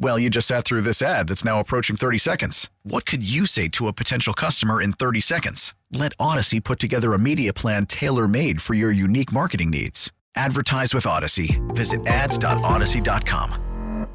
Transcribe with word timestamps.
Well, 0.00 0.16
you 0.16 0.30
just 0.30 0.46
sat 0.46 0.64
through 0.64 0.82
this 0.82 1.02
ad 1.02 1.26
that's 1.26 1.44
now 1.44 1.58
approaching 1.58 1.96
30 1.96 2.18
seconds. 2.18 2.70
What 2.84 3.04
could 3.04 3.28
you 3.28 3.46
say 3.46 3.66
to 3.70 3.88
a 3.88 3.92
potential 3.92 4.32
customer 4.32 4.80
in 4.80 4.92
30 4.92 5.20
seconds? 5.20 5.74
Let 5.90 6.16
Audacy 6.18 6.62
put 6.62 6.78
together 6.78 7.14
a 7.14 7.18
media 7.18 7.52
plan 7.52 7.84
tailor 7.84 8.28
made 8.28 8.62
for 8.62 8.74
your 8.74 8.92
unique 8.92 9.32
marketing 9.32 9.70
needs. 9.70 10.12
Advertise 10.36 10.94
with 10.94 11.02
Audacy. 11.02 11.58
Visit 11.74 12.06
ads.audacy.com. 12.06 14.06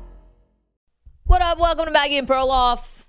What 1.26 1.42
up? 1.42 1.60
Welcome 1.60 1.86
to 1.86 1.92
Maggie 1.92 2.18
and 2.18 2.30
Perloff. 2.30 3.04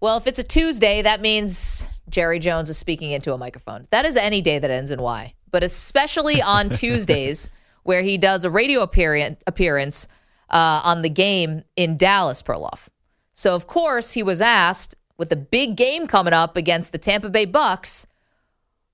Well, 0.00 0.18
if 0.18 0.26
it's 0.26 0.38
a 0.38 0.44
Tuesday, 0.44 1.00
that 1.00 1.22
means 1.22 1.88
Jerry 2.10 2.38
Jones 2.38 2.68
is 2.68 2.76
speaking 2.76 3.12
into 3.12 3.32
a 3.32 3.38
microphone. 3.38 3.88
That 3.90 4.04
is 4.04 4.16
any 4.16 4.42
day 4.42 4.58
that 4.58 4.70
ends 4.70 4.90
in 4.90 5.00
Y, 5.00 5.32
but 5.50 5.62
especially 5.62 6.42
on 6.42 6.68
Tuesdays 6.70 7.48
where 7.84 8.02
he 8.02 8.18
does 8.18 8.44
a 8.44 8.50
radio 8.50 8.82
appearance, 8.82 9.42
appearance 9.46 10.06
uh, 10.52 10.82
on 10.84 11.02
the 11.02 11.08
game 11.08 11.64
in 11.76 11.96
Dallas, 11.96 12.42
Perloff. 12.42 12.88
So, 13.32 13.54
of 13.54 13.66
course, 13.66 14.12
he 14.12 14.22
was 14.22 14.40
asked 14.40 14.94
with 15.18 15.30
the 15.30 15.36
big 15.36 15.76
game 15.76 16.06
coming 16.06 16.32
up 16.32 16.56
against 16.56 16.92
the 16.92 16.98
Tampa 16.98 17.30
Bay 17.30 17.44
Bucks, 17.44 18.06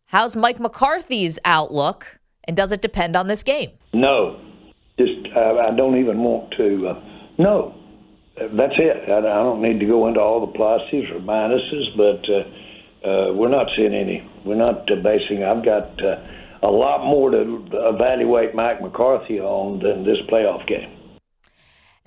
how's 0.07 0.37
Mike 0.37 0.61
McCarthy's 0.61 1.39
outlook, 1.45 2.19
and 2.45 2.57
does 2.57 2.73
it 2.73 2.81
depend 2.81 3.17
on 3.17 3.27
this 3.27 3.43
game? 3.43 3.71
No, 3.93 4.41
just 4.99 5.29
uh, 5.35 5.55
I 5.55 5.75
don't 5.77 5.99
even 5.99 6.19
want 6.19 6.55
to. 6.57 6.89
Uh, 6.89 7.01
no, 7.39 7.75
that's 8.37 8.75
it. 8.79 9.09
I, 9.09 9.19
I 9.19 9.43
don't 9.43 9.63
need 9.63 9.81
to 9.81 9.87
go 9.87 10.07
into 10.07 10.21
all 10.21 10.47
the 10.47 10.53
pluses 10.59 11.11
or 11.15 11.21
minuses, 11.21 11.97
but 11.97 12.25
uh, 12.31 13.09
uh, 13.09 13.33
we're 13.35 13.49
not 13.49 13.69
seeing 13.77 13.95
any. 13.95 14.29
We're 14.45 14.57
not 14.57 14.87
basing. 14.87 15.45
I've 15.45 15.65
got 15.65 16.03
uh, 16.03 16.17
a 16.63 16.71
lot 16.71 17.05
more 17.05 17.31
to 17.31 17.65
evaluate 17.73 18.55
Mike 18.55 18.83
McCarthy 18.83 19.41
on 19.41 19.81
than 19.81 20.05
this 20.05 20.19
playoff 20.31 20.67
game. 20.67 20.98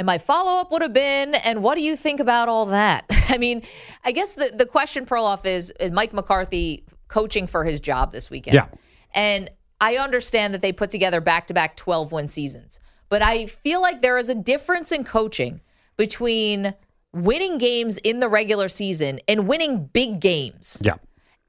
And 0.02 0.08
my 0.08 0.18
follow 0.18 0.60
up 0.60 0.72
would 0.72 0.82
have 0.82 0.94
been, 0.94 1.36
and 1.36 1.62
what 1.62 1.76
do 1.76 1.84
you 1.84 1.96
think 1.96 2.20
about 2.20 2.50
all 2.50 2.66
that? 2.66 3.06
I 3.30 3.38
mean, 3.38 3.62
I 4.04 4.12
guess 4.12 4.34
the, 4.34 4.52
the 4.52 4.66
question, 4.66 5.06
Perloff, 5.06 5.46
is 5.46 5.72
is 5.80 5.92
Mike 5.92 6.12
McCarthy 6.12 6.86
coaching 7.08 7.46
for 7.46 7.64
his 7.64 7.80
job 7.80 8.12
this 8.12 8.28
weekend? 8.32 8.56
Yeah. 8.56 8.66
And 9.14 9.52
I 9.80 9.98
understand 9.98 10.56
that 10.56 10.64
they 10.64 10.74
put 10.74 10.90
together 10.90 11.22
back 11.22 11.46
to 11.48 11.54
back 11.54 11.78
12 11.78 12.12
win 12.12 12.30
seasons, 12.30 12.80
but 13.10 13.22
I 13.22 13.46
feel 13.46 13.80
like 13.80 14.02
there 14.02 14.18
is 14.18 14.28
a 14.28 14.34
difference 14.34 14.92
in 14.92 15.04
coaching 15.04 15.62
between 15.98 16.74
winning 17.14 17.60
games 17.60 18.00
in 18.00 18.22
the 18.22 18.28
regular 18.28 18.70
season 18.70 19.20
and 19.28 19.48
winning 19.48 19.86
big 19.86 20.20
games. 20.20 20.82
Yeah. 20.82 20.96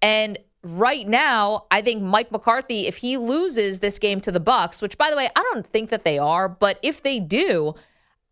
And 0.03 0.39
right 0.63 1.09
now, 1.09 1.69
I 1.71 1.81
think 1.81 2.03
Mike 2.03 2.31
McCarthy, 2.31 2.87
if 2.87 2.99
he 2.99 3.17
loses 3.17 3.79
this 3.79 3.99
game 3.99 4.21
to 4.21 4.31
the 4.31 4.41
Bucks, 4.41 4.83
which 4.83 4.99
by 4.99 5.09
the 5.09 5.17
way, 5.17 5.31
I 5.35 5.43
don't 5.55 5.67
think 5.67 5.89
that 5.89 6.05
they 6.05 6.19
are, 6.19 6.51
but 6.51 6.79
if 6.83 7.03
they 7.03 7.19
do, 7.19 7.77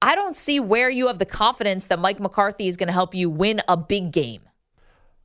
I 0.02 0.14
don't 0.14 0.34
see 0.36 0.60
where 0.60 0.88
you 0.88 1.06
have 1.08 1.18
the 1.18 1.26
confidence 1.26 1.86
that 1.88 1.98
Mike 1.98 2.20
McCarthy 2.20 2.68
is 2.68 2.76
going 2.76 2.86
to 2.86 2.92
help 2.92 3.14
you 3.14 3.28
win 3.28 3.60
a 3.68 3.76
big 3.76 4.12
game. 4.12 4.42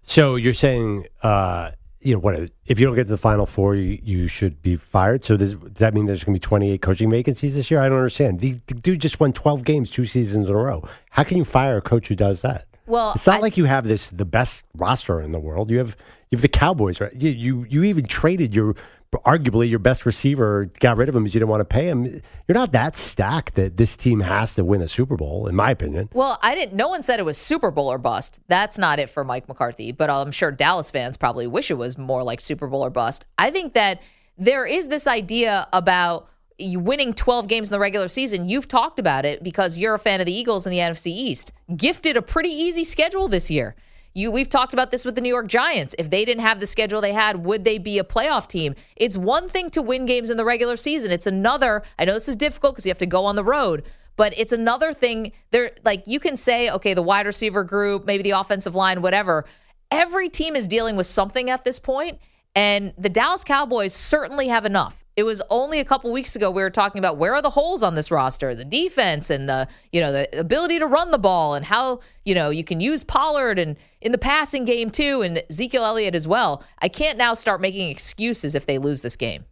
So 0.02 0.36
you're 0.36 0.54
saying, 0.54 1.08
uh, 1.24 1.72
you 2.02 2.14
know, 2.14 2.20
what 2.20 2.52
if 2.66 2.80
you 2.80 2.86
don't 2.86 2.96
get 2.96 3.06
to 3.06 3.10
the 3.10 3.18
final 3.18 3.46
four, 3.46 3.76
you, 3.76 4.00
you 4.04 4.28
should 4.28 4.62
be 4.62 4.76
fired? 4.76 5.24
So 5.24 5.38
does, 5.38 5.56
does 5.56 5.74
that 5.76 5.94
mean 5.94 6.06
there's 6.06 6.24
going 6.24 6.36
to 6.36 6.40
be 6.40 6.44
28 6.44 6.82
coaching 6.82 7.10
vacancies 7.10 7.56
this 7.56 7.72
year? 7.72 7.80
I 7.80 7.90
don't 7.90 7.98
understand. 7.98 8.42
The, 8.42 8.60
the, 8.68 8.76
dude 8.76 9.00
just 9.00 9.20
won 9.20 9.34
12 9.34 9.64
games 9.64 9.90
two 9.90 10.06
seasons 10.06 10.48
in 10.48 10.56
a 10.56 10.58
row. 10.58 10.88
How 11.10 11.24
can 11.24 11.38
you 11.38 11.46
fire 11.46 11.78
a 11.78 11.82
coach 11.82 12.08
who 12.08 12.16
does 12.16 12.42
that? 12.44 12.68
Well, 12.86 13.14
it's 13.16 13.26
not 13.26 13.38
I, 13.38 13.40
like 13.40 13.58
you 13.58 13.66
have 13.66 13.88
this 13.88 14.12
the 14.12 14.26
best 14.26 14.64
roster 14.76 15.20
in 15.20 15.32
the 15.32 15.40
world. 15.40 15.72
You 15.72 15.80
have 15.80 15.98
you 16.30 16.38
have 16.38 16.44
the 16.44 16.48
Cowboys, 16.48 17.02
right? 17.02 17.14
You 17.16 17.32
you, 17.32 17.66
you 17.68 17.84
even 17.84 18.06
traded 18.06 18.54
your 18.54 18.76
arguably 19.24 19.70
your 19.70 19.80
best 19.80 20.06
receiver, 20.06 20.66
got 20.80 20.98
rid 20.98 21.10
of 21.10 21.16
him 21.16 21.24
because 21.24 21.34
you 21.34 21.40
didn't 21.40 21.50
want 21.50 21.62
to 21.62 21.66
pay 21.66 21.88
him. 21.88 22.04
You're 22.48 22.56
not 22.56 22.72
that 22.74 22.96
stacked 22.98 23.56
that 23.56 23.78
this 23.78 23.96
team 23.98 24.20
has 24.20 24.56
to 24.56 24.64
win 24.64 24.82
a 24.82 24.88
Super 24.88 25.16
Bowl, 25.16 25.48
in 25.48 25.56
my 25.56 25.72
opinion. 25.72 26.10
Well, 26.14 26.40
I 26.42 26.56
didn't. 26.56 26.74
No 26.76 26.90
one 26.90 27.04
said 27.04 27.20
it 27.20 27.26
was 27.26 27.38
Super 27.38 27.72
Bowl 27.72 27.92
or 27.92 27.98
bust. 27.98 28.40
That's 28.48 28.78
not 28.78 29.00
it 29.00 29.10
for 29.10 29.24
Mike 29.24 29.48
McCarthy. 29.48 29.92
But 29.92 30.10
I'm 30.10 30.32
sure 30.32 30.52
Dallas 30.52 30.92
fans 30.92 31.18
probably 31.18 31.48
wish 31.48 31.72
it 31.72 31.76
was 31.76 31.98
more 31.98 32.24
like 32.24 32.42
Super 32.42 32.68
Bowl 32.68 32.84
or 32.84 32.90
bust. 32.90 33.26
I 33.38 33.52
think 33.52 33.74
that 33.74 34.02
there 34.38 34.66
is 34.66 34.88
this 34.88 35.08
idea 35.08 35.68
about 35.72 36.30
winning 36.60 37.14
12 37.14 37.48
games 37.48 37.70
in 37.70 37.74
the 37.74 37.80
regular 37.80 38.08
season. 38.08 38.48
You've 38.48 38.68
talked 38.68 39.00
about 39.00 39.26
it 39.26 39.44
because 39.44 39.78
you're 39.78 39.96
a 39.96 40.00
fan 40.00 40.20
of 40.20 40.26
the 40.26 40.34
Eagles 40.34 40.66
in 40.66 40.72
the 40.72 40.80
NFC 40.80 41.08
East. 41.08 41.52
Gifted 41.76 42.16
a 42.16 42.22
pretty 42.22 42.50
easy 42.50 42.84
schedule 42.84 43.28
this 43.28 43.52
year. 43.52 43.76
You, 44.18 44.32
we've 44.32 44.50
talked 44.50 44.74
about 44.74 44.92
this 44.92 45.04
with 45.04 45.16
the 45.16 45.22
New 45.22 45.30
York 45.30 45.48
Giants. 45.48 45.94
If 46.00 46.10
they 46.10 46.24
didn't 46.24 46.42
have 46.42 46.62
the 46.62 46.66
schedule 46.66 47.02
they 47.02 47.12
had, 47.12 47.46
would 47.46 47.66
they 47.66 47.78
be 47.78 48.00
a 48.00 48.04
playoff 48.06 48.48
team? 48.48 48.74
It's 48.96 49.18
one 49.18 49.50
thing 49.50 49.70
to 49.72 49.82
win 49.82 50.06
games 50.06 50.30
in 50.30 50.38
the 50.38 50.46
regular 50.46 50.78
season. 50.78 51.12
It's 51.12 51.28
another. 51.28 51.84
I 52.00 52.06
know 52.06 52.14
this 52.14 52.30
is 52.30 52.38
difficult 52.38 52.76
because 52.76 52.86
you 52.86 52.92
have 52.92 52.98
to 53.00 53.06
go 53.06 53.26
on 53.26 53.36
the 53.36 53.44
road, 53.44 53.84
but 54.16 54.34
it's 54.40 54.54
another 54.54 54.94
thing. 54.94 55.34
There, 55.52 55.72
like 55.84 56.04
you 56.08 56.22
can 56.22 56.38
say, 56.38 56.72
okay, 56.72 56.94
the 56.94 57.02
wide 57.02 57.26
receiver 57.26 57.66
group, 57.66 58.06
maybe 58.06 58.24
the 58.24 58.32
offensive 58.32 58.74
line, 58.74 59.02
whatever. 59.02 59.44
Every 59.92 60.30
team 60.30 60.56
is 60.56 60.66
dealing 60.66 60.96
with 60.96 61.08
something 61.08 61.50
at 61.50 61.66
this 61.66 61.78
point, 61.78 62.20
and 62.56 62.94
the 62.98 63.10
Dallas 63.10 63.44
Cowboys 63.44 63.94
certainly 63.94 64.48
have 64.48 64.66
enough. 64.66 65.05
It 65.16 65.24
was 65.24 65.42
only 65.50 65.80
a 65.80 65.86
couple 65.86 66.12
weeks 66.12 66.36
ago 66.36 66.52
we 66.52 66.62
were 66.62 66.70
talking 66.70 67.00
about 67.00 67.18
where 67.18 67.34
are 67.34 67.42
the 67.42 67.50
holes 67.50 67.82
on 67.82 67.96
this 67.96 68.12
roster, 68.12 68.54
the 68.54 68.66
defense 68.66 69.30
and 69.30 69.48
the 69.48 69.68
you 69.92 70.02
know 70.02 70.12
the 70.12 70.40
ability 70.40 70.80
to 70.80 70.88
run 70.88 71.12
the 71.12 71.18
ball 71.18 71.56
and 71.56 71.66
how 71.66 72.02
you 72.26 72.36
know 72.36 72.50
you 72.50 72.66
can 72.66 72.82
use 72.82 73.04
Pollard 73.04 73.58
and 73.58 73.78
in 74.02 74.12
the 74.12 74.18
passing 74.18 74.66
game 74.66 74.90
too 74.90 75.22
and 75.22 75.42
Ezekiel 75.50 75.86
Elliott 75.86 76.16
as 76.16 76.28
well. 76.28 76.64
I 76.80 76.90
can't 76.90 77.18
now 77.18 77.34
start 77.34 77.62
making 77.62 77.90
excuses 77.90 78.56
if 78.56 78.66
they 78.66 78.78
lose 78.78 79.02
this 79.02 79.16
game. 79.16 79.46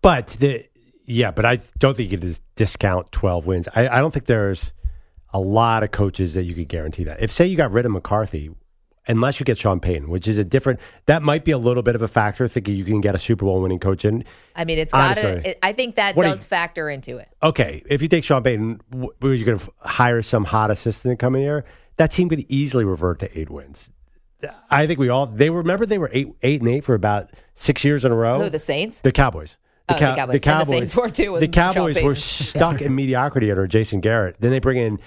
But 0.00 0.28
the 0.38 0.64
yeah, 1.04 1.32
but 1.32 1.44
I 1.44 1.58
don't 1.78 1.96
think 1.96 2.10
you 2.10 2.18
can 2.18 2.34
discount 2.56 3.12
twelve 3.12 3.46
wins. 3.46 3.68
I, 3.74 3.88
I 3.88 4.00
don't 4.00 4.12
think 4.12 4.26
there's 4.26 4.72
a 5.34 5.40
lot 5.40 5.82
of 5.82 5.90
coaches 5.90 6.34
that 6.34 6.44
you 6.44 6.54
could 6.54 6.68
guarantee 6.68 7.04
that. 7.04 7.22
If 7.22 7.30
say 7.32 7.46
you 7.46 7.56
got 7.56 7.72
rid 7.72 7.84
of 7.84 7.92
McCarthy, 7.92 8.50
unless 9.06 9.40
you 9.40 9.44
get 9.44 9.58
Sean 9.58 9.80
Payton, 9.80 10.08
which 10.08 10.28
is 10.28 10.38
a 10.38 10.44
different. 10.44 10.80
That 11.06 11.22
might 11.22 11.44
be 11.44 11.50
a 11.50 11.58
little 11.58 11.82
bit 11.82 11.94
of 11.94 12.02
a 12.02 12.08
factor. 12.08 12.46
Thinking 12.48 12.76
you 12.76 12.84
can 12.84 13.00
get 13.00 13.14
a 13.14 13.18
Super 13.18 13.44
Bowl 13.44 13.60
winning 13.60 13.78
coach 13.78 14.04
in. 14.04 14.24
I 14.54 14.64
mean, 14.64 14.78
it's 14.78 14.92
got 14.92 15.16
to. 15.16 15.64
I 15.64 15.72
think 15.72 15.96
that 15.96 16.16
does 16.16 16.44
you, 16.44 16.48
factor 16.48 16.88
into 16.90 17.18
it. 17.18 17.28
Okay, 17.42 17.82
if 17.88 18.02
you 18.02 18.08
take 18.08 18.24
Sean 18.24 18.42
Payton, 18.42 18.80
were 19.20 19.34
you 19.34 19.44
going 19.44 19.58
to 19.58 19.72
hire 19.78 20.22
some 20.22 20.44
hot 20.44 20.70
assistant 20.70 21.18
coming 21.18 21.42
here? 21.42 21.64
That 21.96 22.10
team 22.10 22.28
could 22.28 22.44
easily 22.48 22.84
revert 22.84 23.18
to 23.20 23.38
eight 23.38 23.50
wins. 23.50 23.90
I 24.70 24.86
think 24.86 24.98
we 24.98 25.08
all 25.08 25.26
they 25.26 25.50
remember 25.50 25.86
they 25.86 25.98
were 25.98 26.10
eight 26.12 26.28
eight 26.42 26.60
and 26.60 26.70
eight 26.70 26.84
for 26.84 26.94
about 26.94 27.30
six 27.54 27.84
years 27.84 28.04
in 28.04 28.12
a 28.12 28.14
row. 28.14 28.40
Who 28.40 28.50
the 28.50 28.58
Saints? 28.58 29.00
The 29.00 29.12
Cowboys. 29.12 29.56
The, 29.88 29.94
oh, 29.94 29.98
the 29.98 30.04
Cowboys. 30.04 30.32
The 30.32 30.40
Cowboys. 30.40 30.66
The 30.66 30.72
Saints 30.72 30.96
were 30.96 31.08
too. 31.08 31.38
The 31.38 31.48
Cowboys 31.48 32.02
were 32.02 32.14
stuck 32.14 32.80
in 32.80 32.94
mediocrity 32.94 33.50
under 33.50 33.66
Jason 33.66 34.00
Garrett. 34.00 34.36
Then 34.40 34.50
they 34.50 34.58
bring 34.58 34.78
in 34.78 34.98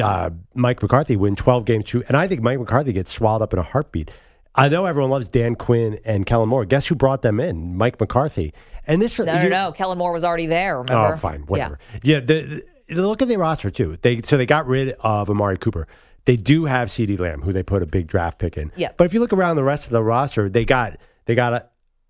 uh, 0.00 0.30
Mike 0.54 0.82
McCarthy 0.82 1.16
win 1.16 1.36
12 1.36 1.64
games 1.64 1.84
true. 1.84 2.02
And 2.08 2.16
I 2.16 2.26
think 2.26 2.42
Mike 2.42 2.58
McCarthy 2.58 2.92
gets 2.92 3.12
swallowed 3.12 3.42
up 3.42 3.52
in 3.52 3.58
a 3.58 3.62
heartbeat. 3.62 4.10
I 4.54 4.68
know 4.68 4.86
everyone 4.86 5.10
loves 5.10 5.28
Dan 5.28 5.54
Quinn 5.54 6.00
and 6.04 6.26
Kellen 6.26 6.48
Moore. 6.48 6.64
Guess 6.64 6.86
who 6.86 6.94
brought 6.94 7.22
them 7.22 7.38
in? 7.38 7.76
Mike 7.76 8.00
McCarthy. 8.00 8.52
And 8.86 9.00
this 9.00 9.18
no, 9.18 9.24
no, 9.24 9.48
no. 9.48 9.72
Kellen 9.72 9.98
Moore 9.98 10.12
was 10.12 10.24
already 10.24 10.46
there. 10.46 10.78
Remember? 10.78 11.14
Oh, 11.14 11.16
fine, 11.16 11.42
whatever. 11.42 11.78
Yeah, 12.02 12.16
yeah 12.16 12.20
the, 12.20 12.64
the, 12.88 13.06
look 13.06 13.22
at 13.22 13.28
the 13.28 13.36
roster 13.36 13.70
too. 13.70 13.98
They 14.02 14.22
so 14.22 14.36
they 14.36 14.46
got 14.46 14.66
rid 14.66 14.96
of 15.00 15.30
Amari 15.30 15.58
Cooper. 15.58 15.86
They 16.24 16.36
do 16.36 16.64
have 16.64 16.88
CeeDee 16.88 17.18
Lamb, 17.18 17.42
who 17.42 17.52
they 17.52 17.62
put 17.62 17.82
a 17.82 17.86
big 17.86 18.06
draft 18.06 18.38
pick 18.38 18.56
in. 18.56 18.72
Yeah. 18.76 18.90
But 18.96 19.04
if 19.04 19.14
you 19.14 19.20
look 19.20 19.32
around 19.32 19.56
the 19.56 19.64
rest 19.64 19.84
of 19.84 19.92
the 19.92 20.02
roster, 20.02 20.48
they 20.48 20.64
got 20.64 20.96
they 21.26 21.34
got 21.34 21.52
a, 21.52 21.66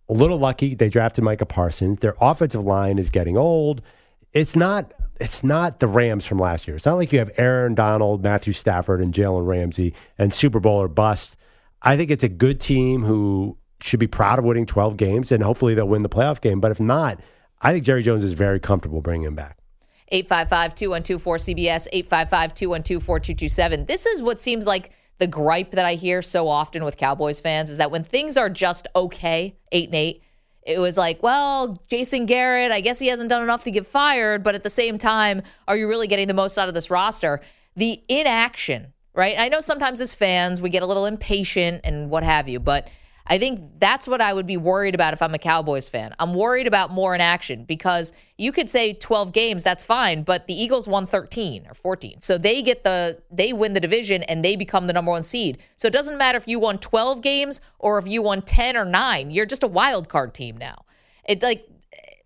a 0.08 0.12
little 0.12 0.38
lucky. 0.38 0.74
They 0.74 0.88
drafted 0.88 1.24
Micah 1.24 1.46
Parsons. 1.46 2.00
Their 2.00 2.14
offensive 2.20 2.64
line 2.64 2.98
is 2.98 3.10
getting 3.10 3.36
old. 3.36 3.82
It's 4.32 4.56
not 4.56 4.92
it's 5.20 5.42
not 5.42 5.80
the 5.80 5.86
Rams 5.86 6.24
from 6.24 6.38
last 6.38 6.66
year. 6.66 6.76
It's 6.76 6.86
not 6.86 6.96
like 6.96 7.12
you 7.12 7.18
have 7.18 7.30
Aaron 7.36 7.74
Donald, 7.74 8.22
Matthew 8.22 8.52
Stafford, 8.52 9.00
and 9.00 9.12
Jalen 9.12 9.46
Ramsey 9.46 9.94
and 10.16 10.32
Super 10.32 10.60
Bowl 10.60 10.80
or 10.80 10.88
bust. 10.88 11.36
I 11.82 11.96
think 11.96 12.10
it's 12.10 12.24
a 12.24 12.28
good 12.28 12.60
team 12.60 13.04
who 13.04 13.56
should 13.80 14.00
be 14.00 14.06
proud 14.06 14.38
of 14.38 14.44
winning 14.44 14.66
12 14.66 14.96
games 14.96 15.30
and 15.30 15.42
hopefully 15.42 15.74
they'll 15.74 15.88
win 15.88 16.02
the 16.02 16.08
playoff 16.08 16.40
game. 16.40 16.60
But 16.60 16.70
if 16.70 16.80
not, 16.80 17.20
I 17.60 17.72
think 17.72 17.84
Jerry 17.84 18.02
Jones 18.02 18.24
is 18.24 18.32
very 18.32 18.60
comfortable 18.60 19.00
bringing 19.00 19.26
him 19.26 19.34
back. 19.34 19.58
855 20.10 20.74
212 20.74 21.22
4CBS, 21.22 21.88
855 21.92 22.54
212 22.54 23.02
4227. 23.02 23.86
This 23.86 24.06
is 24.06 24.22
what 24.22 24.40
seems 24.40 24.66
like 24.66 24.90
the 25.18 25.26
gripe 25.26 25.72
that 25.72 25.84
I 25.84 25.94
hear 25.94 26.22
so 26.22 26.48
often 26.48 26.84
with 26.84 26.96
Cowboys 26.96 27.40
fans 27.40 27.70
is 27.70 27.78
that 27.78 27.90
when 27.90 28.04
things 28.04 28.36
are 28.36 28.48
just 28.48 28.88
okay, 28.94 29.56
8 29.72 29.88
and 29.88 29.94
8, 29.94 30.22
it 30.62 30.78
was 30.78 30.96
like, 30.96 31.22
well, 31.22 31.76
Jason 31.88 32.26
Garrett, 32.26 32.72
I 32.72 32.80
guess 32.80 32.98
he 32.98 33.06
hasn't 33.06 33.30
done 33.30 33.42
enough 33.42 33.64
to 33.64 33.70
get 33.70 33.86
fired, 33.86 34.42
but 34.42 34.54
at 34.54 34.64
the 34.64 34.70
same 34.70 34.98
time, 34.98 35.42
are 35.66 35.76
you 35.76 35.88
really 35.88 36.06
getting 36.06 36.28
the 36.28 36.34
most 36.34 36.58
out 36.58 36.68
of 36.68 36.74
this 36.74 36.90
roster? 36.90 37.40
The 37.76 38.02
inaction, 38.08 38.92
right? 39.14 39.38
I 39.38 39.48
know 39.48 39.60
sometimes 39.60 40.00
as 40.00 40.14
fans, 40.14 40.60
we 40.60 40.70
get 40.70 40.82
a 40.82 40.86
little 40.86 41.06
impatient 41.06 41.82
and 41.84 42.10
what 42.10 42.22
have 42.22 42.48
you, 42.48 42.60
but 42.60 42.88
I 43.30 43.38
think 43.38 43.60
that's 43.78 44.08
what 44.08 44.20
I 44.22 44.32
would 44.32 44.46
be 44.46 44.56
worried 44.56 44.94
about 44.94 45.12
if 45.12 45.20
I'm 45.20 45.34
a 45.34 45.38
Cowboys 45.38 45.88
fan. 45.88 46.14
I'm 46.18 46.34
worried 46.34 46.66
about 46.66 46.90
more 46.90 47.14
in 47.14 47.20
action 47.20 47.64
because 47.64 48.12
you 48.38 48.52
could 48.52 48.70
say 48.70 48.94
12 48.94 49.32
games, 49.32 49.62
that's 49.62 49.84
fine, 49.84 50.22
but 50.22 50.46
the 50.46 50.54
Eagles 50.54 50.88
won 50.88 51.06
13 51.06 51.66
or 51.68 51.74
14. 51.74 52.20
So 52.22 52.38
they 52.38 52.62
get 52.62 52.84
the 52.84 53.20
they 53.30 53.52
win 53.52 53.74
the 53.74 53.80
division 53.80 54.22
and 54.24 54.44
they 54.44 54.56
become 54.56 54.86
the 54.86 54.92
number 54.94 55.10
1 55.10 55.22
seed. 55.24 55.58
So 55.76 55.88
it 55.88 55.92
doesn't 55.92 56.16
matter 56.16 56.38
if 56.38 56.48
you 56.48 56.58
won 56.58 56.78
12 56.78 57.20
games 57.20 57.60
or 57.78 57.98
if 57.98 58.08
you 58.08 58.22
won 58.22 58.40
10 58.42 58.76
or 58.76 58.84
9. 58.86 59.30
You're 59.30 59.46
just 59.46 59.62
a 59.62 59.68
wild 59.68 60.08
card 60.08 60.32
team 60.32 60.56
now. 60.56 60.84
It 61.28 61.42
like 61.42 61.66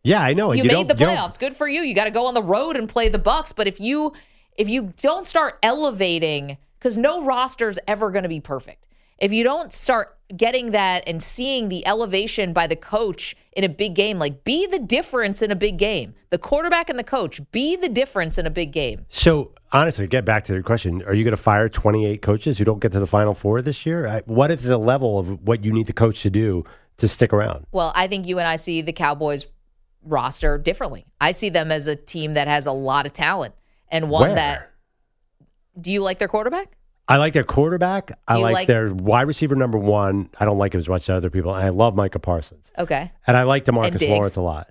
Yeah, 0.05 0.23
I 0.23 0.35
know. 0.35 0.53
you, 0.53 0.63
You 0.63 0.69
made 0.69 0.87
the 0.89 0.95
don't- 0.95 1.01
you 1.01 1.07
don't- 1.07 1.17
playoffs. 1.17 1.39
Good 1.39 1.55
for 1.57 1.69
you. 1.69 1.83
You 1.83 1.95
got 1.95 2.05
to 2.05 2.11
go 2.11 2.27
on 2.27 2.35
the 2.35 2.43
road 2.43 2.77
and 2.77 2.89
play 2.89 3.09
the 3.09 3.19
Bucks. 3.19 3.53
But 3.53 3.67
if 3.67 3.81
you 3.81 4.13
if 4.57 4.69
you 4.69 4.93
don't 5.01 5.27
start 5.27 5.59
elevating, 5.63 6.59
because 6.79 6.97
no 6.99 7.25
roster's 7.25 7.79
ever 7.89 8.11
going 8.11 8.23
to 8.25 8.29
be 8.29 8.41
perfect. 8.41 8.87
If 9.19 9.33
you 9.33 9.45
don't 9.45 9.73
start 9.73 10.19
getting 10.37 10.70
that 10.73 11.02
and 11.06 11.23
seeing 11.23 11.69
the 11.69 11.87
elevation 11.87 12.52
by 12.52 12.67
the 12.67 12.76
coach 12.76 13.37
in 13.55 13.64
a 13.64 13.69
big 13.69 13.94
game, 13.94 14.19
like 14.19 14.44
be 14.44 14.67
the 14.67 14.79
difference 14.79 15.43
in 15.43 15.50
a 15.50 15.56
big 15.56 15.76
game. 15.79 16.14
The 16.31 16.38
quarterback 16.38 16.88
and 16.88 16.99
the 16.99 17.05
coach 17.05 17.40
be 17.52 17.76
the 17.76 17.88
difference 17.88 18.38
in 18.38 18.46
a 18.46 18.50
big 18.50 18.73
game. 18.73 19.05
So 19.08 19.52
honestly, 19.73 20.06
get 20.06 20.25
back 20.25 20.44
to 20.44 20.55
the 20.55 20.62
question: 20.62 21.02
Are 21.02 21.14
you 21.14 21.25
going 21.25 21.37
to 21.37 21.43
fire 21.43 21.69
28 21.69 22.23
coaches 22.23 22.58
who 22.58 22.64
don't 22.64 22.81
get 22.81 22.93
to 22.93 23.00
the 23.00 23.06
Final 23.06 23.34
Four 23.34 23.61
this 23.62 23.84
year? 23.84 24.06
I- 24.06 24.23
What 24.26 24.50
is 24.50 24.62
the 24.62 24.79
level 24.79 25.19
of 25.19 25.43
what 25.46 25.64
you 25.64 25.73
need 25.73 25.87
the 25.87 25.93
coach 25.93 26.23
to 26.23 26.31
do 26.31 26.64
to 26.99 27.08
stick 27.08 27.32
around? 27.32 27.67
Well, 27.73 27.93
I 27.94 28.06
think 28.06 28.26
you 28.26 28.38
and 28.38 28.49
I 28.49 28.56
see 28.56 28.81
the 28.82 28.93
Cowboys 28.93 29.46
roster 30.05 30.58
differently. 30.58 31.06
I 31.20 31.32
see 31.32 31.49
them 31.50 31.70
as 31.70 31.87
a 31.87 31.94
team 31.96 32.34
that 32.34 32.49
has 32.49 32.67
a 32.67 32.73
lot 32.73 33.06
of 33.06 33.12
talent 33.12 33.55
and 33.88 34.08
one 34.11 34.23
Where? 34.31 34.34
that. 34.34 34.70
Do 35.81 35.90
you 35.93 36.02
like 36.02 36.19
their 36.19 36.29
quarterback? 36.29 36.73
I 37.12 37.17
like 37.19 37.32
their 37.32 37.44
quarterback. 37.44 38.12
I 38.26 38.37
you 38.37 38.43
like, 38.43 38.55
like- 38.55 38.69
their 38.69 38.93
wide 38.93 39.26
receiver 39.29 39.55
number 39.55 39.79
one. 39.79 40.31
I 40.38 40.44
don't 40.44 40.59
like 40.59 40.75
him 40.75 40.79
as 40.79 40.88
much 40.88 41.03
as 41.05 41.11
other 41.11 41.31
people. 41.31 41.55
And 41.55 41.64
I 41.64 41.69
love 41.70 41.94
Micah 41.94 42.19
Parsons. 42.19 42.70
Okay. 42.79 43.11
And 43.26 43.37
I 43.37 43.43
like 43.43 43.67
And 43.69 43.76
DeMarcus 43.76 43.99
Diggs. 43.99 44.11
Lawrence 44.11 44.37
a 44.37 44.41
lot. 44.41 44.70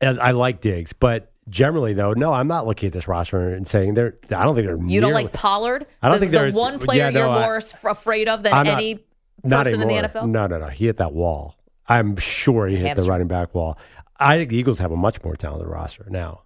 And 0.00 0.18
I 0.20 0.30
like 0.32 0.60
Diggs. 0.60 0.92
But 0.92 1.32
generally, 1.48 1.92
though, 1.94 2.12
no, 2.12 2.32
I'm 2.32 2.48
not 2.48 2.66
looking 2.66 2.88
at 2.88 2.92
this 2.92 3.06
roster 3.08 3.50
and 3.54 3.66
saying 3.66 3.94
they're, 3.94 4.14
I 4.30 4.44
don't 4.44 4.54
think 4.54 4.66
they're 4.66 4.76
You 4.76 5.00
don't 5.00 5.10
nearly- 5.10 5.24
like 5.24 5.32
Pollard? 5.32 5.86
I 6.02 6.08
don't 6.08 6.14
the, 6.16 6.20
think 6.20 6.32
the 6.32 6.38
there's- 6.38 6.54
one 6.54 6.78
player 6.78 6.98
yeah, 6.98 7.10
no, 7.10 7.20
you're 7.20 7.28
I- 7.28 7.40
more 7.46 7.56
s- 7.56 7.74
afraid 7.84 8.28
of 8.28 8.42
than 8.42 8.52
I'm 8.52 8.66
not- 8.66 8.78
any 8.78 9.04
Not 9.44 9.64
person 9.66 9.82
in 9.82 9.88
the 9.88 9.94
anymore. 9.94 10.10
NFL. 10.22 10.28
No, 10.28 10.46
no, 10.46 10.58
no. 10.58 10.66
He 10.68 10.86
hit 10.86 10.96
that 10.98 11.12
wall. 11.12 11.56
I'm 11.88 12.16
sure 12.16 12.68
he 12.68 12.76
hit 12.76 12.82
the 12.82 12.88
Hamstring. 12.88 13.08
running 13.10 13.28
back 13.28 13.54
wall. 13.54 13.76
I 14.18 14.38
think 14.38 14.50
the 14.50 14.56
Eagles 14.56 14.78
have 14.78 14.92
a 14.92 14.96
much 14.96 15.22
more 15.24 15.34
talented 15.36 15.68
roster 15.68 16.06
now. 16.08 16.42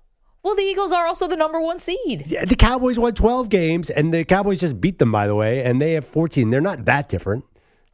Well, 0.46 0.54
the 0.54 0.62
Eagles 0.62 0.93
are 0.93 1.06
also 1.06 1.26
the 1.26 1.34
number 1.34 1.60
one 1.60 1.81
seed. 1.81 2.28
Yeah, 2.28 2.44
the 2.44 2.54
Cowboys 2.54 3.00
won 3.00 3.14
12 3.14 3.48
games, 3.48 3.90
and 3.90 4.14
the 4.14 4.25
Cowboys 4.25 4.60
just 4.60 4.81
beat 4.81 5.00
them, 5.00 5.10
by 5.10 5.26
the 5.26 5.34
way, 5.34 5.64
and 5.64 5.82
they 5.82 5.94
have 5.94 6.06
14. 6.06 6.50
They're 6.50 6.60
not 6.60 6.84
that 6.84 7.08
different. 7.08 7.44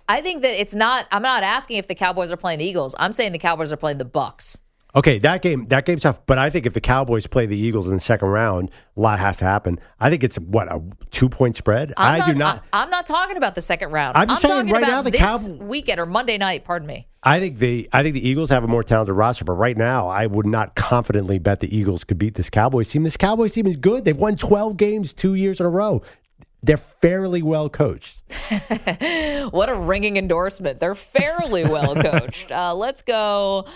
I 0.07 0.21
think 0.21 0.43
that 0.43 0.61
it's 0.61 0.75
not. 0.75 1.07
I'm 1.11 1.23
not 1.23 1.45
asking 1.45 1.79
if 1.79 1.89
the 1.89 1.95
Cowboys 1.95 2.31
are 2.31 2.37
playing 2.37 2.59
the 2.59 2.67
Eagles. 2.67 2.95
I'm 2.99 3.15
saying 3.15 3.33
the 3.33 3.39
Cowboys 3.39 3.73
are 3.73 3.79
playing 3.79 3.97
the 3.97 4.05
Bucks. 4.05 4.61
Okay, 4.95 5.19
that 5.21 5.41
game, 5.41 5.65
that 5.67 5.87
game's 5.87 6.03
tough, 6.03 6.21
but 6.27 6.37
I 6.37 6.51
think 6.51 6.67
if 6.67 6.75
the 6.75 6.81
Cowboys 6.81 7.27
play 7.27 7.47
the 7.47 7.57
Eagles 7.57 7.89
in 7.89 7.95
the 7.95 8.01
second 8.01 8.29
round, 8.29 8.71
a 8.95 9.01
lot 9.01 9.19
has 9.19 9.39
to 9.39 9.47
happen. 9.47 9.81
I 9.99 10.11
think 10.11 10.23
it's 10.23 10.37
what 10.37 10.71
a 10.71 10.83
two 11.11 11.31
point 11.31 11.57
spread. 11.57 11.95
I'm 11.97 12.21
I 12.21 12.27
do 12.27 12.35
not. 12.35 12.63
I, 12.75 12.83
am 12.83 12.91
not 12.91 13.07
talking 13.07 13.39
about 13.39 13.55
the 13.55 13.63
second 13.63 13.93
round. 13.93 14.19
I'm 14.19 14.29
just 14.29 14.43
saying 14.43 14.55
talking 14.55 14.73
right 14.73 14.83
about 14.83 14.91
now 14.91 15.03
the 15.03 15.11
this 15.11 15.21
Cow- 15.21 15.49
weekend 15.65 15.99
or 15.99 16.05
Monday 16.05 16.37
night. 16.37 16.65
Pardon 16.65 16.87
me. 16.87 17.07
I 17.23 17.41
think 17.41 17.59
the 17.59 17.89
I 17.93 18.03
think 18.03 18.15
the 18.15 18.29
Eagles 18.29 18.51
have 18.51 18.65
a 18.65 18.69
more 18.69 18.83
talented 18.83 19.15
roster, 19.15 19.47
but 19.47 19.55
right 19.55 19.79
now 19.79 20.09
I 20.09 20.27
would 20.27 20.47
not 20.47 20.75
confidently 20.75 21.39
bet 21.39 21.61
the 21.61 21.75
Eagles 21.75 22.05
could 22.05 22.19
beat 22.19 22.35
this 22.35 22.51
Cowboys 22.51 22.91
team. 22.91 23.03
This 23.03 23.17
Cowboys 23.17 23.53
team 23.53 23.67
is 23.67 23.77
good. 23.77 24.05
They've 24.05 24.19
won 24.19 24.37
12 24.37 24.77
games 24.77 25.15
two 25.15 25.35
years 25.35 25.59
in 25.59 25.65
a 25.65 25.71
row. 25.71 26.03
They're 26.63 26.77
fairly 26.77 27.41
well 27.43 27.71
coached. 27.71 28.19
What 29.53 29.69
a 29.69 29.75
ringing 29.75 30.17
endorsement. 30.17 30.81
They're 30.81 30.95
fairly 30.95 31.65
well 31.65 31.95
coached. 31.95 32.51
Uh, 32.53 32.75
let's 32.75 33.03
go 33.03 33.67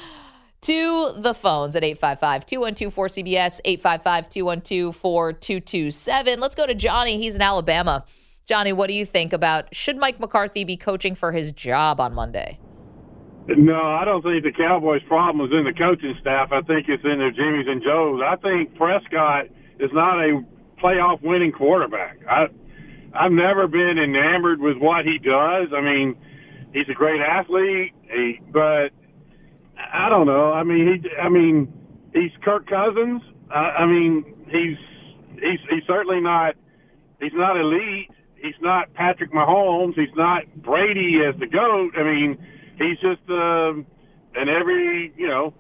to 0.67 1.13
the 1.19 1.33
phones 1.33 1.77
at 1.77 1.85
855 1.85 2.45
212 2.45 2.93
4CBS, 2.93 3.61
855 3.65 4.29
212 4.29 4.97
4227. 4.97 6.41
Let's 6.41 6.57
go 6.57 6.67
to 6.67 6.75
Johnny. 6.75 7.19
He's 7.19 7.37
in 7.37 7.41
Alabama. 7.41 8.05
Johnny, 8.47 8.73
what 8.73 8.89
do 8.89 8.95
you 8.95 9.05
think 9.05 9.33
about 9.33 9.73
should 9.73 9.97
Mike 9.97 10.19
McCarthy 10.19 10.65
be 10.65 10.77
coaching 10.77 11.15
for 11.15 11.31
his 11.31 11.53
job 11.53 12.01
on 12.01 12.15
Monday? 12.15 12.59
No, 13.47 13.81
I 13.81 14.05
don't 14.05 14.23
think 14.23 14.43
the 14.43 14.51
Cowboys' 14.51 15.03
problem 15.07 15.47
is 15.47 15.57
in 15.57 15.65
the 15.65 15.73
coaching 15.73 16.17
staff. 16.21 16.49
I 16.51 16.63
think 16.63 16.89
it's 16.89 17.05
in 17.05 17.19
their 17.19 17.33
Jimmys 17.33 17.69
and 17.69 17.81
Joes. 17.81 18.21
I 18.27 18.35
think 18.35 18.75
Prescott 18.75 19.47
is 19.79 19.91
not 19.93 20.19
a 20.19 20.43
playoff 20.83 21.23
winning 21.23 21.53
quarterback. 21.53 22.19
I 22.29 22.47
I've 23.15 23.31
never 23.31 23.69
been 23.69 23.99
enamored 23.99 24.61
with 24.61 24.79
what 24.79 25.05
he 25.05 25.19
does. 25.19 25.69
I 25.73 25.81
mean, 25.81 26.17
he's 26.73 26.89
a 26.91 26.95
great 26.95 27.21
athlete, 27.21 27.93
he, 28.11 28.41
but 28.53 28.91
I 29.79 30.09
don't 30.09 30.27
know. 30.27 30.53
I 30.53 30.63
mean, 30.63 31.01
he 31.03 31.11
I 31.23 31.29
mean, 31.29 31.73
he's 32.13 32.31
Kirk 32.43 32.67
Cousins. 32.69 33.23
I, 33.51 33.83
I 33.83 33.87
mean, 33.87 34.25
he's 34.49 34.77
he's 35.35 35.61
he's 35.71 35.83
certainly 35.87 36.21
not 36.21 36.55
he's 37.21 37.33
not 37.35 37.57
elite. 37.57 38.11
He's 38.37 38.55
not 38.61 38.93
Patrick 38.95 39.33
Mahomes. 39.33 39.95
He's 39.95 40.15
not 40.17 40.43
Brady 40.57 41.19
as 41.27 41.39
the 41.41 41.47
goat. 41.47 41.93
I 41.99 42.03
mean, 42.03 42.39
he's 42.79 42.99
just 43.01 43.21
uh, 43.31 43.73
an 44.41 44.49
every 44.49 45.13
you 45.17 45.27
know 45.29 45.55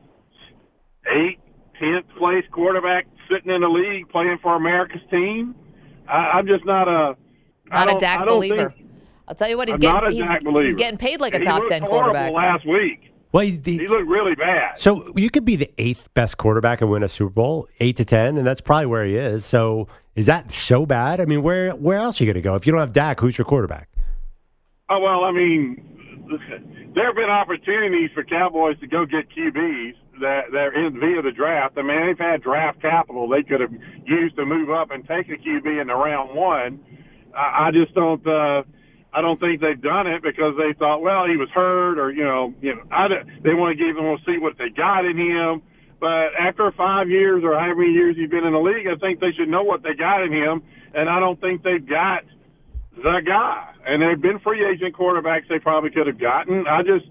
eight, 1.12 1.38
tenth 1.78 2.06
place 2.18 2.44
quarterback 2.52 3.06
sitting 3.30 3.52
in 3.54 3.60
the 3.62 3.68
league 3.68 4.08
playing 4.08 4.38
for 4.42 4.54
America's 4.56 5.00
team. 5.10 5.54
I, 6.08 6.32
I'm 6.38 6.46
just 6.46 6.64
not 6.64 6.88
a 6.88 7.16
Not 7.70 7.94
a 7.94 7.98
Dak 7.98 8.26
believer. 8.26 8.70
think- 8.70 8.82
I'll 9.28 9.34
tell 9.34 9.48
you 9.48 9.56
what, 9.56 9.66
he's 9.66 9.74
I'm 9.76 9.80
getting 9.80 9.94
not 9.94 10.06
a 10.12 10.14
he's, 10.14 10.28
Dak 10.28 10.44
believer. 10.44 10.62
he's 10.66 10.76
getting 10.76 10.98
paid 10.98 11.20
like 11.20 11.34
a 11.34 11.38
He 11.38 11.44
top 11.44 11.66
10 11.66 11.82
quarterback. 11.82 12.32
last 12.32 12.64
week. 12.64 13.12
Well, 13.32 13.44
the, 13.44 13.78
He 13.78 13.88
looked 13.88 14.08
really 14.08 14.34
bad. 14.34 14.78
So 14.78 15.12
you 15.16 15.30
could 15.30 15.44
be 15.44 15.56
the 15.56 15.70
eighth 15.78 16.08
best 16.14 16.36
quarterback 16.38 16.80
and 16.80 16.90
win 16.90 17.02
a 17.02 17.08
Super 17.08 17.30
Bowl, 17.30 17.68
eight 17.80 17.96
to 17.96 18.04
ten, 18.04 18.36
and 18.38 18.46
that's 18.46 18.60
probably 18.60 18.86
where 18.86 19.04
he 19.04 19.16
is. 19.16 19.44
So 19.44 19.88
is 20.14 20.26
that 20.26 20.50
so 20.52 20.86
bad? 20.86 21.20
I 21.20 21.24
mean, 21.26 21.42
where 21.42 21.72
where 21.72 21.98
else 21.98 22.20
are 22.20 22.24
you 22.24 22.32
going 22.32 22.42
to 22.42 22.46
go 22.48 22.54
if 22.54 22.66
you 22.66 22.72
don't 22.72 22.80
have 22.80 22.92
Dak? 22.92 23.20
Who's 23.20 23.36
your 23.36 23.44
quarterback? 23.44 23.88
Oh 24.88 25.00
well, 25.00 25.24
I 25.24 25.32
mean, 25.32 25.82
there 26.94 27.06
have 27.06 27.16
been 27.16 27.30
opportunities 27.30 28.10
for 28.14 28.24
Cowboys 28.24 28.78
to 28.80 28.86
go 28.86 29.04
get 29.04 29.28
QBs 29.36 29.94
that 30.20 30.44
they're 30.52 30.86
in 30.86 30.98
via 30.98 31.20
the 31.20 31.32
draft. 31.32 31.76
I 31.76 31.82
mean, 31.82 32.06
they've 32.06 32.18
had 32.18 32.42
draft 32.42 32.80
capital 32.80 33.28
they 33.28 33.42
could 33.42 33.60
have 33.60 33.72
used 34.06 34.36
to 34.36 34.46
move 34.46 34.70
up 34.70 34.90
and 34.90 35.06
take 35.06 35.28
a 35.28 35.36
QB 35.36 35.80
in 35.80 35.88
the 35.88 35.94
round 35.94 36.34
one. 36.34 36.80
I, 37.36 37.66
I 37.66 37.70
just 37.72 37.94
don't. 37.94 38.26
uh 38.26 38.62
I 39.16 39.22
don't 39.22 39.40
think 39.40 39.62
they've 39.62 39.80
done 39.80 40.06
it 40.06 40.22
because 40.22 40.54
they 40.58 40.74
thought, 40.78 41.00
well, 41.00 41.26
he 41.26 41.36
was 41.38 41.48
hurt, 41.48 41.98
or 41.98 42.10
you 42.12 42.22
know, 42.22 42.52
you 42.60 42.74
know, 42.74 42.82
I, 42.90 43.08
don't- 43.08 43.26
they 43.42 43.54
want 43.54 43.76
to 43.76 43.82
give 43.82 43.96
him, 43.96 44.04
we'll 44.04 44.18
see 44.26 44.36
what 44.38 44.58
they 44.58 44.68
got 44.68 45.06
in 45.06 45.16
him. 45.16 45.62
But 45.98 46.34
after 46.38 46.70
five 46.72 47.08
years 47.08 47.42
or 47.42 47.54
however 47.58 47.76
many 47.80 47.92
years 47.92 48.14
he's 48.16 48.28
been 48.28 48.44
in 48.44 48.52
the 48.52 48.58
league, 48.60 48.86
I 48.86 48.96
think 48.96 49.20
they 49.20 49.32
should 49.32 49.48
know 49.48 49.62
what 49.62 49.82
they 49.82 49.94
got 49.94 50.22
in 50.22 50.30
him, 50.30 50.62
and 50.94 51.08
I 51.08 51.18
don't 51.18 51.40
think 51.40 51.62
they've 51.62 51.84
got 51.88 52.24
the 52.94 53.20
guy. 53.24 53.72
And 53.86 54.02
they've 54.02 54.20
been 54.20 54.38
free 54.40 54.62
agent 54.66 54.94
quarterbacks 54.94 55.48
they 55.48 55.58
probably 55.60 55.88
could 55.90 56.06
have 56.06 56.18
gotten. 56.18 56.66
I 56.66 56.82
just, 56.82 57.06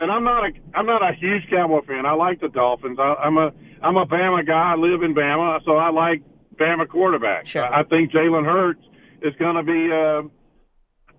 and 0.00 0.10
I'm 0.10 0.24
not 0.24 0.44
a, 0.46 0.50
I'm 0.74 0.86
not 0.86 1.02
a 1.08 1.12
huge 1.14 1.48
Cowboy 1.50 1.82
fan. 1.86 2.04
I 2.06 2.12
like 2.14 2.40
the 2.40 2.48
Dolphins. 2.48 2.98
I, 2.98 3.14
I'm 3.22 3.36
a, 3.38 3.52
I'm 3.82 3.96
a 3.96 4.06
Bama 4.06 4.44
guy. 4.44 4.72
I 4.72 4.74
live 4.74 5.02
in 5.04 5.14
Bama, 5.14 5.64
so 5.64 5.76
I 5.76 5.90
like 5.90 6.22
Bama 6.56 6.86
quarterbacks. 6.86 7.46
Sure. 7.46 7.64
I, 7.64 7.80
I 7.80 7.84
think 7.84 8.10
Jalen 8.10 8.44
Hurts 8.44 8.82
is 9.22 9.34
going 9.38 9.54
to 9.56 9.62
be. 9.62 9.92
Uh, 9.92 10.28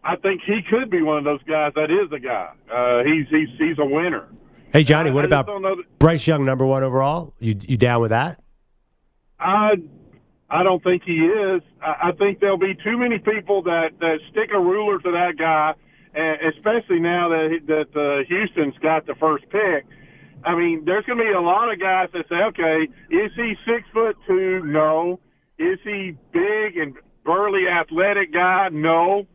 I 0.08 0.16
think 0.18 0.42
he 0.46 0.60
could 0.70 0.90
be 0.92 1.02
one 1.02 1.18
of 1.18 1.24
those 1.24 1.42
guys. 1.44 1.74
That 1.76 1.90
is 1.90 2.12
a 2.14 2.20
guy. 2.20 2.52
Uh, 2.72 3.04
he's 3.04 3.28
he's 3.30 3.50
he's 3.58 3.80
a 3.80 3.86
winner. 3.86 4.28
Hey 4.72 4.84
Johnny, 4.84 5.10
what 5.10 5.26
I 5.26 5.28
just 5.28 5.42
about 5.48 5.62
that- 5.64 5.84
Bryce 6.00 6.28
Young, 6.28 6.46
number 6.46 6.66
one 6.66 6.84
overall? 6.84 7.34
You 7.40 7.56
you 7.62 7.76
down 7.78 8.02
with 8.02 8.12
that? 8.12 8.40
I 9.40 9.72
I 10.50 10.64
don't 10.64 10.84
think 10.84 11.04
he 11.04 11.18
is. 11.26 11.62
I, 11.82 12.10
I 12.10 12.12
think 12.12 12.40
there'll 12.40 12.58
be 12.58 12.76
too 12.84 12.98
many 12.98 13.18
people 13.18 13.64
that 13.64 13.90
that 14.00 14.20
stick 14.32 14.52
a 14.54 14.60
ruler 14.60 15.00
to 15.00 15.12
that 15.12 15.38
guy, 15.40 15.74
and 16.14 16.54
especially 16.54 17.00
now 17.00 17.30
that 17.30 17.60
that 17.68 18.00
uh, 18.00 18.24
Houston's 18.28 18.78
got 18.82 19.08
the 19.08 19.16
first 19.16 19.46
pick. 19.50 19.86
I 20.44 20.54
mean, 20.56 20.84
there's 20.86 21.04
going 21.06 21.18
to 21.18 21.24
be 21.24 21.32
a 21.32 21.42
lot 21.42 21.74
of 21.74 21.80
guys 21.80 22.10
that 22.14 22.26
say, 22.30 22.36
okay, 22.36 22.84
is 23.10 23.32
he 23.36 23.56
six 23.66 23.88
foot 23.92 24.16
two? 24.28 24.62
No. 24.64 25.20
Is 25.58 25.80
he 25.84 26.16
big 26.32 26.78
and 26.78 26.94
burly, 27.24 27.64
athletic 27.68 28.32
guy? 28.32 28.70
No. 28.72 29.26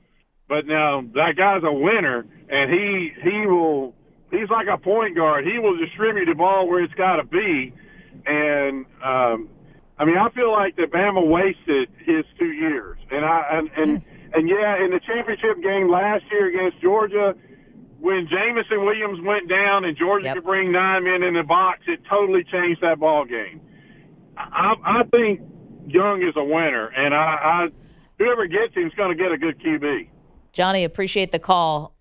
But 0.51 0.67
now 0.67 1.03
that 1.15 1.37
guy's 1.39 1.63
a 1.63 1.73
winner, 1.73 2.27
and 2.51 2.73
he 2.73 3.13
he 3.23 3.47
will. 3.47 3.95
He's 4.33 4.51
like 4.51 4.67
a 4.67 4.79
point 4.79 5.15
guard. 5.15 5.47
He 5.47 5.61
will 5.61 5.77
distribute 5.79 6.27
the 6.27 6.35
ball 6.35 6.69
where 6.69 6.83
it's 6.83 6.95
got 6.95 7.17
to 7.17 7.25
be, 7.25 7.73
and 8.27 8.85
um, 9.03 9.49
I 9.97 10.05
mean, 10.05 10.19
I 10.19 10.29
feel 10.31 10.51
like 10.51 10.75
that 10.77 10.91
Bama 10.91 11.25
wasted 11.25 11.89
his 12.05 12.25
two 12.37 12.51
years, 12.51 12.99
and 13.13 13.25
I 13.25 13.43
and 13.53 13.71
and, 13.77 14.03
and 14.35 14.49
yeah, 14.49 14.85
in 14.85 14.91
the 14.91 14.99
championship 15.07 15.63
game 15.63 15.89
last 15.89 16.25
year 16.33 16.49
against 16.49 16.83
Georgia, 16.83 17.35
when 18.01 18.27
Jameson 18.29 18.85
Williams 18.85 19.21
went 19.23 19.49
down 19.49 19.85
and 19.85 19.97
Georgia 19.97 20.27
Yep. 20.27 20.35
could 20.37 20.45
bring 20.45 20.73
nine 20.73 21.05
men 21.05 21.23
in 21.23 21.35
the 21.35 21.45
box, 21.45 21.83
it 21.87 22.01
totally 22.11 22.43
changed 22.43 22.83
that 22.83 22.99
ball 22.99 23.25
game. 23.25 23.61
I, 24.37 24.75
I 24.85 25.03
think 25.11 25.43
Young 25.87 26.23
is 26.23 26.35
a 26.37 26.45
winner, 26.45 26.87
and 26.87 27.15
I, 27.15 27.19
I 27.19 27.69
whoever 28.19 28.47
gets 28.49 28.75
him 28.75 28.89
is 28.89 28.95
going 28.95 29.17
to 29.17 29.23
get 29.23 29.31
a 29.31 29.39
good 29.39 29.61
QB. 29.61 30.09
Johnny, 30.53 30.85
appreciate 30.85 31.33
the 31.33 31.39
call. 31.39 31.95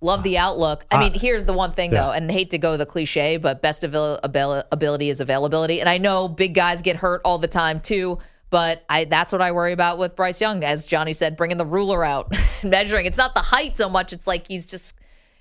Love 0.00 0.24
the 0.24 0.36
outlook. 0.36 0.84
I 0.90 0.98
mean, 0.98 1.14
here's 1.14 1.44
the 1.44 1.52
one 1.52 1.70
thing 1.70 1.92
yeah. 1.92 2.06
though, 2.06 2.10
and 2.10 2.28
hate 2.28 2.50
to 2.50 2.58
go 2.58 2.76
the 2.76 2.86
cliche, 2.86 3.36
but 3.36 3.62
best 3.62 3.84
avail- 3.84 4.18
abil- 4.24 4.64
ability 4.72 5.10
is 5.10 5.20
availability. 5.20 5.78
And 5.78 5.88
I 5.88 5.98
know 5.98 6.26
big 6.26 6.54
guys 6.54 6.82
get 6.82 6.96
hurt 6.96 7.20
all 7.24 7.38
the 7.38 7.46
time 7.46 7.80
too, 7.80 8.18
but 8.50 8.84
I 8.88 9.04
that's 9.04 9.30
what 9.30 9.40
I 9.40 9.52
worry 9.52 9.72
about 9.72 9.98
with 9.98 10.16
Bryce 10.16 10.40
Young. 10.40 10.64
As 10.64 10.86
Johnny 10.86 11.12
said, 11.12 11.36
bringing 11.36 11.56
the 11.56 11.66
ruler 11.66 12.04
out, 12.04 12.34
measuring. 12.64 13.06
It's 13.06 13.16
not 13.16 13.34
the 13.34 13.42
height 13.42 13.76
so 13.76 13.88
much. 13.88 14.12
It's 14.12 14.26
like 14.26 14.48
he's 14.48 14.66
just 14.66 14.96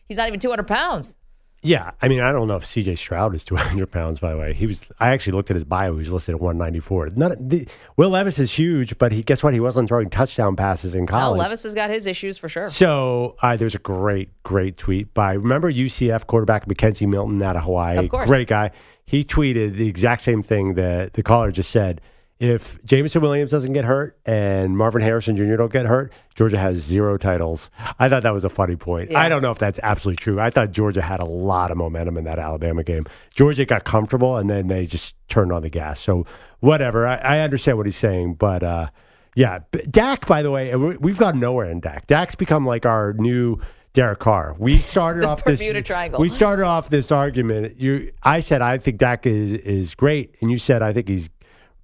he's 0.08 0.18
not 0.18 0.28
even 0.28 0.40
200 0.40 0.68
pounds. 0.68 1.16
Yeah, 1.64 1.92
I 2.02 2.08
mean, 2.08 2.22
I 2.22 2.32
don't 2.32 2.48
know 2.48 2.56
if 2.56 2.66
C.J. 2.66 2.96
Stroud 2.96 3.36
is 3.36 3.44
200 3.44 3.92
pounds. 3.92 4.20
By 4.20 4.32
the 4.32 4.38
way, 4.40 4.54
he 4.54 4.66
was. 4.66 4.84
I 5.00 5.10
actually 5.10 5.34
looked 5.34 5.52
at 5.52 5.56
his 5.56 5.64
bio; 5.64 5.92
he 5.94 6.00
was 6.00 6.12
listed 6.12 6.36
at 6.36 6.42
194. 6.42 7.10
Not 7.16 7.38
the, 7.38 7.68
Will 7.98 8.10
Levis 8.10 8.40
is 8.40 8.52
huge, 8.52 8.98
but 8.98 9.12
he 9.12 9.22
guess 9.22 9.44
what? 9.44 9.54
He 9.54 9.60
wasn't 9.60 9.88
throwing 9.88 10.10
touchdown 10.10 10.56
passes 10.56 10.96
in 10.96 11.06
college. 11.06 11.38
Well. 11.38 11.42
Levis 11.42 11.62
has 11.64 11.76
got 11.76 11.92
his 11.92 12.08
issues 12.08 12.40
for 12.40 12.50
sure. 12.50 12.68
So 12.68 13.36
uh, 13.44 13.58
there's 13.58 13.76
a 13.76 13.80
great, 13.80 14.30
great 14.42 14.78
tweet 14.78 15.14
by 15.14 15.34
remember 15.34 15.72
UCF 15.72 16.26
quarterback 16.26 16.66
McKenzie 16.68 17.08
Milton 17.08 17.42
out 17.44 17.56
of 17.56 17.64
Hawaii. 17.64 17.98
Of 17.98 18.10
course. 18.10 18.28
great 18.28 18.48
guy. 18.48 18.72
He 19.06 19.24
tweeted 19.24 19.76
the 19.76 19.88
exact 19.88 20.24
same 20.24 20.42
thing 20.42 20.76
that 20.76 21.14
the 21.14 21.22
caller 21.22 21.52
just 21.52 21.70
said. 21.70 22.02
If 22.42 22.84
Jameson 22.84 23.22
Williams 23.22 23.52
doesn't 23.52 23.74
get 23.74 23.86
hurt 23.86 24.18
and 24.26 24.76
Marvin 24.76 25.04
Harrison 25.04 25.38
Jr. 25.38 25.58
don't 25.58 25.72
get 25.72 25.86
hurt, 25.86 26.12
Georgia 26.34 26.58
has 26.58 26.78
zero 26.80 27.16
titles. 27.16 27.70
I 28.00 28.10
thought 28.10 28.24
that 28.24 28.34
was 28.34 28.44
a 28.44 28.50
funny 28.50 28.76
point. 28.76 29.12
Yeah. 29.12 29.20
I 29.20 29.30
don't 29.30 29.44
know 29.44 29.52
if 29.52 29.60
that's 29.60 29.80
absolutely 29.84 30.16
true. 30.24 30.40
I 30.40 30.50
thought 30.50 30.72
Georgia 30.72 31.04
had 31.04 31.20
a 31.20 31.26
lot 31.26 31.70
of 31.70 31.78
momentum 31.78 32.18
in 32.18 32.24
that 32.24 32.40
Alabama 32.40 32.84
game. 32.84 33.06
Georgia 33.36 33.64
got 33.64 33.84
comfortable 33.84 34.38
and 34.38 34.50
then 34.50 34.70
they 34.70 34.88
just 34.88 35.14
turned 35.30 35.52
on 35.52 35.62
the 35.62 35.70
gas. 35.70 36.00
So 36.00 36.26
whatever. 36.62 37.06
I, 37.06 37.18
I 37.18 37.40
understand 37.42 37.78
what 37.78 37.86
he's 37.86 37.96
saying, 37.96 38.34
but 38.36 38.64
uh, 38.64 38.88
yeah, 39.36 39.60
Dak. 39.92 40.26
By 40.26 40.42
the 40.42 40.50
way, 40.50 40.76
we- 40.76 40.98
we've 40.98 41.20
gone 41.20 41.40
nowhere 41.40 41.70
in 41.70 41.80
Dak. 41.80 42.08
Dak's 42.08 42.34
become 42.34 42.66
like 42.66 42.88
our 42.88 43.14
new 43.14 43.60
Derek 43.94 44.18
Carr. 44.18 44.56
We 44.58 44.78
started 44.80 45.26
off 45.26 45.44
this 45.44 45.60
Triangle. 45.86 46.20
We 46.20 46.28
started 46.30 46.66
off 46.66 46.90
this 46.90 47.12
argument. 47.12 47.80
You, 47.80 48.12
I 48.24 48.40
said 48.40 48.64
I 48.64 48.80
think 48.80 48.98
Dak 48.98 49.28
is 49.28 49.54
is 49.54 49.94
great, 49.94 50.34
and 50.42 50.50
you 50.50 50.58
said 50.58 50.82
I 50.82 50.92
think 50.92 51.08
he's 51.08 51.30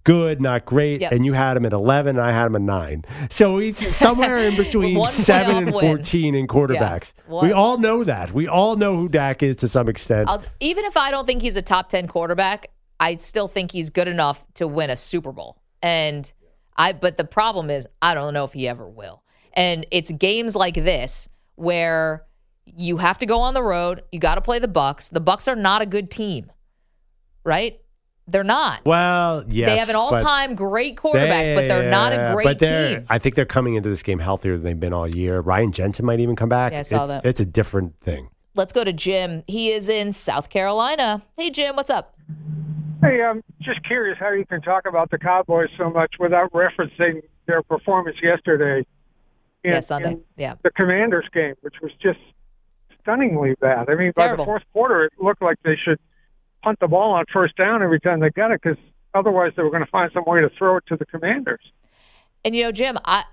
good, 0.08 0.42
not 0.42 0.66
great, 0.66 1.02
Yep. 1.02 1.12
and 1.12 1.26
you 1.26 1.34
had 1.34 1.56
him 1.58 1.66
at 1.66 1.74
eleven, 1.74 2.18
and 2.18 2.26
I 2.26 2.32
had 2.32 2.48
him 2.48 2.56
at 2.56 2.62
nine. 2.62 3.06
So 3.30 3.58
he's 3.60 3.96
somewhere 3.96 4.40
in 4.40 4.56
between 4.64 5.04
seven 5.06 5.56
playoff 5.56 5.58
and 5.58 5.72
win. 5.76 5.86
fourteen 5.86 6.34
in 6.36 6.48
quarterbacks. 6.48 7.12
One- 7.28 7.46
We 7.46 7.52
all 7.52 7.78
know 7.78 8.04
that. 8.04 8.32
We 8.34 8.48
all 8.48 8.76
know 8.76 8.96
who 8.96 9.10
Dak 9.10 9.44
is 9.44 9.56
to 9.58 9.68
some 9.68 9.88
extent. 9.90 10.30
I'll, 10.30 10.44
even 10.60 10.86
if 10.86 10.98
I 10.98 11.12
don't 11.12 11.26
think 11.28 11.42
he's 11.42 11.56
a 11.56 11.62
top 11.62 11.90
10 11.90 12.08
quarterback, 12.08 12.72
I 13.00 13.18
still 13.18 13.48
think 13.48 13.72
he's 13.72 13.90
good 13.92 14.08
enough 14.08 14.44
to 14.56 14.68
win 14.68 14.90
a 14.90 14.96
Super 14.96 15.32
Bowl. 15.32 15.58
And 15.84 16.32
I 16.76 16.94
but 16.94 17.18
the 17.18 17.26
problem 17.26 17.70
is 17.70 17.88
I 18.02 18.14
don't 18.16 18.34
know 18.34 18.44
if 18.46 18.54
he 18.54 18.68
ever 18.68 18.88
will. 18.88 19.22
And 19.54 19.86
it's 19.92 20.12
games 20.12 20.56
like 20.56 20.74
this 20.76 21.28
where 21.56 22.24
you 22.66 22.98
have 22.98 23.18
to 23.20 23.26
go 23.26 23.40
on 23.40 23.54
the 23.54 23.64
road, 23.64 24.04
you 24.12 24.20
got 24.20 24.36
to 24.36 24.42
play 24.42 24.60
the 24.60 24.68
Bucks. 24.68 25.08
The 25.10 25.20
Bucks 25.20 25.48
are 25.48 25.56
not 25.56 25.82
a 25.82 25.86
good 25.86 26.10
team. 26.12 26.52
Right? 27.44 27.80
They're 28.30 28.44
not. 28.44 28.82
well, 28.86 29.46
yes, 29.48 29.70
they 29.70 29.78
have 29.78 29.88
an 29.90 29.96
all-time 29.96 30.56
great 30.56 30.98
quarterback, 30.98 31.56
but 31.56 31.68
they're 31.70 31.90
not 31.90 32.12
a 32.12 32.16
Yeah, 32.18 32.34
great 32.34 32.44
but 32.44 32.60
they're- 32.60 32.98
team. 32.98 33.06
I 33.10 33.20
think 33.20 33.36
they're 33.36 33.46
coming 33.46 33.76
into 33.76 33.90
this 33.90 34.04
game 34.04 34.20
healthier 34.20 34.54
than 34.58 34.64
they've 34.64 34.80
been 34.80 34.92
all 34.94 35.08
year. 35.08 35.40
Ryan 35.40 35.72
Jensen 35.72 36.06
might 36.06 36.20
even 36.20 36.36
come 36.36 36.50
back. 36.50 36.74
Yeah, 36.74 36.80
I 36.80 36.82
saw 36.82 37.04
it's, 37.06 37.14
that. 37.14 37.26
It's 37.26 37.40
a 37.40 37.46
different 37.46 37.98
thing. 38.02 38.30
Let's 38.54 38.74
go 38.74 38.84
to 38.84 38.92
Jim. 38.92 39.44
He 39.48 39.72
is 39.72 39.88
in 39.88 40.12
South 40.12 40.50
Carolina. 40.50 41.22
Hey 41.38 41.50
Jim, 41.52 41.76
what's 41.78 41.90
up? 41.90 42.16
Hey, 43.02 43.22
I'm 43.24 43.44
just 43.62 43.82
curious 43.86 44.18
how 44.20 44.32
you 44.32 44.46
can 44.46 44.62
talk 44.62 44.86
about 44.88 45.10
the 45.12 45.20
Cowboys 45.20 45.70
so 45.78 45.90
much 45.90 46.16
without 46.20 46.52
referencing 46.52 47.22
their 47.46 47.62
performance 47.64 48.18
yesterday. 48.22 48.86
In, 49.64 49.72
Yeah, 49.72 49.80
Sunday. 49.80 50.12
in 50.14 50.24
Yeah. 50.36 50.56
the 50.64 50.72
Commanders 50.72 51.28
game, 51.34 51.54
which 51.62 51.76
was 51.82 51.92
just 52.02 52.20
stunningly 53.02 53.56
bad. 53.62 53.90
I 53.90 53.96
mean, 53.96 54.12
by 54.16 54.36
the 54.36 54.44
fourth 54.44 54.64
quarter, 54.74 55.06
it 55.06 55.14
looked 55.22 55.42
like 55.42 55.58
they 55.64 55.76
should 55.78 56.00
punt 56.64 56.80
the 56.80 56.88
ball 56.88 57.14
on 57.14 57.26
first 57.32 57.56
down 57.56 57.82
every 57.84 58.00
time 58.00 58.20
they 58.20 58.30
got 58.30 58.52
it 58.52 58.62
because 58.62 58.78
otherwise 59.14 59.52
they 59.56 59.64
were 59.64 59.70
going 59.72 59.84
to 59.84 59.90
find 59.92 60.12
some 60.14 60.24
way 60.26 60.42
to 60.42 60.50
throw 60.58 60.78
it 60.78 60.84
to 60.88 60.96
the 60.96 61.06
Commanders. 61.06 61.62
And 62.46 62.56
you 62.56 62.64
know, 62.64 62.72
Jim, 62.72 62.98
I 63.04 63.24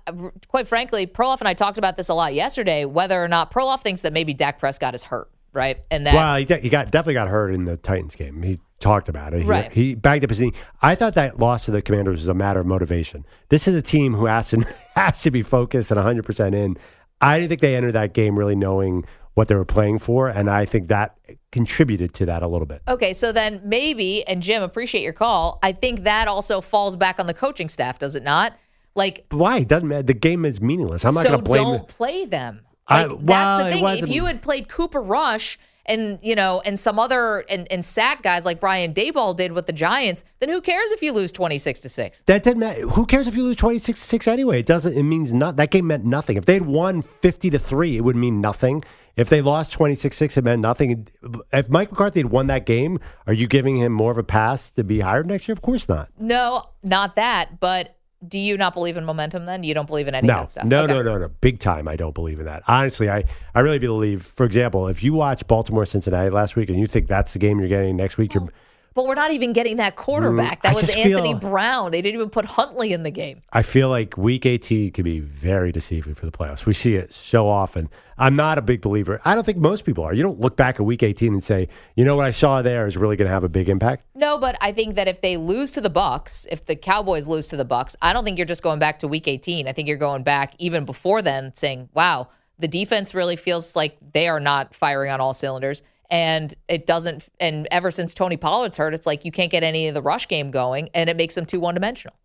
quite 0.47 0.67
frankly, 0.67 1.07
Perloff 1.07 1.39
and 1.39 1.47
I 1.47 1.53
talked 1.53 1.77
about 1.77 1.95
this 1.97 2.09
a 2.09 2.13
lot 2.13 2.33
yesterday. 2.33 2.85
Whether 2.85 3.23
or 3.23 3.27
not 3.27 3.51
Perloff 3.51 3.81
thinks 3.81 4.01
that 4.01 4.13
maybe 4.13 4.33
Dak 4.33 4.59
Prescott 4.59 4.93
is 4.95 5.03
hurt, 5.03 5.29
right? 5.53 5.77
And 5.91 6.05
that 6.05 6.15
Well, 6.15 6.35
he, 6.37 6.45
de- 6.45 6.59
he 6.59 6.69
got 6.69 6.91
definitely 6.91 7.13
got 7.13 7.29
hurt 7.29 7.53
in 7.53 7.65
the 7.65 7.77
Titans 7.77 8.15
game. 8.15 8.41
He 8.41 8.59
talked 8.79 9.07
about 9.07 9.33
it. 9.33 9.43
He, 9.43 9.47
Right. 9.47 9.71
he 9.71 9.95
bagged 9.95 10.23
up 10.25 10.29
his 10.31 10.41
knee. 10.41 10.51
I 10.81 10.95
thought 10.95 11.13
that 11.13 11.39
loss 11.39 11.65
to 11.65 11.71
the 11.71 11.81
Commanders 11.81 12.19
was 12.19 12.27
a 12.27 12.33
matter 12.33 12.59
of 12.59 12.65
motivation. 12.65 13.25
This 13.49 13.67
is 13.67 13.75
a 13.75 13.81
team 13.81 14.13
who 14.15 14.25
has 14.25 14.49
to 14.49 14.65
has 14.95 15.21
to 15.21 15.31
be 15.31 15.43
focused 15.43 15.91
and 15.91 15.97
100 15.97 16.25
percent 16.25 16.55
in. 16.55 16.75
I 17.21 17.37
didn't 17.39 17.49
think 17.49 17.61
they 17.61 17.75
entered 17.75 17.93
that 17.93 18.13
game 18.13 18.37
really 18.37 18.55
knowing 18.55 19.05
what 19.35 19.47
they 19.47 19.55
were 19.55 19.65
playing 19.65 19.99
for, 19.99 20.27
and 20.29 20.49
I 20.49 20.65
think 20.65 20.87
that 20.87 21.17
contributed 21.51 22.13
to 22.15 22.25
that 22.25 22.41
a 22.41 22.47
little 22.47 22.65
bit. 22.65 22.81
okay, 22.87 23.13
so 23.13 23.31
then 23.31 23.61
maybe, 23.63 24.25
and 24.27 24.41
Jim, 24.41 24.63
appreciate 24.63 25.03
your 25.03 25.13
call. 25.13 25.59
I 25.61 25.71
think 25.71 26.01
that 26.03 26.27
also 26.27 26.59
falls 26.61 26.95
back 26.95 27.19
on 27.19 27.27
the 27.27 27.33
coaching 27.33 27.69
staff, 27.69 27.99
does 27.99 28.15
it 28.15 28.23
not? 28.23 28.53
Like, 28.95 29.25
Why? 29.31 29.59
It 29.59 29.67
doesn't 29.67 29.87
matter. 29.87 30.03
The 30.03 30.13
game 30.13 30.45
is 30.45 30.61
meaningless. 30.61 31.03
I'm 31.05 31.13
not 31.13 31.23
so 31.23 31.29
going 31.29 31.39
to 31.39 31.43
blame. 31.43 31.63
don't 31.63 31.87
play 31.87 32.25
them. 32.25 32.61
I- 32.87 33.07
well, 33.07 33.17
that's 33.17 33.65
the 33.65 33.81
thing. 33.81 34.03
If 34.03 34.09
you 34.09 34.25
had 34.25 34.41
played 34.41 34.69
Cooper 34.69 35.01
Rush 35.01 35.59
and 35.87 36.17
you 36.23 36.33
know, 36.33 36.61
and 36.65 36.79
some 36.79 36.97
other 36.97 37.39
and, 37.49 37.71
and 37.71 37.83
sat 37.85 38.21
guys 38.23 38.43
like 38.45 38.59
Brian 38.59 38.93
Daboll 38.93 39.35
did 39.35 39.51
with 39.51 39.67
the 39.67 39.73
Giants, 39.73 40.23
then 40.39 40.49
who 40.49 40.61
cares 40.61 40.91
if 40.91 41.01
you 41.03 41.11
lose 41.11 41.31
twenty 41.31 41.57
six 41.57 41.79
to 41.81 41.89
six? 41.89 42.23
That 42.23 42.41
didn't 42.43 42.59
matter. 42.59 42.81
Who 42.87 43.05
cares 43.05 43.27
if 43.27 43.35
you 43.35 43.43
lose 43.43 43.55
26 43.57 43.99
to 43.99 44.07
6 44.07 44.27
anyway? 44.27 44.59
It 44.61 44.65
doesn't, 44.65 44.93
it 44.97 45.03
means 45.03 45.31
not, 45.33 45.57
that 45.57 45.69
game 45.71 45.87
meant 45.87 46.03
nothing. 46.05 46.37
If 46.37 46.45
they 46.45 46.53
had 46.55 46.65
won 46.65 47.01
50 47.03 47.49
to 47.51 47.59
3, 47.59 47.97
it 47.97 48.01
would 48.01 48.15
mean 48.15 48.41
nothing. 48.41 48.83
If 49.17 49.29
they 49.29 49.41
lost 49.41 49.71
26 49.71 50.15
6, 50.17 50.37
it 50.37 50.43
meant 50.43 50.61
nothing. 50.61 51.07
If 51.53 51.69
Mike 51.69 51.91
McCarthy 51.91 52.19
had 52.19 52.31
won 52.31 52.47
that 52.47 52.65
game, 52.65 52.99
are 53.27 53.33
you 53.33 53.47
giving 53.47 53.77
him 53.77 53.91
more 53.93 54.11
of 54.11 54.17
a 54.17 54.23
pass 54.23 54.71
to 54.71 54.83
be 54.83 54.99
hired 54.99 55.25
next 55.27 55.47
year? 55.47 55.53
Of 55.53 55.61
course 55.61 55.87
not. 55.87 56.09
No, 56.19 56.69
not 56.83 57.15
that. 57.15 57.59
But 57.59 57.95
do 58.27 58.39
you 58.39 58.57
not 58.57 58.73
believe 58.73 58.97
in 58.97 59.05
momentum? 59.05 59.45
Then 59.45 59.63
you 59.63 59.73
don't 59.73 59.85
believe 59.87 60.07
in 60.07 60.15
any 60.15 60.27
of 60.27 60.33
No, 60.35 60.39
that 60.41 60.51
stuff. 60.51 60.65
no, 60.65 60.83
Okay. 60.83 60.93
no, 60.93 61.01
no, 61.03 61.17
no. 61.17 61.27
Big 61.41 61.59
time. 61.59 61.87
I 61.87 61.95
don't 61.95 62.15
believe 62.15 62.39
in 62.39 62.45
that. 62.45 62.63
Honestly, 62.67 63.09
I, 63.09 63.23
I 63.53 63.59
really 63.59 63.79
believe, 63.79 64.23
for 64.23 64.45
example, 64.45 64.87
if 64.87 65.03
you 65.03 65.13
watch 65.13 65.45
Baltimore 65.47 65.85
Cincinnati 65.85 66.29
last 66.29 66.55
week 66.55 66.69
and 66.69 66.79
you 66.79 66.87
think 66.87 67.07
that's 67.07 67.33
the 67.33 67.39
game 67.39 67.59
you're 67.59 67.69
getting 67.69 67.95
next 67.95 68.17
week, 68.17 68.33
you're, 68.33 68.49
But 68.95 69.07
we're 69.07 69.15
not 69.15 69.31
even 69.31 69.51
getting 69.51 69.75
that 69.77 69.97
quarterback. 69.97 70.59
Mm, 70.59 70.61
That 70.63 70.71
I 70.71 70.73
was 70.73 70.89
Anthony 70.89 71.33
feel- 71.33 71.39
Brown. 71.39 71.91
They 71.91 72.01
didn't 72.01 72.15
even 72.15 72.29
put 72.29 72.45
Huntley 72.45 72.93
in 72.93 73.03
the 73.03 73.11
game. 73.11 73.41
I 73.51 73.61
feel 73.61 73.89
like 73.89 74.17
week 74.17 74.45
18 74.45 74.91
could 74.91 75.03
be 75.03 75.19
very 75.19 75.73
deceiving 75.73 76.15
for 76.15 76.25
the 76.25 76.31
playoffs. 76.31 76.65
We 76.65 76.71
see 76.71 76.95
it 76.95 77.11
so 77.11 77.49
often. 77.49 77.89
I'm 78.17 78.37
not 78.37 78.57
a 78.57 78.61
big 78.61 78.79
believer. 78.79 79.19
I 79.25 79.35
don't 79.35 79.43
think 79.43 79.57
most 79.57 79.83
people 79.83 80.05
are. 80.05 80.13
You 80.13 80.23
don't 80.23 80.39
look 80.39 80.55
back 80.55 80.75
at 80.75 80.83
week 80.85 81.03
18 81.03 81.33
and 81.33 81.43
say, 81.43 81.67
you 81.97 82.05
know 82.05 82.15
what 82.15 82.25
I 82.25 82.31
saw 82.31 82.61
there 82.61 82.87
is 82.87 82.95
really 82.95 83.17
going 83.17 83.27
to 83.27 83.33
have 83.33 83.43
a 83.43 83.49
big 83.49 83.67
impact. 83.67 84.05
No, 84.15 84.37
but 84.37 84.57
I 84.61 84.71
think 84.71 84.95
that 84.95 85.09
if 85.09 85.19
they 85.19 85.35
lose 85.35 85.71
to 85.71 85.81
the 85.81 85.89
Bucks, 85.89 86.47
if 86.49 86.65
the 86.65 86.77
Cowboys 86.77 87.27
lose 87.27 87.47
to 87.47 87.57
the 87.57 87.65
Bucks, 87.65 87.97
I 88.01 88.13
don't 88.13 88.23
think 88.23 88.37
you're 88.37 88.45
just 88.47 88.63
going 88.63 88.79
back 88.79 88.99
to 88.99 89.09
week 89.09 89.27
18. 89.27 89.67
I 89.67 89.73
think 89.73 89.89
you're 89.89 89.97
going 89.97 90.23
back 90.23 90.53
even 90.57 90.85
before 90.85 91.21
then 91.21 91.53
saying, 91.53 91.89
"Wow, 91.93 92.29
the 92.57 92.69
defense 92.69 93.13
really 93.13 93.35
feels 93.35 93.75
like 93.75 93.97
they 94.13 94.29
are 94.29 94.39
not 94.39 94.73
firing 94.73 95.11
on 95.11 95.19
all 95.19 95.33
cylinders." 95.33 95.81
And 96.09 96.53
it 96.67 96.85
doesn't 96.85 97.27
and 97.39 97.67
ever 97.71 97.91
since 97.91 98.13
Tony 98.13 98.37
Pollard's 98.37 98.77
hurt, 98.77 98.93
it's 98.93 99.07
like 99.07 99.25
you 99.25 99.31
can't 99.31 99.51
get 99.51 99.63
any 99.63 99.87
of 99.87 99.93
the 99.93 100.01
rush 100.01 100.27
game 100.27 100.51
going 100.51 100.89
and 100.93 101.09
it 101.09 101.17
makes 101.17 101.35
them 101.35 101.45
too 101.45 101.59
one-dimensional. 101.59 102.15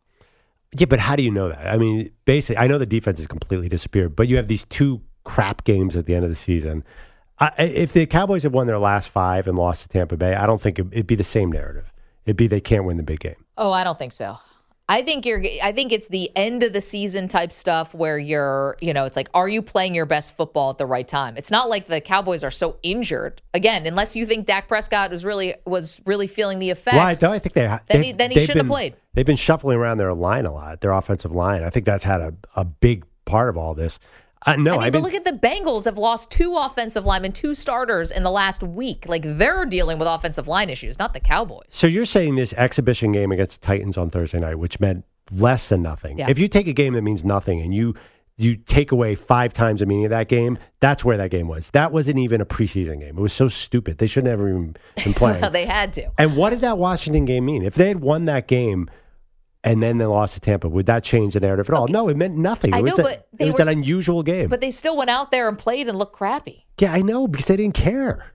Yeah, 0.73 0.87
but 0.87 1.01
how 1.01 1.17
do 1.17 1.23
you 1.23 1.31
know 1.31 1.49
that? 1.49 1.67
I 1.67 1.77
mean, 1.77 2.11
basically, 2.25 2.59
I 2.59 2.67
know 2.67 2.79
the 2.79 2.87
defense 2.87 3.19
has 3.19 3.27
completely 3.27 3.69
disappeared, 3.69 4.15
but 4.15 4.29
you 4.29 4.37
have 4.37 4.47
these 4.47 4.65
two 4.67 5.01
crap 5.25 5.65
games 5.65 5.97
at 5.97 6.07
the 6.07 6.15
end 6.15 6.25
of 6.25 6.31
the 6.31 6.37
season. 6.37 6.85
I, 7.41 7.53
if 7.59 7.93
the 7.93 8.07
Cowboys 8.07 8.43
had 8.43 8.53
won 8.53 8.67
their 8.67 8.79
last 8.79 9.09
five 9.09 9.49
and 9.49 9.59
lost 9.59 9.83
to 9.83 9.89
Tampa 9.89 10.17
Bay, 10.17 10.35
I 10.35 10.47
don't 10.47 10.61
think 10.61 10.79
it, 10.79 10.87
it'd 10.93 11.07
be 11.07 11.17
the 11.17 11.25
same 11.25 11.51
narrative. 11.51 11.93
It'd 12.27 12.37
be 12.37 12.47
they 12.47 12.61
can't 12.61 12.85
win 12.85 12.99
the 12.99 13.03
big 13.03 13.21
game. 13.21 13.45
Oh, 13.57 13.73
I 13.73 13.83
don't 13.83 13.99
think 13.99 14.13
so. 14.13 14.39
I 14.91 15.03
think 15.03 15.25
you're 15.25 15.41
I 15.63 15.71
think 15.71 15.93
it's 15.93 16.09
the 16.09 16.33
end 16.35 16.65
of 16.65 16.73
the 16.73 16.81
season 16.81 17.29
type 17.29 17.53
stuff 17.53 17.95
where 17.95 18.19
you're, 18.19 18.77
you 18.81 18.93
know, 18.93 19.05
it's 19.05 19.15
like 19.15 19.29
are 19.35 19.49
you 19.49 19.63
playing 19.63 19.95
your 19.95 20.05
best 20.05 20.37
football 20.37 20.71
at 20.71 20.79
the 20.79 20.87
right 20.87 21.07
time? 21.07 21.37
It's 21.37 21.51
not 21.53 21.69
like 21.69 21.87
the 21.87 22.01
Cowboys 22.01 22.43
are 22.43 22.51
so 22.51 22.77
injured. 22.83 23.41
Again, 23.55 23.87
unless 23.87 24.17
you 24.17 24.27
think 24.27 24.47
Dak 24.47 24.67
Prescott 24.67 25.13
was 25.13 25.25
really 25.25 25.55
was 25.65 26.01
really 26.07 26.27
feeling 26.27 26.59
the 26.59 26.71
effects. 26.71 26.97
Well, 27.23 27.31
I, 27.31 27.35
I 27.37 27.39
think 27.39 27.53
they 27.53 27.79
Then 27.89 28.03
he- 28.03 28.13
then 28.13 28.33
he 28.33 28.41
shouldn't 28.41 28.59
have 28.59 28.67
played. 28.67 28.97
They've 29.15 29.25
been 29.25 29.37
shuffling 29.37 29.77
around 29.77 29.99
their 29.99 30.13
line 30.13 30.45
a 30.45 30.53
lot, 30.53 30.81
their 30.81 30.93
offensive 30.93 31.31
line. 31.31 31.63
I 31.63 31.71
think 31.71 31.87
that's 31.87 32.05
had 32.05 32.21
a, 32.21 32.35
a 32.57 32.65
big 32.65 33.05
part 33.25 33.49
of 33.49 33.57
all 33.57 33.75
this. 33.75 34.01
Uh, 34.47 34.57
no, 34.57 34.75
I 34.75 34.77
mean, 34.77 34.83
I 34.85 34.91
but 34.91 35.03
look 35.03 35.13
at 35.15 35.25
the 35.25 35.33
Bengals 35.33 35.85
have 35.85 35.99
lost 35.99 36.31
two 36.31 36.57
offensive 36.57 37.05
linemen, 37.05 37.33
two 37.33 37.55
starters 37.55 38.11
in 38.11 38.23
the 38.23 38.31
last 38.31 38.63
week. 38.63 39.05
Like 39.07 39.23
they're 39.25 39.67
dealing 39.67 39.99
with 39.99 40.09
offensive 40.09 40.49
line 40.49 40.71
issues, 40.71 40.99
not 40.99 41.13
the 41.13 41.21
Cowboys. 41.21 41.67
so 41.69 41.87
you're 41.87 42.07
saying 42.07 42.37
this 42.37 42.53
exhibition 42.55 43.13
game 43.13 43.33
against 43.33 43.61
the 43.61 43.67
Titans 43.67 43.99
on 43.99 44.09
Thursday 44.09 44.41
night, 44.41 44.55
which 44.59 44.81
meant 44.81 45.05
less 45.31 45.69
than 45.69 45.83
nothing. 45.83 46.19
Yeah. 46.19 46.31
If 46.31 46.39
you 46.39 46.49
take 46.49 46.67
a 46.69 46.73
game 46.73 46.95
that 46.95 47.03
means 47.03 47.25
nothing 47.25 47.61
and 47.61 47.75
you 47.75 47.95
you 48.39 48.57
take 48.57 48.91
away 48.91 49.15
five 49.15 49.53
times 49.53 49.81
the 49.81 49.87
meaning 49.87 50.07
of 50.07 50.11
that 50.11 50.29
game, 50.29 50.57
that's 50.81 51.05
where 51.05 51.19
that 51.19 51.31
game 51.31 51.47
was. 51.47 51.69
That 51.73 51.93
wasn't 51.93 52.19
even 52.19 52.41
a 52.41 52.47
preseason 52.47 52.99
game. 53.01 53.19
It 53.19 53.21
was 53.21 53.35
so 53.35 53.49
stupid. 53.49 53.99
They 53.99 54.07
shouldn't 54.07 54.31
have 54.31 54.41
even 54.41 54.75
been 55.05 55.13
playing. 55.15 55.53
they 55.53 55.67
had 55.67 55.93
to. 55.95 56.11
and 56.17 56.35
what 56.35 56.49
did 56.49 56.61
that 56.63 56.79
Washington 56.79 57.27
game 57.27 57.45
mean? 57.45 57.63
If 57.63 57.75
they 57.75 57.89
had 57.89 58.01
won 58.01 58.25
that 58.25 58.49
game 58.49 58.89
and 59.65 59.83
then 59.83 59.99
they 59.99 60.07
lost 60.07 60.35
to 60.35 60.41
Tampa, 60.41 60.69
would 60.69 60.87
that 60.87 61.05
change 61.05 61.35
the 61.35 61.41
narrative 61.41 61.69
at 61.69 61.75
all? 61.75 61.89
No, 61.89 62.09
it 62.09 62.17
meant 62.17 62.37
nothing. 62.37 62.73
I 62.75 62.79
it 62.79 62.83
was, 62.83 62.99
know, 62.99 63.05
a- 63.05 63.09
but 63.09 63.29
they 63.33 63.45
it 63.45 63.49
was 63.49 63.57
were 63.59 63.63
an 63.63 63.69
unusual 63.69 64.23
game. 64.23 64.49
But 64.49 64.61
they 64.61 64.71
still 64.71 64.97
went 64.97 65.11
out 65.11 65.31
there 65.31 65.49
and 65.49 65.59
played 65.59 65.89
and 65.89 65.99
looked 65.99 66.15
crappy. 66.17 66.67
yeah, 66.79 66.93
I 66.93 67.03
know 67.03 67.27
because 67.29 67.47
they 67.47 67.57
didn't 67.57 67.75
care. 67.75 68.33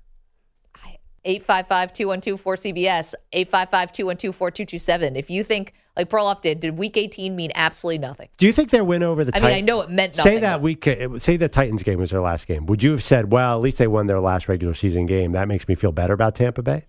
855-212-4CBS, 1.26 3.14
855-212-4227. 3.34 5.16
If 5.18 5.30
you 5.30 5.44
think, 5.44 5.74
like 5.98 6.10
Perloff 6.10 6.42
did, 6.42 6.60
did 6.60 6.78
week 6.78 6.98
18 6.98 7.36
mean 7.36 7.52
absolutely 7.56 7.98
nothing? 8.00 8.30
Do 8.38 8.46
you 8.46 8.54
think 8.54 8.70
their 8.70 8.84
win 8.84 9.02
over 9.04 9.24
the 9.24 9.32
I 9.36 9.40
Titans? 9.40 9.50
mean, 9.56 9.58
I 9.58 9.62
know 9.66 9.82
it 9.82 9.90
meant 9.90 10.18
nothing. 10.18 10.34
Say 10.36 10.40
that 10.42 10.62
week. 10.62 10.84
Say 11.18 11.38
the 11.38 11.50
Titans 11.50 11.84
game 11.84 12.00
was 12.00 12.12
their 12.12 12.22
last 12.22 12.48
game. 12.48 12.66
Would 12.68 12.84
you 12.84 12.92
have 12.92 13.02
said, 13.04 13.32
"Well, 13.32 13.56
at 13.56 13.62
least 13.62 13.78
they 13.78 13.88
won 13.88 14.08
their 14.08 14.20
last 14.20 14.48
regular 14.48 14.74
season 14.74 15.06
game"? 15.06 15.32
That 15.32 15.48
makes 15.48 15.68
me 15.68 15.76
feel 15.76 15.92
better 15.92 16.14
about 16.14 16.36
Tampa 16.36 16.62
Bay. 16.62 16.86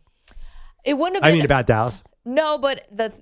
It 0.85 0.95
wouldn't 0.95 1.17
have 1.17 1.23
been, 1.23 1.33
I 1.33 1.35
mean, 1.37 1.45
about 1.45 1.67
Dallas. 1.67 2.03
No, 2.25 2.59
but 2.59 2.87
the 2.93 3.13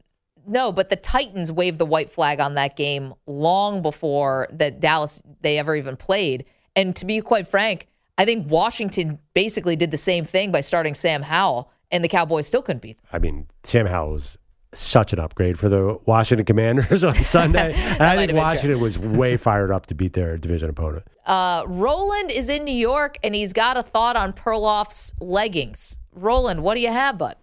no, 0.47 0.73
but 0.73 0.91
the 0.91 0.97
Titans 0.97 1.51
waved 1.51 1.79
the 1.79 1.87
white 1.87 2.11
flag 2.11 2.41
on 2.41 2.55
that 2.55 2.77
game 2.77 3.15
long 3.27 3.83
before 3.83 4.49
that 4.51 4.81
Dallas 4.81 5.23
they 5.41 5.59
ever 5.59 5.77
even 5.77 5.97
played. 5.97 6.45
And 6.77 6.95
to 6.97 7.05
be 7.05 7.21
quite 7.21 7.47
frank, 7.47 7.89
I 8.19 8.25
think 8.25 8.51
Washington 8.51 9.19
basically 9.35 9.77
did 9.77 9.91
the 9.91 9.97
same 9.97 10.25
thing 10.25 10.53
by 10.53 10.61
starting 10.61 10.95
Sam 10.95 11.23
Howell, 11.23 11.71
and 11.91 12.03
the 12.03 12.09
Cowboys 12.09 12.47
still 12.47 12.63
couldn't 12.63 12.83
beat 12.83 12.97
them. 12.99 13.07
I 13.13 13.19
mean, 13.19 13.47
Sam 13.63 13.87
Howell 13.87 14.13
was 14.13 14.39
such 14.73 15.13
an 15.13 15.21
upgrade 15.21 15.59
for 15.59 15.69
the 15.69 15.99
Washington 16.05 16.45
Commanders 16.45 17.05
on 17.05 17.15
Sunday. 17.25 17.75
I 18.01 18.17
think 18.17 18.33
Washington 18.33 18.81
was 18.81 18.99
way 18.99 19.37
fired 19.37 19.71
up 19.71 19.87
to 19.87 19.95
beat 19.95 20.13
their 20.13 20.37
division 20.37 20.71
opponent. 20.71 21.07
Uh, 21.27 21.65
Roland 21.67 22.31
is 22.31 22.49
in 22.49 22.65
New 22.65 22.75
York, 22.75 23.17
and 23.23 23.35
he's 23.35 23.53
got 23.53 23.77
a 23.77 23.83
thought 23.83 24.17
on 24.17 24.33
Perloff's 24.33 25.15
leggings. 25.21 25.99
Roland, 26.13 26.63
what 26.63 26.75
do 26.75 26.81
you 26.81 26.91
have, 26.91 27.19
bud? 27.19 27.37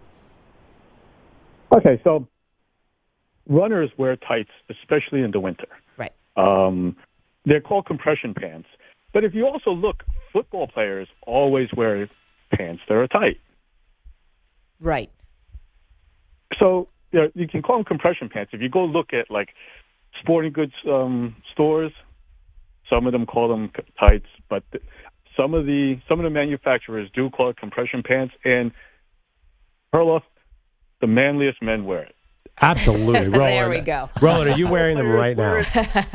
Okay, 1.74 2.01
so 2.03 2.27
runners 3.48 3.89
wear 3.98 4.15
tights, 4.15 4.51
especially 4.69 5.21
in 5.21 5.31
the 5.31 5.39
winter. 5.39 5.67
Right. 5.98 6.13
Um, 6.36 6.95
they're 7.45 7.62
called 7.62 7.86
compression 7.86 8.33
pants. 8.33 8.67
But 9.13 9.24
if 9.24 9.33
you 9.33 9.45
also 9.45 9.71
look, 9.71 10.03
football 10.31 10.67
players 10.67 11.07
always 11.25 11.69
wear 11.75 12.10
pants 12.53 12.81
that 12.88 12.95
are 12.95 13.07
tight. 13.07 13.39
Right. 14.79 15.10
So 16.60 16.88
you, 17.12 17.19
know, 17.19 17.31
you 17.33 17.48
can 17.48 17.62
call 17.62 17.77
them 17.77 17.86
compression 17.86 18.29
pants. 18.29 18.51
If 18.53 18.62
you 18.62 18.69
go 18.69 18.86
look 18.86 19.13
at 19.13 19.29
like 19.29 19.50
sporting 20.19 20.53
goods 20.53 20.74
um, 20.88 21.36
stores, 21.51 21.91
some 22.89 23.05
of 23.05 23.12
them 23.12 23.25
call 23.25 23.48
them 23.48 23.71
tights, 24.00 24.27
but 24.50 24.63
th- 24.71 24.83
some 25.38 25.53
of 25.53 25.65
the 25.65 26.00
some 26.10 26.19
of 26.19 26.24
the 26.24 26.29
manufacturers 26.29 27.10
do 27.13 27.29
call 27.29 27.50
it 27.50 27.57
compression 27.57 28.03
pants. 28.03 28.33
And 28.43 28.71
Perloff, 29.93 30.24
the 31.00 31.07
manliest 31.07 31.62
men 31.62 31.86
wear 31.86 32.03
it. 32.03 32.15
Absolutely, 32.62 33.27
Roland. 33.29 33.33
There 33.39 33.69
we 33.69 33.81
go. 33.81 34.10
Roland, 34.21 34.51
are 34.51 34.57
you 34.57 34.67
wearing 34.69 34.98
them 34.98 35.07
right 35.10 35.36
now? 35.36 35.62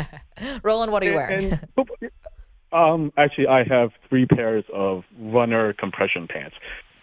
Roland, 0.63 0.93
what 0.93 1.03
are 1.03 1.07
you 1.07 1.15
wearing? 1.15 1.53
And- 1.53 1.61
and- 2.01 2.11
um, 2.73 3.13
actually, 3.17 3.47
I 3.47 3.63
have 3.65 3.91
three 4.09 4.27
pairs 4.27 4.65
of 4.75 5.05
runner 5.19 5.73
compression 5.73 6.27
pants. 6.29 6.57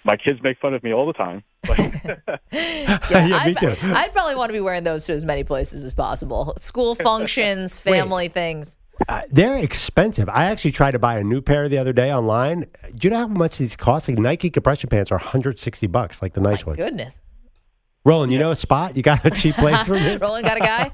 My 0.04 0.18
kids 0.18 0.40
make 0.44 0.60
fun 0.60 0.74
of 0.74 0.84
me 0.84 0.94
all 0.94 1.08
the 1.08 1.14
time. 1.14 1.44
But 1.66 1.78
Yeah, 2.52 3.00
Yeah, 3.10 3.38
I'd, 3.38 3.48
me 3.48 3.54
too. 3.56 3.76
I'd 3.82 4.12
probably 4.12 4.36
want 4.36 4.50
to 4.50 4.54
be 4.54 4.60
wearing 4.60 4.84
those 4.84 5.06
to 5.06 5.14
as 5.14 5.24
many 5.26 5.44
places 5.44 5.84
as 5.84 5.94
possible. 5.94 6.54
School 6.58 6.94
functions, 6.96 7.80
family 7.80 8.28
things. 8.28 8.78
Uh, 9.08 9.22
they're 9.32 9.58
expensive. 9.58 10.30
I 10.30 10.46
actually 10.46 10.74
tried 10.74 10.92
to 10.92 11.00
buy 11.00 11.18
a 11.18 11.24
new 11.24 11.42
pair 11.42 11.68
the 11.70 11.78
other 11.80 11.94
day 11.94 12.14
online. 12.14 12.66
Do 12.94 13.08
you 13.08 13.10
know 13.10 13.20
how 13.20 13.28
much 13.28 13.58
these 13.58 13.76
cost? 13.76 14.08
Like 14.10 14.20
Nike 14.20 14.50
compression 14.52 14.90
pants 14.90 15.12
are 15.12 15.18
160 15.18 15.88
bucks, 15.88 16.22
like 16.22 16.34
the 16.34 16.42
nice 16.42 16.66
ones. 16.66 16.78
Goodness. 16.78 17.20
Roland, 18.06 18.32
you 18.34 18.40
know 18.40 18.52
a 18.52 18.56
spot? 18.56 18.96
You 18.98 19.04
got 19.04 19.24
a 19.26 19.30
cheap 19.32 19.56
place 19.56 19.82
for 19.86 19.94
me? 19.94 20.16
Roland 20.22 20.46
got 20.46 20.58
a 20.58 20.60
guy? 20.60 20.92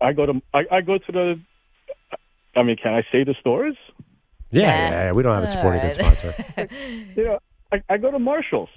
I 0.00 0.12
go 0.12 0.26
to 0.26 0.42
I, 0.52 0.64
I 0.70 0.80
go 0.80 0.98
to 0.98 1.12
the. 1.12 1.40
I 2.56 2.62
mean, 2.62 2.76
can 2.76 2.92
I 2.94 3.02
say 3.12 3.22
the 3.24 3.34
stores? 3.40 3.76
Yeah, 4.50 4.62
Yeah. 4.62 4.66
yeah, 4.90 5.04
yeah. 5.04 5.12
We 5.12 5.22
don't 5.22 5.34
have 5.34 5.44
a 5.44 5.46
sporting 5.46 5.80
goods 5.82 5.98
All 5.98 6.04
right. 6.04 6.18
sponsor. 6.18 6.68
You 7.16 7.24
know, 7.24 7.38
I, 7.72 7.82
I 7.88 7.96
go 7.98 8.10
to 8.10 8.18
Marshalls. 8.18 8.68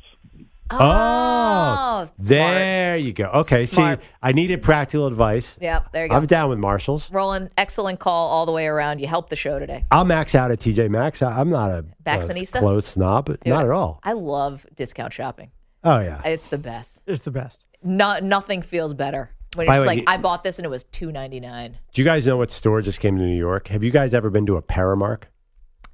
Oh, 0.69 0.77
oh 0.79 2.09
there 2.19 2.97
you 2.97 3.11
go. 3.13 3.25
Okay, 3.25 3.65
Smart. 3.65 4.01
see, 4.01 4.07
I 4.21 4.31
needed 4.31 4.61
practical 4.61 5.07
advice. 5.07 5.57
Yeah, 5.61 5.83
there 5.91 6.05
you 6.05 6.09
go. 6.09 6.15
I'm 6.15 6.25
down 6.25 6.49
with 6.49 6.57
Marshalls. 6.59 7.11
Roland, 7.11 7.51
excellent 7.57 7.99
call 7.99 8.29
all 8.29 8.45
the 8.45 8.51
way 8.51 8.65
around. 8.67 8.99
You 9.01 9.07
helped 9.07 9.29
the 9.29 9.35
show 9.35 9.59
today. 9.59 9.83
I'll 9.91 10.05
max 10.05 10.35
out 10.35 10.51
at 10.51 10.59
TJ 10.59 10.89
Maxx. 10.89 11.21
I- 11.21 11.39
I'm 11.39 11.49
not 11.49 11.71
a, 11.71 11.77
a 11.79 11.83
Baxanista? 12.05 12.59
clothes 12.59 12.85
snob, 12.85 13.25
Dude, 13.27 13.45
not 13.47 13.65
at 13.65 13.71
all. 13.71 13.99
I 14.03 14.13
love 14.13 14.65
discount 14.75 15.13
shopping. 15.13 15.51
Oh 15.83 15.99
yeah, 15.99 16.21
It's 16.25 16.47
the 16.47 16.57
best. 16.57 17.01
It's 17.07 17.19
the 17.21 17.31
best. 17.31 17.65
No, 17.83 18.17
nothing 18.19 18.61
feels 18.61 18.93
better 18.93 19.31
when 19.55 19.67
By 19.67 19.79
way, 19.81 19.85
like 19.85 20.03
I 20.07 20.17
bought 20.17 20.43
this 20.43 20.57
and 20.59 20.65
it 20.65 20.69
was 20.69 20.83
two 20.85 21.11
ninety 21.11 21.39
nine. 21.39 21.77
Do 21.93 22.01
you 22.01 22.05
guys 22.05 22.25
know 22.25 22.37
what 22.37 22.49
store 22.51 22.81
just 22.81 22.99
came 22.99 23.17
to 23.17 23.23
New 23.23 23.35
York? 23.37 23.67
Have 23.67 23.83
you 23.83 23.91
guys 23.91 24.13
ever 24.13 24.29
been 24.29 24.45
to 24.45 24.55
a 24.55 24.61
Primark? 24.61 25.23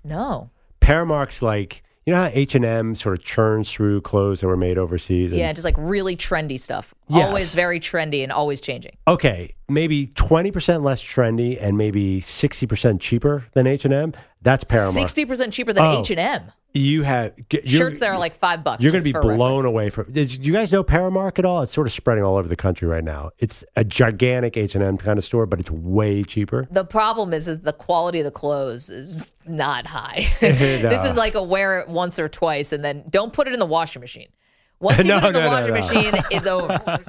No. 0.03 0.51
Primark's 0.81 1.41
like 1.41 1.83
you 2.05 2.13
know 2.13 2.21
how 2.23 2.29
H 2.33 2.55
and 2.55 2.65
M 2.65 2.95
sort 2.95 3.17
of 3.19 3.23
churns 3.23 3.69
through 3.71 4.01
clothes 4.01 4.41
that 4.41 4.47
were 4.47 4.57
made 4.57 4.77
overseas. 4.79 5.31
and- 5.31 5.39
Yeah, 5.39 5.53
just 5.53 5.65
like 5.65 5.75
really 5.77 6.15
trendy 6.15 6.59
stuff. 6.59 6.93
Yes. 7.07 7.27
Always 7.27 7.53
very 7.53 7.79
trendy 7.79 8.23
and 8.23 8.31
always 8.31 8.61
changing. 8.61 8.97
okay, 9.07 9.53
maybe 9.67 10.07
twenty 10.07 10.51
percent 10.51 10.81
less 10.83 11.01
trendy 11.03 11.57
and 11.61 11.77
maybe 11.77 12.19
sixty 12.21 12.65
percent 12.65 13.01
cheaper 13.01 13.45
than 13.53 13.67
H 13.67 13.85
and 13.85 13.93
M. 13.93 14.13
That's 14.41 14.63
Primark. 14.63 14.93
Sixty 14.93 15.25
percent 15.25 15.53
cheaper 15.53 15.73
than 15.73 15.83
Oh. 15.83 15.99
H 16.01 16.09
and 16.11 16.19
M. 16.19 16.51
You 16.73 17.01
have 17.01 17.33
Shirts 17.65 17.99
that 17.99 18.09
are 18.09 18.17
like 18.19 18.35
five 18.35 18.63
bucks. 18.63 18.83
You're 18.83 18.91
going 18.91 19.03
to 19.03 19.13
be 19.13 19.19
blown 19.19 19.65
away 19.65 19.89
from. 19.89 20.11
Did 20.11 20.45
you 20.45 20.53
guys 20.53 20.71
know 20.71 20.83
Primark 20.83 21.39
at 21.39 21.45
all? 21.45 21.63
It's 21.63 21.73
sort 21.73 21.87
of 21.87 21.93
spreading 21.93 22.23
all 22.23 22.35
over 22.37 22.47
the 22.47 22.55
country 22.55 22.87
right 22.87 23.03
now. 23.03 23.31
It's 23.39 23.63
a 23.75 23.83
gigantic 23.83 24.55
H 24.55 24.75
and 24.75 24.83
M 24.83 24.97
kind 24.97 25.17
of 25.17 25.25
store, 25.25 25.47
but 25.47 25.59
it's 25.59 25.71
way 25.71 26.23
cheaper. 26.23 26.67
The 26.69 26.85
problem 26.85 27.33
is, 27.33 27.47
is 27.47 27.61
the 27.61 27.73
quality 27.73 28.19
of 28.19 28.25
the 28.25 28.31
clothes 28.31 28.89
is 28.89 29.25
not 29.47 29.87
high. 29.87 30.27
No. 30.41 30.89
This 30.89 31.03
is 31.09 31.17
like 31.17 31.33
a 31.35 31.43
wear 31.43 31.79
it 31.79 31.89
once 31.89 32.19
or 32.19 32.29
twice, 32.29 32.71
and 32.71 32.83
then 32.83 33.03
don't 33.09 33.33
put 33.33 33.47
it 33.47 33.53
in 33.53 33.59
the 33.59 33.65
washing 33.65 33.99
machine. 33.99 34.27
Once 34.79 34.99
you 35.03 35.05
No, 35.05 35.19
put 35.19 35.35
it 35.35 35.37
in 35.37 35.43
the 35.43 35.49
no, 35.49 35.49
washing 35.49 35.73
machine, 35.73 36.23
it's 36.29 36.45
over. 36.47 37.03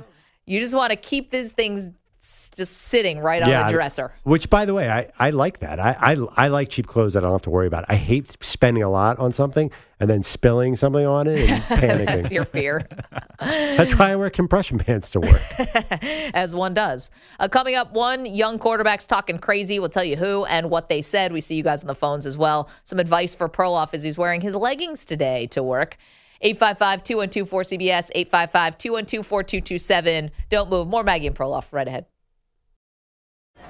You 0.47 0.59
just 0.59 0.75
want 0.75 0.91
to 0.91 0.97
keep 0.97 1.31
these 1.31 1.53
things 1.53 1.91
just 2.21 2.77
sitting 2.77 3.21
right 3.21 3.43
on 3.43 3.49
Yeah, 3.49 3.69
a 3.69 3.71
dresser. 3.73 4.13
Which, 4.25 4.51
by 4.51 4.67
the 4.67 4.75
way, 4.75 4.91
I, 4.91 5.11
I 5.19 5.31
like 5.31 5.61
that. 5.61 5.81
I, 5.81 5.97
I 5.99 6.17
I 6.37 6.49
like 6.49 6.69
cheap 6.69 6.87
clothes 6.87 7.15
that 7.15 7.21
I 7.21 7.23
don't 7.23 7.33
have 7.33 7.43
to 7.43 7.51
worry 7.51 7.67
about. 7.67 7.87
I 7.89 7.95
hate 7.97 8.37
spending 8.43 8.83
a 8.83 8.91
lot 8.91 9.19
on 9.19 9.33
something 9.33 9.71
and 9.99 10.09
then 10.09 10.23
spilling 10.23 10.77
something 10.77 11.07
on 11.07 11.27
it 11.27 11.49
and 11.49 11.63
panicking. 11.81 12.07
That's 12.07 12.31
your 12.31 12.45
fear, 12.45 12.87
That's 13.39 13.99
why 13.99 14.11
I 14.11 14.17
wear 14.17 14.31
compression 14.31 14.79
pants 14.79 15.11
to 15.11 15.21
work. 15.21 15.41
as 16.35 16.55
one 16.55 16.75
does. 16.75 17.11
Uh, 17.39 17.49
coming 17.49 17.75
up, 17.75 17.93
one 17.93 18.27
young 18.27 18.59
quarterback's 18.59 19.07
talking 19.07 19.39
crazy. 19.39 19.79
We'll 19.79 19.89
tell 19.89 20.05
you 20.05 20.17
who 20.17 20.45
and 20.45 20.71
what 20.71 20.89
they 20.89 21.03
said. 21.03 21.33
We 21.33 21.41
see 21.41 21.55
you 21.55 21.63
guys 21.63 21.83
on 21.83 21.87
the 21.87 21.95
phones 21.95 22.27
as 22.27 22.37
well. 22.37 22.69
Some 22.85 22.99
advice 22.99 23.35
for 23.35 23.49
Perloff 23.49 23.95
as 23.95 24.03
he's 24.03 24.19
wearing 24.19 24.41
his 24.41 24.55
leggings 24.55 25.05
today 25.05 25.47
to 25.49 25.63
work. 25.63 25.97
855-212-4CBS, 26.45 28.11
855-212-4227. 28.31 30.31
Don't 30.49 30.71
move. 30.71 30.89
More 30.89 31.03
Maggie 31.03 31.27
and 31.27 31.37
Perloff 31.37 31.73
right 31.73 31.87
ahead. 31.87 32.07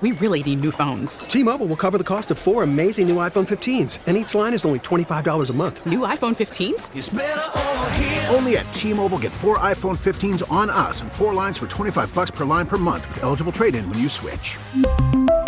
We 0.00 0.12
really 0.12 0.42
need 0.42 0.62
new 0.62 0.70
phones. 0.70 1.18
T-Mobile 1.18 1.66
will 1.66 1.76
cover 1.76 1.98
the 1.98 2.04
cost 2.04 2.30
of 2.30 2.38
four 2.38 2.62
amazing 2.62 3.06
new 3.06 3.16
iPhone 3.16 3.46
15s, 3.46 3.98
and 4.06 4.16
each 4.16 4.34
line 4.34 4.54
is 4.54 4.64
only 4.64 4.78
$25 4.78 5.50
a 5.50 5.52
month. 5.52 5.84
New 5.84 6.00
iPhone 6.00 6.34
15s? 6.34 8.34
Only 8.34 8.56
at 8.56 8.72
T-Mobile 8.72 9.18
get 9.18 9.30
four 9.30 9.58
iPhone 9.58 9.98
15s 9.98 10.50
on 10.50 10.70
us 10.70 11.02
and 11.02 11.12
four 11.12 11.34
lines 11.34 11.58
for 11.58 11.66
25 11.66 12.14
bucks 12.14 12.30
per 12.30 12.46
line 12.46 12.66
per 12.66 12.78
month 12.78 13.06
with 13.08 13.22
eligible 13.22 13.52
trade-in 13.52 13.86
when 13.90 13.98
you 13.98 14.08
switch. 14.08 14.56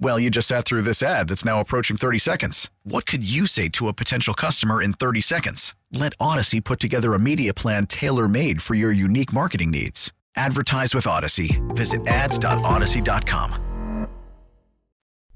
Well, 0.00 0.20
you 0.20 0.30
just 0.30 0.46
sat 0.46 0.64
through 0.64 0.82
this 0.82 1.02
ad 1.02 1.28
that's 1.28 1.44
now 1.44 1.60
approaching 1.60 1.96
30 1.96 2.20
seconds. 2.20 2.70
What 2.84 3.04
could 3.04 3.28
you 3.28 3.48
say 3.48 3.68
to 3.70 3.88
a 3.88 3.92
potential 3.92 4.32
customer 4.32 4.80
in 4.80 4.92
30 4.92 5.20
seconds? 5.20 5.74
Let 5.92 6.16
Audacy 6.18 6.62
put 6.62 6.78
together 6.78 7.14
a 7.14 7.18
media 7.18 7.52
plan 7.52 7.86
tailor 7.86 8.28
made 8.28 8.62
for 8.62 8.74
your 8.74 8.92
unique 8.92 9.32
marketing 9.32 9.72
needs. 9.72 10.12
Advertise 10.36 10.94
with 10.94 11.04
Audacy. 11.04 11.58
Visit 11.74 12.06
ads.audacy.com. 12.06 14.08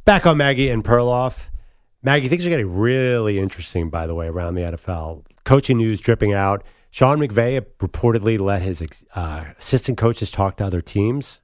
Back 0.05 0.27
on 0.27 0.37
Maggie 0.37 0.71
and 0.71 0.85
Perloff. 0.85 1.47
Maggie, 2.05 2.29
things 2.29 2.47
are 2.47 2.51
getting 2.51 2.73
really 2.73 3.41
interesting, 3.41 3.91
by 3.91 4.07
the 4.07 4.15
way, 4.15 4.29
around 4.29 4.55
the 4.55 4.63
NFL. 4.63 5.25
Coaching 5.45 5.79
news 5.79 6.01
dripping 6.01 6.33
out. 6.33 6.63
Sean 6.91 7.19
McVay 7.19 7.65
reportedly 7.79 8.39
let 8.39 8.63
his 8.63 8.83
uh, 9.15 9.45
assistant 9.59 9.99
coaches 9.99 10.31
talk 10.31 10.57
to 10.59 10.67
other 10.67 10.81
teams. 10.81 11.41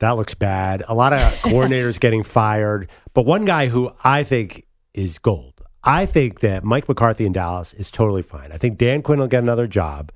That 0.00 0.16
looks 0.16 0.34
bad. 0.34 0.82
A 0.88 0.94
lot 0.94 1.12
of 1.12 1.20
coordinators 1.42 2.00
getting 2.00 2.22
fired. 2.22 2.90
But 3.14 3.26
one 3.26 3.44
guy 3.44 3.68
who 3.68 3.92
I 4.02 4.24
think 4.24 4.66
is 4.92 5.18
gold. 5.18 5.54
I 5.82 6.04
think 6.04 6.40
that 6.40 6.64
Mike 6.64 6.88
McCarthy 6.88 7.24
in 7.24 7.32
Dallas 7.32 7.72
is 7.74 7.90
totally 7.90 8.22
fine. 8.22 8.52
I 8.52 8.58
think 8.58 8.76
Dan 8.76 9.00
Quinn 9.02 9.18
will 9.18 9.28
get 9.28 9.42
another 9.42 9.66
job. 9.66 10.12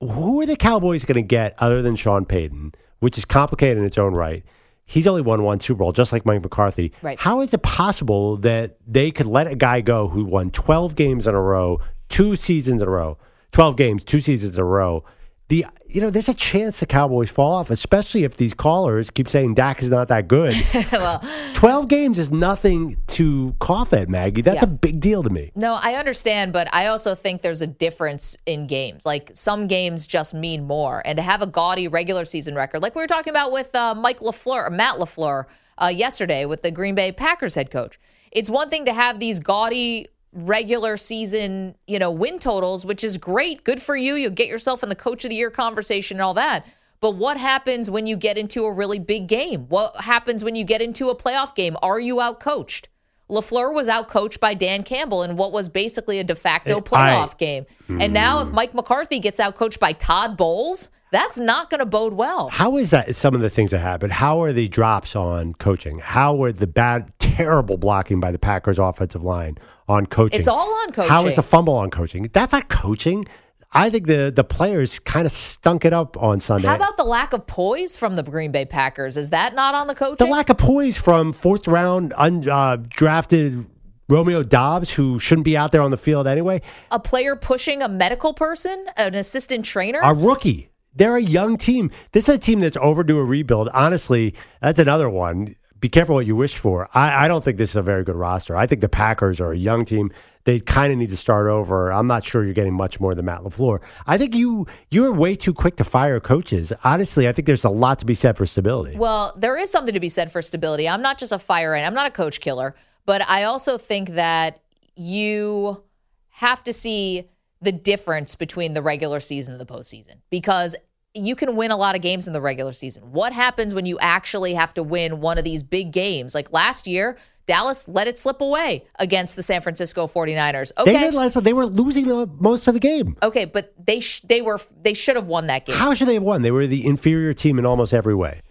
Who 0.00 0.40
are 0.40 0.46
the 0.46 0.56
Cowboys 0.56 1.04
going 1.04 1.16
to 1.16 1.22
get 1.22 1.54
other 1.58 1.82
than 1.82 1.94
Sean 1.94 2.24
Payton, 2.24 2.72
which 3.00 3.18
is 3.18 3.24
complicated 3.24 3.78
in 3.78 3.84
its 3.84 3.98
own 3.98 4.14
right? 4.14 4.44
He's 4.86 5.06
only 5.06 5.22
won 5.22 5.44
one 5.44 5.60
Super 5.60 5.78
Bowl, 5.78 5.92
just 5.92 6.10
like 6.12 6.26
Mike 6.26 6.42
McCarthy. 6.42 6.92
Right. 7.02 7.18
How 7.20 7.40
is 7.42 7.54
it 7.54 7.62
possible 7.62 8.36
that 8.38 8.78
they 8.84 9.12
could 9.12 9.26
let 9.26 9.46
a 9.46 9.54
guy 9.54 9.82
go 9.82 10.08
who 10.08 10.24
won 10.24 10.50
12 10.50 10.96
games 10.96 11.28
in 11.28 11.34
a 11.34 11.40
row, 11.40 11.78
two 12.08 12.34
seasons 12.34 12.82
in 12.82 12.88
a 12.88 12.90
row, 12.90 13.16
12 13.52 13.76
games, 13.76 14.02
two 14.02 14.18
seasons 14.18 14.56
in 14.56 14.60
a 14.60 14.64
row? 14.64 15.04
The 15.50 15.66
you 15.88 16.00
know, 16.00 16.10
there's 16.10 16.28
a 16.28 16.34
chance 16.34 16.78
the 16.78 16.86
Cowboys 16.86 17.28
fall 17.30 17.54
off, 17.54 17.68
especially 17.70 18.22
if 18.22 18.36
these 18.36 18.54
callers 18.54 19.10
keep 19.10 19.28
saying 19.28 19.54
Dak 19.54 19.82
is 19.82 19.90
not 19.90 20.06
that 20.06 20.28
good. 20.28 20.54
well, 20.92 21.20
12 21.54 21.88
games 21.88 22.16
is 22.20 22.30
nothing 22.30 22.96
to 23.08 23.56
cough 23.58 23.92
at, 23.92 24.08
Maggie. 24.08 24.42
That's 24.42 24.58
Yeah. 24.58 24.64
a 24.64 24.68
big 24.68 25.00
deal 25.00 25.24
to 25.24 25.30
me. 25.30 25.50
No, 25.56 25.76
I 25.82 25.94
understand, 25.94 26.52
but 26.52 26.72
I 26.72 26.86
also 26.86 27.16
think 27.16 27.42
there's 27.42 27.60
a 27.62 27.66
difference 27.66 28.36
in 28.46 28.68
games. 28.68 29.04
Like 29.04 29.32
some 29.34 29.66
games 29.66 30.06
just 30.06 30.32
mean 30.32 30.62
more, 30.64 31.02
and 31.04 31.16
to 31.16 31.22
have 31.22 31.42
a 31.42 31.46
gaudy 31.48 31.88
regular 31.88 32.24
season 32.24 32.54
record, 32.54 32.80
like 32.82 32.94
we 32.94 33.02
were 33.02 33.08
talking 33.08 33.32
about 33.32 33.50
with 33.50 33.74
uh, 33.74 33.92
Mike 33.96 34.20
LaFleur, 34.20 34.68
or 34.68 34.70
Matt 34.70 34.98
LaFleur, 34.98 35.46
uh, 35.82 35.88
yesterday 35.88 36.44
with 36.44 36.62
the 36.62 36.70
Green 36.70 36.94
Bay 36.94 37.10
Packers 37.10 37.56
head 37.56 37.72
coach. 37.72 37.98
It's 38.30 38.48
one 38.48 38.70
thing 38.70 38.84
to 38.84 38.92
have 38.92 39.18
these 39.18 39.40
gaudy 39.40 40.06
regular 40.32 40.96
season, 40.96 41.74
you 41.86 41.98
know, 41.98 42.10
win 42.10 42.38
totals, 42.38 42.84
which 42.84 43.02
is 43.02 43.16
great, 43.16 43.64
good 43.64 43.82
for 43.82 43.96
you. 43.96 44.14
You'll 44.14 44.30
get 44.30 44.48
yourself 44.48 44.82
in 44.82 44.88
the 44.88 44.94
coach 44.94 45.24
of 45.24 45.30
the 45.30 45.36
year 45.36 45.50
conversation 45.50 46.18
and 46.18 46.22
all 46.22 46.34
that. 46.34 46.64
But 47.00 47.12
what 47.12 47.38
happens 47.38 47.90
when 47.90 48.06
you 48.06 48.16
get 48.16 48.36
into 48.36 48.64
a 48.64 48.72
really 48.72 48.98
big 48.98 49.26
game? 49.26 49.66
What 49.68 49.96
happens 49.96 50.44
when 50.44 50.54
you 50.54 50.64
get 50.64 50.82
into 50.82 51.08
a 51.08 51.16
playoff 51.16 51.54
game? 51.54 51.76
Are 51.82 51.98
you 51.98 52.20
out 52.20 52.40
coached? 52.40 52.88
LaFleur 53.30 53.72
was 53.72 53.88
out 53.88 54.08
coached 54.08 54.40
by 54.40 54.54
Dan 54.54 54.82
Campbell 54.82 55.22
in 55.22 55.36
what 55.36 55.52
was 55.52 55.68
basically 55.68 56.18
a 56.18 56.24
de 56.24 56.34
facto 56.34 56.78
I- 56.78 56.80
playoff 56.80 57.38
game. 57.38 57.64
And 57.88 58.12
now, 58.12 58.40
if 58.42 58.50
Mike 58.50 58.74
McCarthy 58.74 59.18
gets 59.18 59.40
out 59.40 59.54
coached 59.54 59.80
by 59.80 59.92
Todd 59.92 60.36
Bowles, 60.36 60.90
that's 61.12 61.38
not 61.38 61.70
going 61.70 61.80
to 61.80 61.86
bode 61.86 62.14
well. 62.14 62.48
How 62.50 62.76
is 62.76 62.90
that 62.90 63.14
some 63.16 63.34
of 63.34 63.40
the 63.40 63.50
things 63.50 63.70
that 63.70 63.78
happened. 63.78 64.12
How 64.12 64.40
are 64.42 64.52
the 64.52 64.68
drops 64.68 65.16
on 65.16 65.54
coaching? 65.54 65.98
How 65.98 66.42
are 66.42 66.52
the 66.52 66.66
bad, 66.66 67.12
terrible 67.18 67.76
blocking 67.76 68.20
by 68.20 68.30
the 68.30 68.38
Packers 68.38 68.78
offensive 68.78 69.22
line 69.22 69.58
on 69.88 70.06
coaching? 70.06 70.38
It's 70.38 70.48
all 70.48 70.72
on 70.82 70.92
coaching. 70.92 71.10
How 71.10 71.26
is 71.26 71.36
the 71.36 71.42
fumble 71.42 71.74
on 71.74 71.90
coaching? 71.90 72.28
That's 72.32 72.52
not 72.52 72.68
coaching. 72.68 73.26
I 73.72 73.88
think 73.88 74.08
the 74.08 74.32
the 74.34 74.42
players 74.42 74.98
kind 74.98 75.26
of 75.26 75.32
stunk 75.32 75.84
it 75.84 75.92
up 75.92 76.20
on 76.20 76.40
Sunday. 76.40 76.66
How 76.66 76.74
about 76.74 76.96
the 76.96 77.04
lack 77.04 77.32
of 77.32 77.46
poise 77.46 77.96
from 77.96 78.16
the 78.16 78.22
Green 78.24 78.50
Bay 78.50 78.64
Packers? 78.64 79.16
Is 79.16 79.30
that 79.30 79.54
not 79.54 79.74
on 79.74 79.86
the 79.86 79.94
coaching? 79.94 80.26
the 80.26 80.32
lack 80.32 80.50
of 80.50 80.58
poise 80.58 80.96
from 80.96 81.32
fourth 81.32 81.68
round 81.68 82.12
undrafted 82.14 83.60
uh, 83.60 83.68
Romeo 84.08 84.42
Doubs, 84.42 84.90
who 84.90 85.20
shouldn't 85.20 85.44
be 85.44 85.56
out 85.56 85.70
there 85.70 85.82
on 85.82 85.92
the 85.92 85.96
field 85.96 86.26
anyway? 86.26 86.60
a 86.90 86.98
player 86.98 87.36
pushing 87.36 87.80
a 87.80 87.88
medical 87.88 88.34
person, 88.34 88.86
an 88.96 89.14
assistant 89.14 89.64
trainer? 89.64 90.00
A 90.02 90.14
rookie. 90.14 90.69
They're 90.94 91.16
a 91.16 91.22
young 91.22 91.56
team. 91.56 91.90
This 92.12 92.28
is 92.28 92.36
a 92.36 92.38
team 92.38 92.60
that's 92.60 92.76
overdue 92.80 93.18
a 93.18 93.24
rebuild. 93.24 93.68
Honestly, 93.72 94.34
that's 94.60 94.78
another 94.78 95.08
one. 95.08 95.56
Be 95.78 95.88
careful 95.88 96.14
what 96.16 96.26
you 96.26 96.36
wish 96.36 96.56
for. 96.56 96.90
I, 96.92 97.24
I 97.24 97.28
don't 97.28 97.42
think 97.42 97.56
this 97.56 97.70
is 97.70 97.76
a 97.76 97.82
very 97.82 98.04
good 98.04 98.16
roster. 98.16 98.54
I 98.54 98.66
think 98.66 98.82
the 98.82 98.88
Packers 98.88 99.40
are 99.40 99.52
a 99.52 99.56
young 99.56 99.84
team. 99.86 100.12
They 100.44 100.60
kind 100.60 100.92
of 100.92 100.98
need 100.98 101.10
to 101.10 101.16
start 101.16 101.48
over. 101.48 101.90
I'm 101.92 102.06
not 102.06 102.24
sure 102.24 102.44
you're 102.44 102.54
getting 102.54 102.74
much 102.74 103.00
more 103.00 103.14
than 103.14 103.24
Matt 103.24 103.40
LaFleur. 103.42 103.80
I 104.06 104.18
think 104.18 104.34
you 104.34 104.66
you're 104.90 105.12
way 105.12 105.36
too 105.36 105.54
quick 105.54 105.76
to 105.76 105.84
fire 105.84 106.20
coaches. 106.20 106.72
Honestly, 106.84 107.28
I 107.28 107.32
think 107.32 107.46
there's 107.46 107.64
a 107.64 107.70
lot 107.70 107.98
to 108.00 108.04
be 108.04 108.14
said 108.14 108.36
for 108.36 108.44
stability. 108.46 108.96
Well, 108.96 109.34
there 109.38 109.56
is 109.56 109.70
something 109.70 109.94
to 109.94 110.00
be 110.00 110.08
said 110.08 110.32
for 110.32 110.42
stability. 110.42 110.88
I'm 110.88 111.02
not 111.02 111.18
just 111.18 111.32
a 111.32 111.38
fire 111.38 111.74
ant. 111.74 111.86
I'm 111.86 111.94
not 111.94 112.06
a 112.06 112.10
coach 112.10 112.40
killer, 112.40 112.74
but 113.06 113.26
I 113.28 113.44
also 113.44 113.78
think 113.78 114.10
that 114.10 114.60
you 114.96 115.82
have 116.28 116.62
to 116.64 116.72
see 116.72 117.28
the 117.60 117.72
difference 117.72 118.34
between 118.34 118.74
the 118.74 118.82
regular 118.82 119.20
season 119.20 119.52
and 119.52 119.60
the 119.60 119.66
postseason 119.66 120.16
because 120.30 120.74
you 121.14 121.34
can 121.34 121.56
win 121.56 121.70
a 121.70 121.76
lot 121.76 121.96
of 121.96 122.02
games 122.02 122.26
in 122.26 122.32
the 122.32 122.40
regular 122.40 122.72
season. 122.72 123.10
What 123.10 123.32
happens 123.32 123.74
when 123.74 123.84
you 123.84 123.98
actually 123.98 124.54
have 124.54 124.72
to 124.74 124.82
win 124.82 125.20
one 125.20 125.38
of 125.38 125.44
these 125.44 125.62
big 125.62 125.92
games? 125.92 126.34
Like 126.34 126.52
last 126.52 126.86
year, 126.86 127.18
Dallas 127.46 127.88
let 127.88 128.06
it 128.06 128.16
slip 128.18 128.40
away 128.40 128.86
against 128.96 129.34
the 129.34 129.42
San 129.42 129.60
Francisco 129.60 130.06
49ers. 130.06 130.70
Okay. 130.78 130.92
They 130.92 131.00
did 131.00 131.14
last 131.14 131.34
time. 131.34 131.42
They 131.42 131.52
were 131.52 131.66
losing 131.66 132.10
uh, 132.10 132.26
most 132.38 132.68
of 132.68 132.74
the 132.74 132.80
game. 132.80 133.16
Okay, 133.24 133.44
but 133.44 133.74
they 133.84 133.98
sh- 133.98 134.20
they 134.22 134.40
were 134.40 134.60
they 134.82 134.94
should 134.94 135.16
have 135.16 135.26
won 135.26 135.48
that 135.48 135.66
game. 135.66 135.74
How 135.74 135.92
should 135.94 136.06
they 136.06 136.14
have 136.14 136.22
won? 136.22 136.42
They 136.42 136.52
were 136.52 136.68
the 136.68 136.86
inferior 136.86 137.34
team 137.34 137.58
in 137.58 137.66
almost 137.66 137.92
every 137.92 138.14
way. 138.14 138.42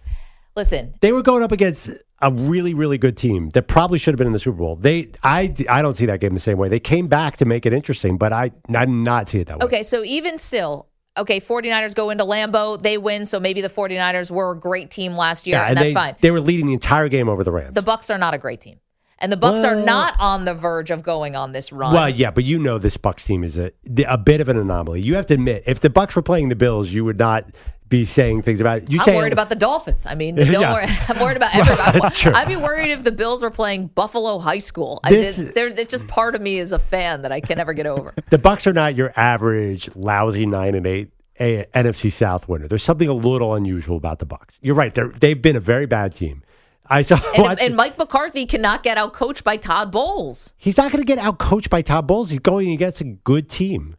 Listen, 0.55 0.95
They 0.99 1.13
were 1.13 1.21
going 1.23 1.43
up 1.43 1.53
against 1.53 1.91
a 2.21 2.31
really, 2.31 2.73
really 2.73 2.97
good 2.97 3.15
team 3.15 3.49
that 3.51 3.67
probably 3.67 3.97
should 3.97 4.13
have 4.13 4.17
been 4.17 4.27
in 4.27 4.33
the 4.33 4.39
Super 4.39 4.57
Bowl. 4.57 4.75
They, 4.75 5.11
I, 5.23 5.53
I 5.69 5.81
don't 5.81 5.95
see 5.95 6.05
that 6.07 6.19
game 6.19 6.33
the 6.33 6.39
same 6.39 6.57
way. 6.57 6.69
They 6.69 6.79
came 6.79 7.07
back 7.07 7.37
to 7.37 7.45
make 7.45 7.65
it 7.65 7.73
interesting, 7.73 8.17
but 8.17 8.33
I, 8.33 8.51
I 8.73 8.85
did 8.85 8.89
not 8.89 9.29
see 9.29 9.39
it 9.39 9.47
that 9.47 9.59
way. 9.59 9.65
Okay, 9.65 9.83
so 9.83 10.03
even 10.03 10.37
still, 10.37 10.87
okay, 11.17 11.39
49ers 11.39 11.95
go 11.95 12.09
into 12.09 12.25
Lambeau, 12.25 12.81
they 12.81 12.97
win, 12.97 13.25
so 13.25 13.39
maybe 13.39 13.61
the 13.61 13.69
49ers 13.69 14.29
were 14.29 14.51
a 14.51 14.59
great 14.59 14.91
team 14.91 15.13
last 15.13 15.47
year, 15.47 15.59
and, 15.59 15.77
that's 15.77 15.89
they, 15.89 15.93
fine. 15.93 16.15
They 16.21 16.31
were 16.31 16.41
leading 16.41 16.67
the 16.67 16.73
entire 16.73 17.09
game 17.09 17.29
over 17.29 17.43
the 17.43 17.51
Rams. 17.51 17.75
The 17.75 17.81
Bucks 17.81 18.09
are 18.09 18.17
not 18.17 18.33
a 18.33 18.37
great 18.37 18.61
team. 18.61 18.79
And 19.21 19.33
the 19.33 19.37
Bucks 19.37 19.65
are 19.65 19.75
not 19.75 20.15
on 20.17 20.45
the 20.45 20.53
verge 20.53 20.91
of 20.91 21.03
going 21.03 21.35
on 21.35 21.51
this 21.51 21.73
run. 21.73 21.93
Well, 21.93 22.07
yeah, 22.07 22.31
but 22.31 22.45
you 22.45 22.57
know 22.57 22.77
this 22.77 22.95
Bucks 22.95 23.25
team 23.25 23.43
is 23.43 23.57
a 23.57 23.73
a 24.07 24.17
bit 24.17 24.39
of 24.39 24.47
an 24.47 24.55
anomaly. 24.55 25.01
You 25.01 25.15
have 25.15 25.25
to 25.25 25.33
admit, 25.33 25.63
if 25.65 25.81
the 25.81 25.89
Bucks 25.89 26.15
were 26.15 26.21
playing 26.21 26.47
the 26.47 26.55
Bills, 26.55 26.89
you 26.89 27.03
would 27.03 27.17
not 27.17 27.51
be 27.89 28.05
saying 28.05 28.43
things 28.43 28.61
about 28.61 28.77
it. 28.83 28.91
You 28.91 28.99
I'm 29.01 29.15
worried 29.15 29.33
about 29.33 29.49
the 29.49 29.55
Dolphins. 29.55 30.05
I 30.05 30.15
mean, 30.15 30.35
don't 30.37 30.47
Yeah. 30.51 30.73
worry. 30.73 30.85
I'm 31.09 31.19
worried 31.19 31.37
about 31.37 31.55
everybody. 31.55 32.35
I'd 32.35 32.47
be 32.47 32.55
worried 32.55 32.91
if 32.91 33.03
the 33.03 33.11
Bills 33.11 33.41
were 33.41 33.49
playing 33.51 33.87
Buffalo 33.87 34.37
High 34.39 34.59
School. 34.59 34.99
I 35.03 35.09
This- 35.09 35.51
there, 35.55 35.67
it's 35.67 35.89
just 35.91 36.07
part 36.07 36.35
of 36.35 36.41
me 36.41 36.59
as 36.59 36.71
a 36.71 36.79
fan 36.79 37.23
that 37.23 37.31
I 37.31 37.41
can 37.41 37.57
never 37.57 37.73
get 37.73 37.87
over. 37.87 38.13
the 38.29 38.37
Bucks 38.37 38.67
are 38.67 38.73
not 38.73 38.95
your 38.95 39.11
average 39.15 39.89
lousy 39.95 40.45
nine 40.45 40.75
and 40.75 40.85
eight 40.85 41.11
a- 41.39 41.65
NFC 41.73 42.11
South 42.11 42.47
winner. 42.47 42.67
There's 42.67 42.83
something 42.83 43.07
a 43.07 43.13
little 43.13 43.55
unusual 43.55 43.97
about 43.97 44.19
the 44.19 44.25
Bucks. 44.25 44.59
You're 44.61 44.75
right; 44.75 44.93
they're, 44.93 45.09
they've 45.09 45.41
been 45.41 45.55
a 45.55 45.59
very 45.61 45.85
bad 45.87 46.13
team. 46.13 46.43
I 46.91 47.01
saw. 47.01 47.19
And, 47.37 47.59
and 47.61 47.75
Mike 47.75 47.97
McCarthy 47.97 48.45
cannot 48.45 48.83
get 48.83 48.97
out 48.97 49.13
coached 49.13 49.43
by 49.43 49.57
Todd 49.57 49.91
Bowles. 49.91 50.53
he's 50.57 50.75
not 50.77 50.91
going 50.91 51.01
to 51.01 51.05
get 51.07 51.17
out 51.19 51.37
coached 51.37 51.69
by 51.69 51.81
Todd 51.81 52.07
Bowles. 52.07 52.29
He's 52.29 52.39
going 52.39 52.71
against 52.71 52.99
a 53.01 53.03
good 53.03 53.47
team. 53.47 53.95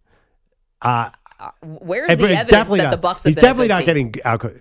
Uh, 0.82 1.10
Uh, 1.40 1.50
where's 1.62 2.10
And 2.10 2.20
the 2.20 2.24
evidence 2.24 2.50
definitely 2.50 2.78
that 2.80 2.84
not, 2.84 2.90
the 2.90 2.96
Bucks 2.98 3.22
He's 3.24 3.34
definitely 3.34 3.68
not 3.68 3.78
team? 3.78 3.86
getting 3.86 4.14
out. 4.24 4.52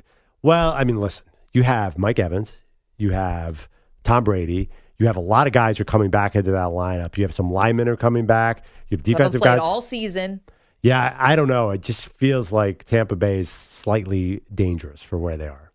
Well, 0.41 0.71
I 0.71 0.83
mean, 0.85 0.99
listen. 0.99 1.23
You 1.53 1.63
have 1.63 1.97
Mike 1.97 2.19
Evans. 2.19 2.53
You 2.97 3.11
have 3.11 3.67
Tom 4.03 4.23
Brady. 4.23 4.69
You 4.97 5.07
have 5.07 5.15
a 5.17 5.21
lot 5.21 5.47
of 5.47 5.53
guys 5.53 5.77
who 5.77 5.81
are 5.81 5.85
coming 5.85 6.09
back 6.09 6.35
into 6.35 6.51
that 6.51 6.67
lineup. 6.67 7.17
You 7.17 7.23
have 7.23 7.33
some 7.33 7.49
linemen 7.49 7.87
are 7.87 7.95
coming 7.95 8.25
back. 8.25 8.63
You 8.89 8.97
have 8.97 9.03
defensive 9.03 9.41
guys. 9.41 9.59
all 9.59 9.81
season. 9.81 10.41
yeah, 10.81 11.15
I 11.17 11.35
don't 11.35 11.47
know. 11.47 11.71
It 11.71 11.81
just 11.81 12.07
feels 12.17 12.51
like 12.51 12.83
Tampa 12.85 13.15
Bay 13.15 13.39
is 13.39 13.49
slightly 13.49 14.41
dangerous 14.53 15.01
for 15.01 15.17
where 15.17 15.37
they 15.37 15.47
are. 15.47 15.71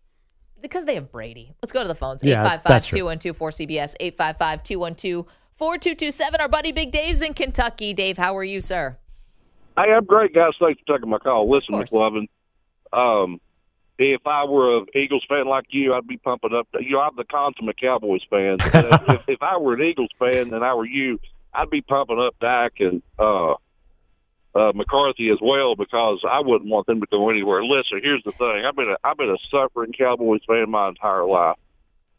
because 0.61 0.85
they 0.85 0.95
have 0.95 1.11
Brady. 1.11 1.53
Let's 1.61 1.71
go 1.71 1.81
to 1.81 1.87
the 1.87 1.95
phones. 1.95 2.21
Yeah, 2.23 2.41
855 2.41 2.69
that's 2.71 2.85
true. 2.87 2.99
212 2.99 3.37
4CBS, 3.37 3.95
855 3.99 4.63
212 4.63 5.25
4227. 5.53 6.41
Our 6.41 6.47
buddy 6.47 6.71
Big 6.71 6.91
Dave's 6.91 7.21
in 7.21 7.33
Kentucky. 7.33 7.93
Dave, 7.93 8.17
how 8.17 8.35
are 8.37 8.43
you, 8.43 8.61
sir? 8.61 8.97
Hey, 9.77 9.93
I'm 9.93 10.05
great, 10.05 10.33
guys. 10.33 10.53
Thanks 10.59 10.81
for 10.85 10.95
taking 10.95 11.09
my 11.09 11.17
call. 11.17 11.49
Listen. 11.49 11.75
McLovin, 11.75 12.27
um, 12.93 13.41
if 13.97 14.25
I 14.25 14.45
were 14.45 14.79
an 14.79 14.85
Eagles 14.93 15.25
fan 15.27 15.47
like 15.47 15.65
you, 15.69 15.93
I'd 15.93 16.07
be 16.07 16.17
pumping 16.17 16.53
up. 16.53 16.67
You 16.79 16.91
know, 16.91 17.01
I'm 17.01 17.15
the 17.15 17.23
consummate 17.25 17.79
Cowboys 17.79 18.21
fan. 18.29 18.57
If, 19.07 19.29
if 19.29 19.43
I 19.43 19.57
were 19.57 19.73
an 19.73 19.81
Eagles 19.81 20.09
fan 20.19 20.53
and 20.53 20.63
I 20.63 20.73
were 20.73 20.85
you, 20.85 21.19
I'd 21.53 21.69
be 21.69 21.81
pumping 21.81 22.19
up 22.19 22.35
Dak 22.39 22.73
and 22.79 23.01
uh, 23.17 23.53
uh, 24.55 24.71
McCarthy 24.73 25.29
as 25.29 25.39
well 25.41 25.75
because 25.75 26.21
I 26.29 26.39
wouldn't 26.39 26.69
want 26.69 26.87
them 26.87 27.01
to 27.01 27.07
go 27.09 27.29
anywhere. 27.29 27.63
Listen, 27.63 28.01
here's 28.01 28.23
the 28.23 28.31
thing: 28.31 28.65
I've 28.65 28.75
been 28.75 28.89
a, 28.89 28.97
I've 29.07 29.17
been 29.17 29.29
a 29.29 29.37
suffering 29.49 29.93
Cowboys 29.93 30.41
fan 30.47 30.69
my 30.69 30.89
entire 30.89 31.25
life. 31.25 31.57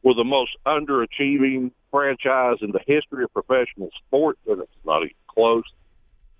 We're 0.02 0.14
the 0.14 0.24
most 0.24 0.52
underachieving 0.66 1.72
franchise 1.90 2.58
in 2.60 2.72
the 2.72 2.80
history 2.86 3.24
of 3.24 3.32
professional 3.32 3.90
sports, 4.06 4.40
and 4.46 4.60
it's 4.60 4.70
not 4.84 5.02
even 5.02 5.14
close. 5.28 5.64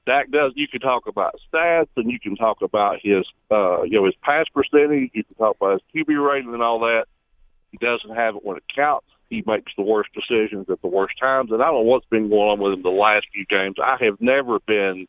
Dak 0.07 0.31
does. 0.31 0.53
You 0.55 0.69
can 0.69 0.81
talk 0.81 1.09
about 1.09 1.35
stats, 1.53 1.89
and 1.97 2.11
you 2.11 2.21
can 2.21 2.37
talk 2.37 2.63
about 2.63 2.99
his, 3.03 3.27
uh, 3.51 3.83
you 3.83 3.99
know, 3.99 4.07
his 4.07 4.15
pass 4.23 4.47
percentage. 4.55 5.11
You 5.13 5.25
can 5.25 5.35
talk 5.35 5.57
about 5.61 5.81
his 5.93 6.05
QB 6.07 6.27
rating 6.27 6.55
and 6.55 6.63
all 6.63 6.81
that. 6.81 7.07
He 7.73 7.79
doesn't 7.79 8.15
have 8.15 8.37
it 8.37 8.45
when 8.45 8.57
it 8.57 8.63
counts. 8.75 9.07
he 9.29 9.43
makes 9.45 9.73
the 9.77 9.83
worst 9.83 10.11
decisions 10.15 10.71
at 10.71 10.81
the 10.81 10.87
worst 10.87 11.19
times. 11.19 11.51
And 11.51 11.61
I 11.61 11.67
don't 11.67 11.85
know 11.85 11.91
what's 11.91 12.07
been 12.07 12.29
going 12.29 12.49
on 12.49 12.61
with 12.61 12.75
him 12.75 12.83
the 12.83 12.91
last 12.91 13.27
few 13.35 13.45
games. 13.47 13.77
I 13.83 13.97
have 14.05 14.21
never 14.21 14.61
been 14.61 15.09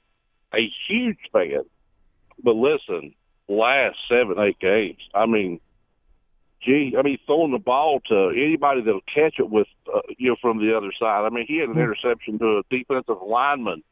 a 0.53 0.67
huge 0.87 1.19
fan, 1.31 1.61
but 2.43 2.55
listen, 2.55 3.13
last 3.47 3.97
seven, 4.09 4.39
eight 4.39 4.59
games, 4.59 4.97
I 5.13 5.27
mean, 5.27 5.59
gee, 6.63 6.95
I 6.97 7.03
mean, 7.03 7.19
throwing 7.27 7.51
the 7.51 7.59
ball 7.59 7.99
to 8.09 8.29
anybody 8.35 8.81
that'll 8.81 9.01
catch 9.01 9.35
it 9.37 9.49
with, 9.49 9.67
uh, 9.93 10.01
you 10.17 10.29
know, 10.29 10.35
from 10.41 10.57
the 10.57 10.75
other 10.75 10.91
side. 10.99 11.25
I 11.25 11.29
mean, 11.29 11.45
he 11.47 11.57
had 11.57 11.69
an 11.69 11.77
interception 11.77 12.39
to 12.39 12.59
a 12.59 12.75
defensive 12.75 13.21
lineman 13.23 13.83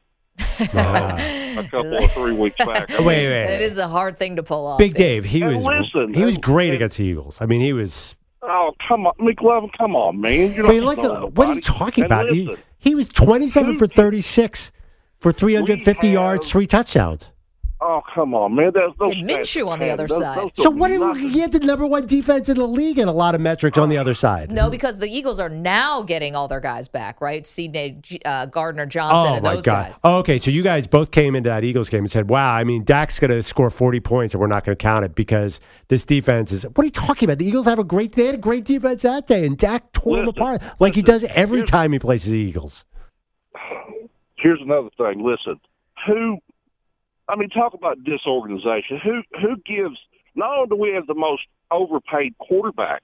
a 0.60 1.68
couple 1.70 1.96
of 1.96 2.10
three 2.12 2.32
weeks 2.32 2.56
back. 2.58 2.90
I 2.90 2.98
Wait, 2.98 3.06
wait, 3.06 3.26
It 3.26 3.46
wait. 3.48 3.62
is 3.62 3.78
a 3.78 3.88
hard 3.88 4.18
thing 4.18 4.36
to 4.36 4.42
pull 4.42 4.66
off. 4.66 4.78
Big 4.78 4.94
Dave, 4.94 5.24
he 5.24 5.42
And 5.42 5.56
was 5.56 5.64
listen, 5.64 6.14
he 6.14 6.24
was 6.24 6.34
and- 6.36 6.42
great 6.42 6.68
and- 6.68 6.76
against 6.76 6.98
the 6.98 7.04
Eagles. 7.04 7.38
I 7.40 7.46
mean, 7.46 7.60
he 7.60 7.72
was. 7.72 8.14
Oh, 8.42 8.72
come 8.88 9.06
on, 9.06 9.14
McLovin, 9.18 9.70
come 9.76 9.96
on, 9.96 10.20
man. 10.20 10.52
You're 10.52 10.66
I 10.66 10.68
mean, 10.70 10.80
not 10.84 10.86
like, 10.86 10.98
throwing 11.00 11.16
uh, 11.24 11.26
what 11.26 11.48
are 11.48 11.54
you 11.54 11.60
nobody. 11.60 11.60
talking 11.62 12.04
And 12.04 12.12
about? 12.12 12.28
He, 12.30 12.46
listen, 12.46 12.62
he 12.78 12.94
was 12.94 13.08
27 13.08 13.76
for 13.78 13.86
36 13.88 14.70
for 15.18 15.32
350 15.32 16.06
We 16.06 16.12
yards, 16.12 16.44
have- 16.44 16.50
three 16.52 16.66
touchdowns. 16.66 17.30
Oh, 17.78 18.00
come 18.14 18.32
on, 18.32 18.54
man. 18.54 18.72
That's 18.74 18.96
those 18.98 19.12
And 19.14 19.28
Minshew 19.28 19.68
on 19.68 19.78
the 19.80 19.90
other 19.90 20.06
those- 20.06 20.18
side. 20.18 20.38
those 20.38 20.50
So 20.64 20.70
what? 20.70 20.88
Did, 20.88 20.98
nothing. 21.00 21.28
he 21.28 21.40
had 21.40 21.52
the 21.52 21.58
number 21.60 21.86
one 21.86 22.06
defense 22.06 22.48
in 22.48 22.56
the 22.56 22.66
league 22.66 22.98
and 22.98 23.06
a 23.06 23.12
lot 23.12 23.34
of 23.34 23.42
metrics 23.42 23.76
on 23.76 23.90
the 23.90 23.98
other 23.98 24.14
side. 24.14 24.50
No, 24.50 24.70
because 24.70 24.96
the 24.98 25.06
Eagles 25.08 25.38
are 25.38 25.50
now 25.50 26.02
getting 26.02 26.34
all 26.34 26.48
their 26.48 26.60
guys 26.62 26.88
back, 26.88 27.20
right? 27.20 27.46
Sidney 27.46 28.00
uh, 28.24 28.46
Gardner 28.46 28.86
Johnson 28.86 29.32
Oh 29.32 29.34
and 29.34 29.42
my 29.44 29.54
those 29.56 29.64
God! 29.64 29.84
guys. 29.88 30.00
Oh, 30.02 30.18
okay, 30.20 30.38
so 30.38 30.50
you 30.50 30.62
guys 30.62 30.86
both 30.86 31.10
came 31.10 31.36
into 31.36 31.50
that 31.50 31.64
Eagles 31.64 31.90
game 31.90 32.00
and 32.04 32.10
said, 32.10 32.30
"Wow, 32.30 32.54
I 32.54 32.64
mean, 32.64 32.82
Dak's 32.82 33.18
going 33.20 33.30
to 33.30 33.42
score 33.42 33.68
forty 33.68 34.00
points, 34.00 34.32
and 34.32 34.40
we're 34.40 34.46
not 34.46 34.64
going 34.64 34.74
to 34.74 34.82
count 34.82 35.04
it 35.04 35.14
because 35.14 35.60
this 35.88 36.06
defense 36.06 36.52
is." 36.52 36.62
What 36.64 36.78
are 36.78 36.84
you 36.84 36.90
talking 36.90 37.28
about? 37.28 37.38
The 37.38 37.46
Eagles 37.46 37.66
have 37.66 37.78
a 37.78 37.84
great. 37.84 38.12
They 38.12 38.24
had 38.24 38.36
a 38.36 38.38
great 38.38 38.64
defense 38.64 39.02
that 39.02 39.26
day, 39.26 39.44
and 39.44 39.56
Dak 39.58 39.92
tore 39.92 40.16
them 40.16 40.28
apart 40.28 40.62
like 40.80 40.94
he 40.94 41.02
does 41.02 41.24
every 41.24 41.62
time 41.62 41.92
he 41.92 41.98
plays 41.98 42.24
the 42.24 42.38
Eagles. 42.38 42.86
Here's 44.38 44.60
another 44.62 44.88
thing. 44.96 45.22
Listen, 45.22 45.60
who? 46.06 46.38
I 47.28 47.36
mean, 47.36 47.48
talk 47.50 47.74
about 47.74 48.02
disorganization. 48.04 49.00
Who 49.02 49.22
who 49.40 49.56
gives? 49.66 49.98
Not 50.34 50.50
only 50.56 50.68
do 50.68 50.76
we 50.76 50.92
have 50.94 51.06
the 51.06 51.14
most 51.14 51.42
overpaid 51.70 52.36
quarterback 52.38 53.02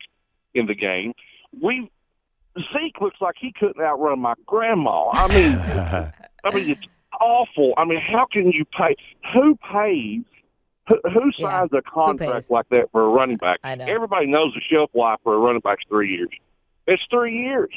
in 0.55 0.67
the 0.67 0.75
game, 0.75 1.13
we 1.61 1.91
Zeke 2.57 3.01
looks 3.01 3.21
like 3.21 3.37
he 3.41 3.53
couldn't 3.59 3.83
outrun 3.83 4.21
my 4.21 4.35
grandma. 4.47 5.11
I 5.11 5.29
mean, 5.29 5.59
I 6.45 6.55
mean 6.55 6.71
it's 6.71 6.87
awful. 7.21 7.75
I 7.77 7.85
mean, 7.85 8.01
how 8.01 8.27
can 8.31 8.53
you 8.53 8.65
pay? 8.65 8.97
Who 9.33 9.57
pays? 9.57 10.23
Who, 10.89 10.97
who 11.05 11.31
Yeah, 11.39 11.61
signs 11.61 11.71
a 11.73 11.83
contract 11.83 12.51
like 12.51 12.69
that 12.71 12.91
for 12.91 13.05
a 13.05 13.09
running 13.09 13.37
back? 13.37 13.61
I 13.63 13.77
know. 13.77 13.87
Everybody 13.87 14.27
knows 14.27 14.53
the 14.55 14.61
shelf 14.61 14.91
life 14.95 15.21
for 15.23 15.35
a 15.35 15.39
running 15.39 15.61
back's 15.61 15.85
three 15.89 16.11
years. 16.11 16.31
It's 16.87 17.03
three 17.11 17.37
years. 17.37 17.71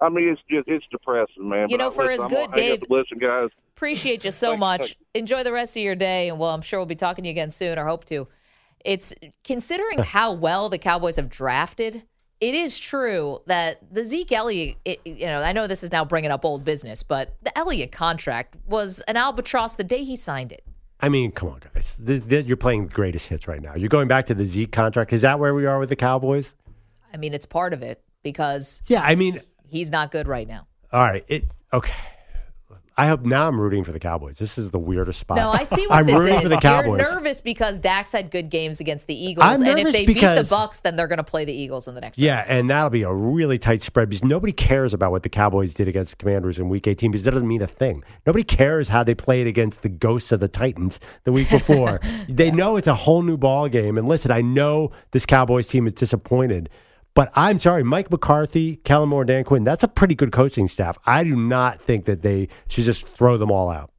I 0.00 0.08
mean, 0.08 0.28
it's 0.28 0.40
just 0.50 0.68
it's 0.68 0.84
depressing, 0.90 1.48
man. 1.48 1.68
You 1.68 1.76
But 1.76 1.84
know, 1.84 1.90
I- 1.90 1.94
for 1.94 2.04
listen, 2.04 2.12
as 2.20 2.24
I'm 2.24 2.30
good, 2.30 2.50
hang 2.50 2.78
Dave- 2.78 2.82
Listen, 2.90 3.18
guys. 3.18 3.48
Appreciate 3.76 4.24
you 4.24 4.30
so 4.32 4.48
Thank- 4.50 4.60
much. 4.60 4.80
thank- 4.80 4.96
Enjoy 5.14 5.42
the 5.44 5.52
rest 5.52 5.76
of 5.76 5.82
your 5.82 5.94
day, 5.96 6.28
and 6.28 6.38
well, 6.38 6.50
I'm 6.50 6.62
sure 6.62 6.78
we'll 6.78 6.86
be 6.86 6.94
talking 6.96 7.24
to 7.24 7.28
you 7.28 7.32
again 7.32 7.50
soon, 7.50 7.78
or 7.78 7.86
hope 7.86 8.04
to. 8.06 8.28
It's 8.84 9.12
considering 9.44 9.98
how 10.04 10.32
well 10.32 10.68
the 10.68 10.78
Cowboys 10.78 11.16
have 11.16 11.28
drafted. 11.28 12.02
It 12.40 12.54
is 12.54 12.78
true 12.78 13.40
that 13.46 13.78
the 13.92 14.04
Zeke 14.04 14.30
Elliott, 14.30 14.76
it, 14.84 15.00
you 15.04 15.26
know, 15.26 15.40
I 15.40 15.52
know 15.52 15.66
this 15.66 15.82
is 15.82 15.90
now 15.90 16.04
bringing 16.04 16.30
up 16.30 16.44
old 16.44 16.64
business, 16.64 17.02
but 17.02 17.34
the 17.42 17.56
Elliott 17.58 17.90
contract 17.90 18.56
was 18.66 19.00
an 19.08 19.16
albatross 19.16 19.74
the 19.74 19.82
day 19.82 20.04
he 20.04 20.14
signed 20.14 20.52
it. 20.52 20.62
I 21.00 21.08
mean, 21.08 21.32
come 21.32 21.48
on, 21.48 21.60
guys. 21.74 21.96
This, 22.00 22.20
this, 22.20 22.44
you're 22.46 22.56
playing 22.56 22.88
greatest 22.88 23.26
hits 23.26 23.48
right 23.48 23.60
now. 23.60 23.74
You're 23.74 23.88
going 23.88 24.06
back 24.06 24.26
to 24.26 24.34
the 24.34 24.44
Zeke 24.44 24.70
contract. 24.70 25.12
Is 25.12 25.22
that 25.22 25.40
where 25.40 25.52
we 25.54 25.66
are 25.66 25.80
with 25.80 25.88
the 25.88 25.96
Cowboys? 25.96 26.54
I 27.12 27.16
mean, 27.16 27.34
it's 27.34 27.46
part 27.46 27.72
of 27.72 27.82
it 27.82 28.00
because 28.22 28.82
Yeah, 28.86 29.02
I 29.02 29.16
mean, 29.16 29.40
he's 29.68 29.90
not 29.90 30.10
good 30.10 30.26
right 30.26 30.48
now. 30.48 30.66
all 30.92 31.02
right. 31.02 31.24
It 31.28 31.44
okay. 31.72 31.94
I 32.98 33.06
hope 33.06 33.20
now 33.20 33.46
I'm 33.46 33.60
rooting 33.60 33.84
for 33.84 33.92
the 33.92 34.00
Cowboys. 34.00 34.38
This 34.38 34.58
is 34.58 34.72
the 34.72 34.78
weirdest 34.78 35.20
spot. 35.20 35.36
No, 35.36 35.50
I 35.50 35.62
see 35.62 35.86
what 35.86 35.98
I'm 35.98 36.06
this 36.06 36.16
rooting 36.16 36.34
is. 36.34 36.42
for 36.42 36.48
the 36.48 36.56
Cowboys. 36.56 36.98
You're 36.98 37.14
nervous 37.14 37.40
because 37.40 37.78
Dak's 37.78 38.10
had 38.10 38.32
good 38.32 38.50
games 38.50 38.80
against 38.80 39.06
the 39.06 39.14
Eagles, 39.14 39.46
I'm 39.46 39.62
and 39.62 39.78
if 39.78 39.92
they 39.92 40.04
beat 40.04 40.20
the 40.20 40.44
Bucks, 40.50 40.80
then 40.80 40.96
they're 40.96 41.06
going 41.06 41.18
to 41.18 41.22
play 41.22 41.44
the 41.44 41.52
Eagles 41.52 41.86
in 41.86 41.94
the 41.94 42.00
next. 42.00 42.18
Yeah, 42.18 42.44
and 42.48 42.68
that'll 42.68 42.90
be 42.90 43.04
a 43.04 43.12
really 43.12 43.56
tight 43.56 43.82
spread 43.82 44.08
because 44.08 44.24
nobody 44.24 44.52
cares 44.52 44.94
about 44.94 45.12
what 45.12 45.22
the 45.22 45.28
Cowboys 45.28 45.74
did 45.74 45.86
against 45.86 46.10
the 46.10 46.16
Commanders 46.16 46.58
in 46.58 46.68
Week 46.68 46.88
18 46.88 47.12
because 47.12 47.22
that 47.22 47.30
doesn't 47.30 47.46
mean 47.46 47.62
a 47.62 47.68
thing. 47.68 48.02
Nobody 48.26 48.42
cares 48.42 48.88
how 48.88 49.04
they 49.04 49.14
played 49.14 49.46
against 49.46 49.82
the 49.82 49.88
ghosts 49.88 50.32
of 50.32 50.40
the 50.40 50.48
Titans 50.48 50.98
the 51.22 51.30
week 51.30 51.48
before. 51.50 52.00
they 52.28 52.50
know 52.50 52.76
it's 52.76 52.88
a 52.88 52.96
whole 52.96 53.22
new 53.22 53.36
ball 53.36 53.68
game. 53.68 53.96
And 53.96 54.08
listen, 54.08 54.32
I 54.32 54.40
know 54.40 54.90
this 55.12 55.24
Cowboys 55.24 55.68
team 55.68 55.86
is 55.86 55.92
disappointed, 55.92 56.68
but 57.18 57.32
I'm 57.34 57.58
sorry, 57.58 57.82
Mike 57.82 58.12
McCarthy, 58.12 58.76
Kellen 58.84 59.08
Moore, 59.08 59.24
Dan 59.24 59.42
Quinn, 59.42 59.64
that's 59.64 59.82
a 59.82 59.88
pretty 59.88 60.14
good 60.14 60.30
coaching 60.30 60.68
staff. 60.68 60.96
I 61.04 61.24
do 61.24 61.34
not 61.34 61.82
think 61.82 62.04
that 62.04 62.22
they 62.22 62.46
should 62.68 62.84
just 62.84 63.08
throw 63.08 63.36
them 63.36 63.50
all 63.50 63.70
out. 63.70 63.90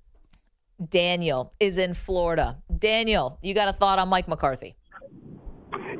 Daniel 0.90 1.52
is 1.60 1.78
in 1.78 1.96
Florida. 1.96 2.60
Daniel, 2.78 3.38
you 3.42 3.54
got 3.54 3.68
a 3.68 3.74
thought 3.74 4.00
on 4.00 4.08
Mike 4.08 4.30
McCarthy? 4.30 4.78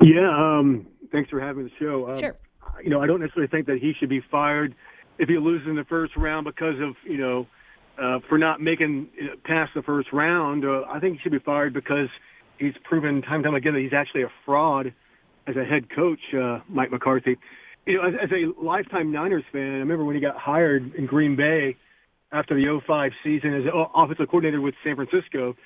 Yeah, 0.00 0.30
um, 0.34 0.86
thanks 1.12 1.28
for 1.28 1.42
having 1.42 1.64
the 1.64 1.70
show. 1.78 2.10
Um, 2.10 2.18
Sure. 2.18 2.38
You 2.82 2.88
know, 2.88 3.02
I 3.02 3.06
don't 3.06 3.20
necessarily 3.20 3.50
think 3.50 3.66
that 3.66 3.80
he 3.82 3.92
should 4.00 4.08
be 4.08 4.22
fired 4.30 4.74
if 5.18 5.28
he 5.28 5.36
loses 5.36 5.68
in 5.68 5.76
the 5.76 5.84
first 5.84 6.16
round 6.16 6.46
because 6.46 6.80
of 6.80 6.96
you 7.04 7.18
know 7.18 7.46
uh, 8.02 8.20
for 8.30 8.38
not 8.38 8.62
making 8.62 9.10
it 9.18 9.44
past 9.44 9.72
the 9.74 9.82
first 9.82 10.10
round. 10.14 10.64
Uh, 10.64 10.84
I 10.88 10.98
think 11.00 11.18
he 11.18 11.22
should 11.22 11.32
be 11.32 11.38
fired 11.38 11.74
because 11.74 12.08
he's 12.56 12.72
proven 12.84 13.20
time 13.20 13.34
and 13.34 13.44
time 13.44 13.54
again 13.56 13.74
that 13.74 13.80
he's 13.80 13.92
actually 13.92 14.22
a 14.22 14.32
fraud 14.46 14.94
as 15.50 15.56
a 15.56 15.64
head 15.64 15.88
coach, 15.94 16.20
uh, 16.34 16.60
Mike 16.68 16.90
McCarthy. 16.90 17.36
You 17.86 17.96
know, 17.96 18.08
as, 18.08 18.14
as 18.24 18.30
a 18.30 18.62
lifetime 18.62 19.12
Niners 19.12 19.44
fan, 19.52 19.62
I 19.62 19.78
remember 19.78 20.04
when 20.04 20.14
he 20.14 20.20
got 20.20 20.36
hired 20.36 20.94
in 20.94 21.06
Green 21.06 21.36
Bay 21.36 21.76
after 22.32 22.54
the 22.54 22.80
05 22.86 23.12
season 23.24 23.54
as 23.54 23.64
offensive 23.94 24.28
coordinator 24.28 24.60
with 24.60 24.74
San 24.84 24.96
Francisco. 24.96 25.56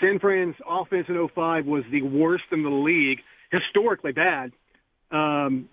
San 0.00 0.18
Fran's 0.18 0.56
offense 0.68 1.06
in 1.08 1.28
05 1.34 1.66
was 1.66 1.84
the 1.90 2.02
worst 2.02 2.44
in 2.52 2.62
the 2.62 2.70
league, 2.70 3.20
historically 3.50 4.12
bad. 4.12 4.52
Um, 5.10 5.68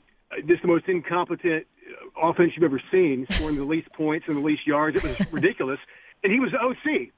this 0.48 0.60
the 0.62 0.68
most 0.68 0.88
incompetent 0.88 1.66
uh, 2.18 2.30
offense 2.30 2.52
you've 2.56 2.64
ever 2.64 2.82
seen, 2.92 3.26
scoring 3.30 3.58
the 3.58 3.64
least 3.64 3.92
points 3.94 4.26
and 4.28 4.38
the 4.38 4.42
least 4.42 4.66
yards. 4.66 4.98
It 4.98 5.04
was 5.04 5.20
ridiculous. 5.34 5.80
And 6.24 6.32
he 6.32 6.40
was 6.40 6.52
OC. 6.54 7.10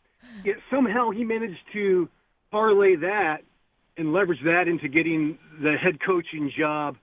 Yet 0.43 0.58
somehow 0.69 1.12
he 1.12 1.23
managed 1.23 1.60
to 1.73 2.10
parlay 2.52 2.95
that 2.97 3.41
and 3.97 4.13
leverage 4.13 4.39
that 4.43 4.67
into 4.67 4.88
getting 4.88 5.38
the 5.62 5.75
head 5.81 5.99
coaching 6.05 6.51
job 6.57 6.97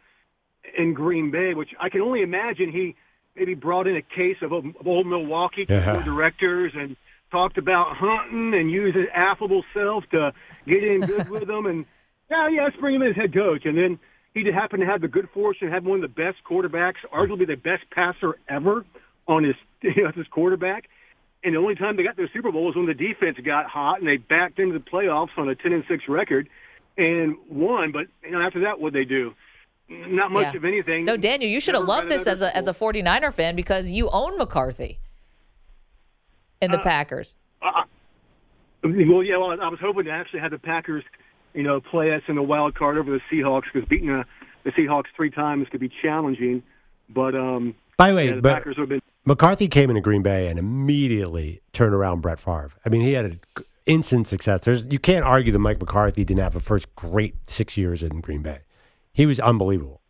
in 0.79 0.95
Green 0.95 1.31
Bay, 1.31 1.55
which 1.55 1.71
I 1.81 1.89
can 1.89 2.01
only 2.01 2.23
imagine 2.23 2.73
he 2.73 2.95
maybe 3.37 3.55
brought 3.55 3.87
in 3.87 3.97
a 3.97 4.03
case 4.03 4.37
of, 4.43 4.53
of 4.53 4.65
old 4.87 5.07
Milwaukee 5.07 5.67
to 5.67 5.75
Yeah. 5.75 6.03
directors 6.05 6.73
and 6.75 6.97
talked 7.31 7.59
about 7.59 7.97
hunting 7.97 8.55
and 8.55 8.71
used 8.71 8.97
his 8.97 9.07
affable 9.13 9.65
self 9.75 10.05
to 10.13 10.33
get 10.67 10.85
in 10.85 11.01
good 11.01 11.29
with 11.29 11.47
them. 11.47 11.67
And 11.67 11.85
yeah, 12.31 12.49
yeah, 12.49 12.65
let's 12.65 12.77
bring 12.77 12.95
him 12.95 13.03
in 13.03 13.09
as 13.11 13.17
head 13.17 13.35
coach. 13.35 13.65
And 13.65 13.77
then 13.77 13.99
he 14.33 14.43
did 14.45 14.55
happen 14.55 14.81
to 14.81 14.87
have 14.87 15.01
the 15.01 15.09
good 15.09 15.29
fortune 15.35 15.69
to 15.69 15.75
have 15.75 15.85
one 15.85 16.03
of 16.03 16.03
the 16.03 16.23
best 16.23 16.39
quarterbacks, 16.49 17.03
arguably 17.13 17.47
the 17.47 17.57
best 17.57 17.83
passer 17.91 18.39
ever 18.49 18.85
on 19.27 19.45
his 19.45 19.57
you 19.83 20.05
know, 20.05 20.13
his 20.15 20.27
quarterback. 20.29 20.89
And 21.43 21.55
the 21.55 21.59
only 21.59 21.75
time 21.75 21.97
they 21.97 22.05
got 22.05 22.17
to 22.17 22.23
the 22.23 22.29
Super 22.33 22.51
Bowl 22.53 22.65
was 22.65 22.77
when 22.77 22.87
the 22.87 22.95
defense 22.95 23.37
got 23.45 23.67
hot 23.67 23.99
and 23.99 24.09
they 24.09 24.17
backed 24.17 24.59
into 24.59 24.79
the 24.79 24.85
playoffs 24.85 25.37
on 25.37 25.49
a 25.49 25.55
ten 25.55 25.73
and 25.73 25.85
six 25.89 26.05
record 26.09 26.49
and 26.97 27.37
won. 27.49 27.93
But 27.93 28.07
you 28.23 28.31
know, 28.33 28.41
after 28.41 28.61
that, 28.61 28.81
what 28.81 28.93
they 28.93 29.05
do? 29.05 29.35
Not 29.89 30.31
much 30.33 30.53
Yeah. 30.53 30.57
of 30.59 30.65
anything. 30.65 31.05
No, 31.05 31.17
Daniel, 31.17 31.51
you 31.51 31.61
should 31.61 31.75
have 31.75 31.85
loved 31.85 32.09
this 32.09 32.27
as 32.27 32.41
another 32.41 32.53
a 32.55 32.57
as 32.59 32.67
a 32.69 32.73
49er 32.73 33.33
fan 33.33 33.55
because 33.55 33.91
you 33.91 34.09
own 34.13 34.39
McCarthy 34.39 34.99
in 36.63 36.71
Uh, 36.73 36.77
the 36.77 36.83
Packers. 36.83 37.37
Well, 38.83 39.23
yeah. 39.23 39.37
Well, 39.39 39.59
I 39.61 39.69
was 39.69 39.79
hoping 39.81 40.05
to 40.05 40.11
actually 40.11 40.41
have 40.41 40.51
the 40.51 40.59
Packers, 40.59 41.05
you 41.55 41.63
know, 41.63 41.81
play 41.81 42.13
us 42.13 42.23
in 42.29 42.35
the 42.37 42.43
wild 42.43 42.75
card 42.75 42.99
over 42.99 43.11
the 43.11 43.21
Seahawks 43.31 43.65
because 43.73 43.89
beating 43.89 44.09
the, 44.09 44.25
the 44.65 44.73
Seahawks 44.73 45.07
three 45.17 45.31
times 45.31 45.67
could 45.71 45.81
be 45.81 45.91
challenging. 46.03 46.63
But 47.09 47.35
um, 47.35 47.75
By 47.97 48.11
the 48.11 48.17
way, 48.17 48.27
yeah, 48.29 48.35
the 48.37 48.43
but 48.43 48.55
Packers 48.55 48.77
have 48.77 48.89
been. 48.89 49.01
McCarthy 49.27 49.69
came 49.69 49.89
into 49.89 50.03
Green 50.03 50.23
Bay 50.23 50.49
and 50.49 50.59
immediately 50.59 51.63
turned 51.73 51.95
around 51.95 52.21
Brett 52.21 52.39
Favre. 52.39 52.73
I 52.85 52.91
mean, 52.91 53.01
he 53.01 53.15
had 53.15 53.25
an 53.25 53.41
instant 53.87 54.27
success. 54.27 54.61
There's 54.61 54.83
you 54.85 54.99
can't 54.99 55.25
argue 55.25 55.53
that 55.53 55.59
Mike 55.59 55.81
McCarthy 55.81 56.25
didn't 56.25 56.43
have 56.43 56.57
a 56.57 56.61
first 56.61 56.95
great 56.97 57.35
six 57.49 57.77
years 57.77 58.03
in 58.03 58.21
Green 58.21 58.43
Bay. 58.43 58.61
He 59.13 59.27
was 59.27 59.39
unbelievable. 59.41 60.01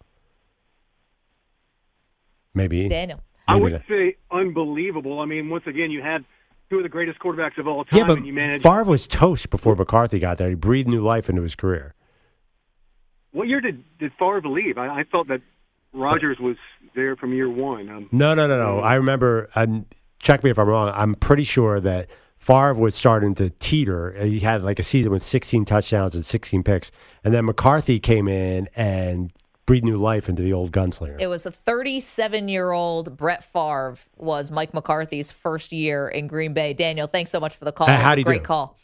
Maybe 2.54 2.88
Daniel. 2.88 3.20
I 3.46 3.56
would 3.56 3.72
not. 3.72 3.82
say 3.88 4.16
unbelievable. 4.30 5.20
I 5.20 5.26
mean, 5.26 5.50
once 5.50 5.64
again, 5.66 5.90
you 5.90 6.00
had 6.02 6.24
two 6.70 6.78
of 6.78 6.82
the 6.82 6.88
greatest 6.88 7.18
quarterbacks 7.18 7.58
of 7.58 7.66
all 7.66 7.84
time, 7.84 7.98
Yeah, 7.98 8.04
but 8.06 8.18
and 8.18 8.26
you 8.26 8.32
managed. 8.32 8.62
Favre 8.62 8.84
was 8.84 9.06
toast 9.06 9.50
before 9.50 9.74
McCarthy 9.76 10.18
got 10.18 10.38
there. 10.38 10.48
He 10.48 10.54
breathed 10.54 10.88
new 10.88 11.02
life 11.02 11.28
into 11.28 11.42
his 11.42 11.54
career. 11.54 11.94
What 13.32 13.48
year 13.48 13.60
did 13.60 13.84
did 13.98 14.12
Favre 14.18 14.40
leave? 14.44 14.78
I, 14.78 15.00
I 15.00 15.04
thought 15.04 15.28
that 15.28 15.42
Rodgers 15.92 16.38
was 16.38 16.56
there 16.94 17.16
from 17.16 17.32
year 17.34 17.50
one. 17.50 17.88
Um, 17.90 18.08
No, 18.12 18.34
no, 18.34 18.46
no, 18.46 18.56
no. 18.56 18.80
I 18.80 18.94
remember. 18.94 19.50
And 19.54 19.86
check 20.20 20.44
me 20.44 20.50
if 20.50 20.58
I'm 20.58 20.68
wrong. 20.68 20.90
I'm 20.94 21.14
pretty 21.14 21.44
sure 21.44 21.80
that 21.80 22.08
Favre 22.44 22.74
was 22.74 22.94
starting 22.94 23.34
to 23.36 23.48
teeter. 23.58 24.12
He 24.22 24.40
had 24.40 24.62
like 24.62 24.78
a 24.78 24.82
season 24.82 25.10
with 25.12 25.22
16 25.24 25.64
touchdowns 25.64 26.14
and 26.14 26.24
16 26.26 26.62
picks, 26.62 26.90
and 27.24 27.32
then 27.32 27.46
McCarthy 27.46 27.98
came 27.98 28.28
in 28.28 28.68
and 28.76 29.32
breathed 29.64 29.84
new 29.86 29.96
life 29.96 30.28
into 30.28 30.42
the 30.42 30.52
old 30.52 30.70
gunslinger. 30.70 31.18
It 31.18 31.26
was 31.28 31.44
the 31.44 31.50
37 31.50 32.48
year 32.48 32.70
old 32.72 33.16
Brett 33.16 33.42
Favre 33.44 33.96
was 34.18 34.50
Mike 34.50 34.74
McCarthy's 34.74 35.32
first 35.32 35.72
year 35.72 36.06
in 36.06 36.26
Green 36.26 36.52
Bay. 36.52 36.74
Daniel, 36.74 37.06
thanks 37.06 37.30
so 37.30 37.40
much 37.40 37.56
for 37.56 37.64
the 37.64 37.72
call. 37.72 37.88
Uh, 37.88 37.94
It 37.94 38.00
how'd 38.00 38.18
a 38.18 38.20
he 38.20 38.24
great 38.24 38.42
do? 38.42 38.46
call. 38.46 38.76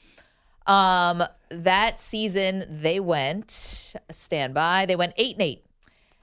Um, 0.66 1.22
that 1.50 2.00
season 2.00 2.64
they 2.70 2.98
went 2.98 3.94
stand 4.10 4.54
by. 4.54 4.86
They 4.86 4.96
went 4.96 5.12
eight 5.18 5.34
and 5.36 5.42
eight 5.42 5.64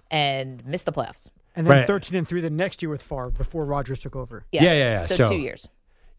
and 0.10 0.66
missed 0.66 0.86
the 0.86 0.92
playoffs. 0.92 1.30
And 1.56 1.68
then 1.68 1.78
Right. 1.80 1.88
13 1.88 2.18
and 2.18 2.28
3 2.28 2.42
the 2.42 2.50
next 2.50 2.82
year 2.82 2.90
with 2.90 3.04
Favre 3.04 3.30
before 3.30 3.64
Rodgers 3.66 4.00
took 4.00 4.16
over. 4.16 4.46
Yeah, 4.52 4.64
Yeah, 4.64 4.74
yeah, 4.74 4.78
yeah. 4.80 5.02
So, 5.04 5.16
So- 5.18 5.26
two 5.30 5.36
years. 5.38 5.68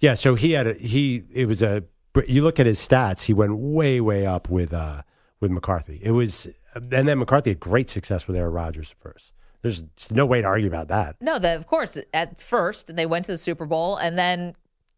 Yeah, 0.00 0.14
so 0.14 0.34
he 0.34 0.52
had 0.52 0.66
a 0.66 0.74
he. 0.74 1.24
It 1.32 1.46
was 1.46 1.62
a. 1.62 1.84
You 2.26 2.42
look 2.42 2.58
at 2.58 2.66
his 2.66 2.78
stats; 2.78 3.22
he 3.22 3.32
went 3.32 3.56
way, 3.56 4.00
way 4.00 4.26
up 4.26 4.48
with 4.48 4.72
uh 4.72 5.02
with 5.40 5.50
McCarthy. 5.50 6.00
It 6.02 6.12
was, 6.12 6.48
and 6.74 6.90
then 7.08 7.18
McCarthy 7.18 7.50
had 7.50 7.61
great 7.61 7.88
success 7.90 8.26
with 8.26 8.37
Aaron 8.37 8.52
Rodgers 8.52 8.94
first. 9.00 9.32
There's 9.62 9.84
no 10.11 10.26
way 10.26 10.40
to 10.40 10.46
argue 10.46 10.68
about 10.68 10.88
that. 10.88 11.16
No, 11.20 11.37
of 11.37 11.66
course, 11.66 11.98
at 12.14 12.40
first 12.40 12.94
they 12.94 13.06
went 13.06 13.24
to 13.26 13.32
the 13.32 13.38
Super 13.38 13.66
Bowl, 13.66 13.96
and 13.96 14.18
then 14.18 14.54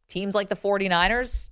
teams 0.09 0.35
like 0.35 0.49
the 0.49 0.57
49ers 0.57 1.50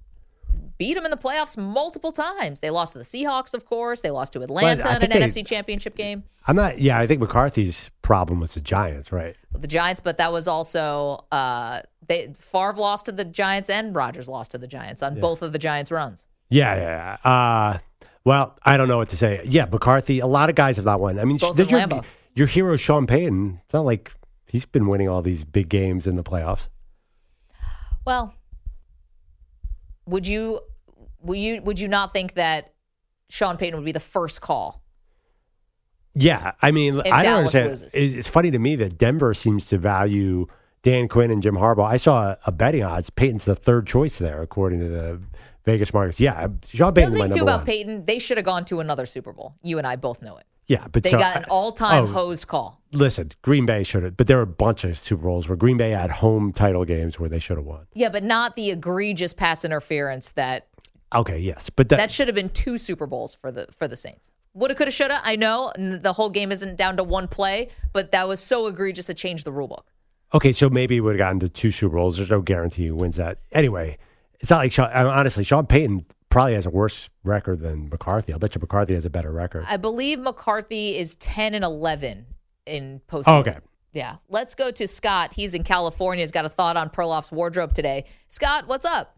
beat 0.78 0.94
them 0.94 1.04
in 1.04 1.11
the 1.11 1.16
playoffs 1.16 1.56
multiple 1.56 2.12
times. 2.12 2.61
They 2.61 2.70
lost 2.70 2.92
to 2.92 2.98
the 2.98 3.04
Seahawks, 3.04 3.52
of 3.54 3.64
course. 3.66 4.00
They 4.00 4.11
lost 4.11 4.32
to 4.34 4.42
Atlanta 4.42 4.88
in 4.96 5.02
an 5.02 5.11
they- 5.11 5.20
NFC 5.20 5.46
championship 5.46 5.96
game. 5.96 6.24
I'm 6.46 6.56
not. 6.56 6.78
Yeah, 6.78 6.98
I 6.98 7.06
think 7.06 7.20
McCarthy's 7.20 7.90
problem 8.00 8.40
was 8.40 8.54
the 8.54 8.61
Giants, 8.61 9.12
right? 9.12 9.37
the 9.52 9.68
Giants, 9.68 10.00
but 10.00 10.16
that 10.18 10.32
was 10.32 10.48
also 10.48 11.26
uh, 11.30 11.82
they 12.06 12.32
Favre 12.38 12.72
lost 12.74 13.06
to 13.06 13.12
the 13.12 13.24
Giants 13.24 13.68
and 13.68 13.94
Rodgers 13.94 14.28
lost 14.28 14.52
to 14.52 14.58
the 14.58 14.66
Giants 14.66 15.02
on 15.02 15.20
both 15.20 15.42
of 15.42 15.52
the 15.52 15.58
Giants' 15.58 15.90
runs. 15.90 16.26
Yeah, 16.48 16.74
yeah. 16.76 17.16
yeah. 17.22 17.30
Uh, 17.30 17.78
well, 18.24 18.56
I 18.62 18.76
don't 18.78 18.88
know 18.88 18.96
what 18.96 19.11
to 19.11 19.16
say. 19.16 19.42
Yeah, 19.44 19.66
McCarthy. 19.66 20.20
A 20.20 20.26
lot 20.26 20.48
of 20.48 20.54
guys 20.54 20.76
have 20.76 20.87
not 20.87 21.00
won. 21.00 21.18
I 21.18 21.24
mean, 21.24 21.37
Both 21.37 21.58
your, 21.58 21.66
Lambeau. 21.80 22.04
your 22.34 22.46
hero 22.46 22.76
Sean 22.76 23.06
Payton. 23.06 23.61
It's 23.64 23.74
not 23.74 23.84
like 23.84 24.12
he's 24.46 24.64
been 24.64 24.87
winning 24.87 25.08
all 25.08 25.20
these 25.20 25.44
big 25.44 25.68
games 25.68 26.06
in 26.06 26.16
the 26.16 26.24
playoffs. 26.24 26.68
Well, 28.06 28.34
would 30.08 30.26
you 30.26 30.60
would 31.20 31.38
you 31.38 31.62
would 31.62 31.78
you 31.80 31.88
not 31.88 32.12
think 32.12 32.34
that 32.34 32.74
Sean 33.30 33.56
Payton 33.56 33.76
would 33.78 33.84
be 33.84 33.92
the 33.92 34.00
first 34.00 34.40
call? 34.40 34.82
Yeah, 36.14 36.52
I 36.60 36.72
mean, 36.72 36.98
If 36.98 37.12
I 37.12 37.22
don't 37.22 37.38
understand. 37.38 37.70
loses. 37.70 37.94
It's, 37.94 38.14
it's 38.14 38.28
funny 38.28 38.50
to 38.50 38.58
me 38.58 38.74
that 38.76 38.98
Denver 38.98 39.34
seems 39.34 39.66
to 39.66 39.78
value 39.78 40.46
Dan 40.82 41.06
Quinn 41.06 41.30
and 41.30 41.42
Jim 41.42 41.54
Harbaugh. 41.54 41.86
I 41.86 41.96
saw 41.96 42.30
a, 42.30 42.38
a 42.46 42.52
betting 42.52 42.82
odds. 42.82 43.08
Payton's 43.10 43.44
the 43.44 43.54
third 43.54 43.86
choice 43.86 44.18
there, 44.18 44.42
according 44.42 44.80
to 44.80 44.88
the 44.88 45.20
Vegas 45.64 45.94
markets. 45.94 46.18
Yeah, 46.18 46.48
Sean 46.64 46.92
The 46.94 47.02
Payton's 47.02 47.20
thing 47.20 47.30
too 47.30 47.42
about 47.42 47.60
one. 47.60 47.66
Payton, 47.66 48.04
they 48.06 48.18
should 48.18 48.36
have 48.36 48.46
gone 48.46 48.64
to 48.64 48.80
another 48.80 49.06
Super 49.06 49.32
Bowl. 49.32 49.54
You 49.62 49.78
and 49.78 49.86
I 49.86 49.94
both 49.96 50.20
know 50.22 50.36
it. 50.38 50.44
Yeah, 50.68 50.87
but 50.92 51.02
They 51.02 51.11
so- 51.11 51.18
got 51.18 51.37
an 51.37 51.44
all-time 51.50 52.04
oh, 52.04 52.07
hosed 52.07 52.46
call. 52.46 52.81
Listen, 52.92 53.31
Green 53.42 53.66
Bay 53.66 53.83
should 53.83 54.02
have, 54.02 54.16
but 54.16 54.26
there 54.28 54.38
were 54.38 54.44
a 54.44 54.46
bunch 54.46 54.85
of 54.85 54.96
Super 54.96 55.24
Bowls 55.24 55.46
where 55.46 55.57
Green 55.57 55.76
Bay 55.76 55.90
had 55.90 56.11
home 56.11 56.52
title 56.52 56.87
games 56.87 57.18
where 57.18 57.28
they 57.28 57.38
should 57.38 57.59
have 57.59 57.66
won. 57.66 57.87
Yeah, 57.92 58.09
but 58.09 58.22
not 58.22 58.57
the 58.57 58.70
egregious 58.70 59.35
pass 59.35 59.64
interference 59.64 60.33
that 60.33 60.68
Okay, 61.14 61.38
yes, 61.38 61.70
but 61.70 61.88
that, 61.88 61.96
that 61.96 62.11
should 62.11 62.28
have 62.28 62.35
been 62.35 62.50
two 62.50 62.76
Super 62.76 63.07
Bowls 63.07 63.35
for 63.35 63.50
the 63.50 63.66
for 63.76 63.88
the 63.88 63.96
Saints. 63.96 64.31
Woulda, 64.54 64.74
coulda, 64.74 64.90
shoulda. 64.90 65.20
I 65.22 65.37
know 65.37 65.72
the 65.76 66.12
whole 66.12 66.31
game 66.31 66.50
isn't 66.52 66.76
down 66.76 66.96
to 66.96 67.04
one 67.04 67.28
play, 67.28 67.68
but 67.92 68.12
that 68.12 68.26
was 68.28 68.40
so 68.40 68.66
egregious 68.66 69.09
it 69.09 69.16
changed 69.16 69.44
the 69.44 69.52
rule 69.52 69.68
book. 69.68 69.87
Okay, 70.35 70.52
so 70.52 70.68
maybe 70.68 70.96
he 70.96 71.00
would 71.00 71.12
have 71.14 71.18
gotten 71.18 71.40
to 71.40 71.48
two 71.48 71.70
Super 71.70 71.96
Bowls. 71.96 72.16
There's 72.16 72.31
no 72.31 72.42
guarantee 72.42 72.85
he 72.85 72.90
wins 72.90 73.16
that. 73.16 73.38
Anyway, 73.52 73.96
it's 74.40 74.50
not 74.50 74.59
like 74.59 74.72
Sean, 74.72 74.90
honestly, 74.92 75.44
Sean 75.44 75.66
Payton 75.66 76.04
probably 76.30 76.54
has 76.54 76.66
a 76.66 76.70
worse 76.70 77.08
record 77.24 77.60
than 77.60 77.88
McCarthy. 77.88 78.32
I'll 78.32 78.38
bet 78.38 78.54
you 78.54 78.60
McCarthy 78.60 78.94
has 78.94 79.04
a 79.04 79.10
better 79.10 79.32
record. 79.32 79.64
I 79.66 79.76
believe 79.76 80.18
McCarthy 80.20 80.96
is 80.96 81.14
ten 81.16 81.54
and 81.54 81.64
eleven 81.64 82.26
in 82.66 83.00
postseason. 83.08 83.24
Oh, 83.26 83.38
okay. 83.38 83.58
Yeah. 83.92 84.16
Let's 84.28 84.54
go 84.54 84.70
to 84.70 84.86
Scott. 84.86 85.32
He's 85.32 85.54
in 85.54 85.64
California. 85.64 86.22
He's 86.22 86.30
got 86.30 86.44
a 86.44 86.50
thought 86.50 86.76
on 86.76 86.90
Perloff's 86.90 87.32
wardrobe 87.32 87.72
today. 87.74 88.04
Scott, 88.28 88.68
what's 88.68 88.84
up? 88.84 89.16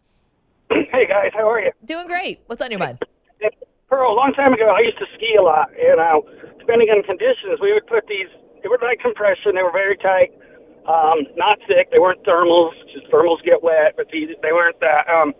Hey 0.71 1.05
guys, 1.05 1.31
how 1.33 1.49
are 1.49 1.59
you? 1.59 1.71
Doing 1.83 2.07
great. 2.07 2.41
What's 2.47 2.61
on 2.61 2.71
your 2.71 2.79
mind? 2.79 2.99
Pearl, 3.89 4.13
a 4.13 4.15
long 4.15 4.31
time 4.31 4.53
ago, 4.53 4.71
I 4.71 4.79
used 4.79 4.97
to 4.99 5.05
ski 5.19 5.35
a 5.37 5.43
lot, 5.43 5.67
and 5.75 5.99
uh, 5.99 6.23
depending 6.59 6.87
on 6.87 7.03
conditions, 7.03 7.59
we 7.59 7.73
would 7.73 7.85
put 7.87 8.07
these. 8.07 8.31
They 8.63 8.69
were 8.69 8.79
like 8.79 9.03
compression. 9.03 9.51
They 9.51 9.63
were 9.67 9.75
very 9.75 9.99
tight, 9.99 10.31
um, 10.87 11.27
not 11.35 11.59
thick. 11.67 11.91
They 11.91 11.99
weren't 11.99 12.23
thermals. 12.23 12.71
Just 12.95 13.11
thermals 13.11 13.43
get 13.43 13.59
wet, 13.59 13.99
but 13.99 14.07
these 14.07 14.31
they 14.39 14.55
weren't 14.55 14.79
that. 14.79 15.11
Um, 15.11 15.35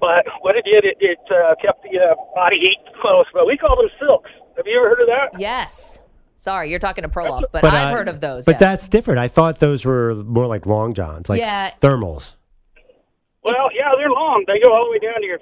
but 0.00 0.24
what 0.42 0.56
it 0.56 0.64
did, 0.64 0.84
it, 0.84 0.96
it 1.00 1.18
uh, 1.30 1.54
kept 1.60 1.82
the 1.82 1.98
uh, 1.98 2.14
body 2.34 2.56
heat 2.60 2.78
close. 3.00 3.26
But 3.32 3.46
we 3.46 3.56
call 3.56 3.76
them 3.76 3.88
silks. 3.98 4.30
Have 4.56 4.66
you 4.66 4.78
ever 4.78 4.88
heard 4.90 5.00
of 5.00 5.06
that? 5.08 5.40
Yes. 5.40 5.98
Sorry, 6.36 6.70
you're 6.70 6.78
talking 6.78 7.02
to 7.02 7.08
Perloff, 7.08 7.42
but, 7.52 7.62
But, 7.62 7.72
I've 7.74 7.88
uh, 7.88 7.90
heard 7.92 8.08
of 8.08 8.20
those. 8.20 8.44
But 8.44 8.52
yes. 8.52 8.60
that's 8.60 8.88
different. 8.88 9.18
I 9.20 9.28
thought 9.28 9.58
those 9.58 9.84
were 9.84 10.14
more 10.14 10.46
like 10.46 10.66
long 10.66 10.92
johns, 10.94 11.28
like 11.28 11.40
Yeah. 11.40 11.70
thermals. 11.80 12.34
Well, 13.42 13.68
yeah, 13.74 13.90
they're 13.96 14.10
long. 14.10 14.44
They 14.46 14.58
go 14.62 14.72
all 14.74 14.84
the 14.86 14.90
way 14.90 14.98
down 14.98 15.20
to 15.20 15.26
your. 15.26 15.38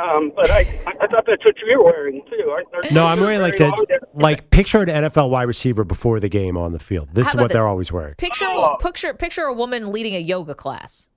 Um, 0.00 0.32
but 0.34 0.50
I, 0.50 0.60
I 0.86 1.06
thought 1.06 1.24
that's 1.26 1.44
what 1.44 1.54
you're 1.64 1.82
wearing 1.82 2.22
too. 2.28 2.48
Aren't- 2.50 2.68
aren't 2.74 2.92
No, 2.92 3.04
I'm 3.06 3.20
wearing 3.20 3.40
like 3.40 3.58
very 3.58 3.70
the 3.70 4.00
like 4.14 4.50
picture 4.50 4.78
an 4.78 4.88
NFL 4.88 5.30
wide 5.30 5.44
receiver 5.44 5.84
before 5.84 6.18
the 6.20 6.28
game 6.28 6.56
on 6.56 6.72
the 6.72 6.78
field. 6.78 7.10
This 7.12 7.26
How 7.26 7.30
is 7.30 7.34
about 7.34 7.42
what 7.44 7.52
they're 7.52 7.66
always 7.68 7.92
wearing. 7.92 8.14
Picture 8.14 8.46
Oh. 8.48 8.76
picture 8.80 9.14
picture 9.14 9.42
a 9.42 9.52
woman 9.52 9.92
leading 9.92 10.14
a 10.16 10.18
yoga 10.18 10.54
class. 10.54 11.08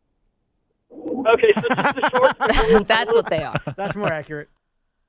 Okay, 1.33 1.53
so 1.55 1.61
just 1.61 1.95
the 1.95 2.09
shorts. 2.09 2.87
That's 2.87 3.13
what 3.13 3.29
they 3.29 3.43
are. 3.43 3.55
That's 3.77 3.95
more 3.95 4.11
accurate. 4.11 4.49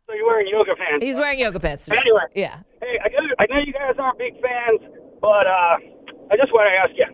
So 0.07 0.15
you're 0.15 0.27
wearing 0.27 0.49
yoga 0.49 0.77
pants. 0.77 1.05
He's 1.05 1.17
wearing 1.17 1.39
yoga 1.39 1.61
pants 1.61 1.85
today. 1.85 1.99
Anyway. 1.99 2.29
Yeah. 2.35 2.61
Hey, 2.81 2.99
I 3.03 3.09
know, 3.09 3.35
I 3.39 3.47
know 3.49 3.59
you 3.65 3.73
guys 3.73 3.95
aren't 3.99 4.19
big 4.19 4.35
fans, 4.41 4.81
but 5.21 5.47
uh, 5.47 5.77
I 6.31 6.37
just 6.37 6.53
want 6.53 6.69
to 6.69 6.77
ask 6.77 6.93
you. 6.97 7.09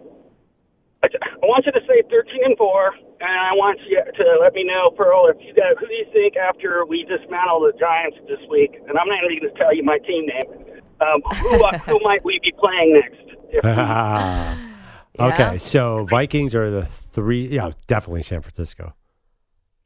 I, 1.02 1.09
I 1.09 1.46
want 1.46 1.64
you 1.64 1.72
to 1.72 1.80
say 1.88 2.02
13 2.11 2.44
and 2.44 2.59
four, 2.59 2.92
and 3.20 3.30
I 3.30 3.54
want 3.54 3.80
you 3.88 4.02
to 4.04 4.24
let 4.42 4.52
me 4.52 4.64
know, 4.64 4.90
Pearl, 4.90 5.28
if 5.33 5.37
you 5.40 5.54
got 5.54 5.78
who 5.78 5.87
do 5.87 5.94
you 5.94 6.06
think 6.12 6.37
after 6.37 6.85
we 6.85 7.06
dismantle 7.09 7.61
the 7.61 7.72
Giants 7.78 8.18
this 8.28 8.40
week? 8.50 8.74
And 8.87 8.98
I'm 8.98 9.09
not 9.09 9.24
even 9.24 9.48
going 9.48 9.54
to 9.54 9.59
tell 9.59 9.74
you 9.74 9.83
my 9.83 9.98
team 9.98 10.26
name. 10.26 10.83
Um, 11.00 11.22
who 11.40 11.56
who 11.88 12.00
might 12.04 12.24
we 12.24 12.38
be 12.42 12.52
playing 12.59 13.00
next? 13.00 14.66
We- 15.18 15.25
Okay, 15.27 15.59
so 15.59 16.05
Vikings 16.05 16.55
are 16.55 16.70
the 16.70 16.87
three. 16.87 17.49
Yeah, 17.49 17.70
definitely 17.87 18.23
San 18.23 18.40
Francisco. 18.42 18.94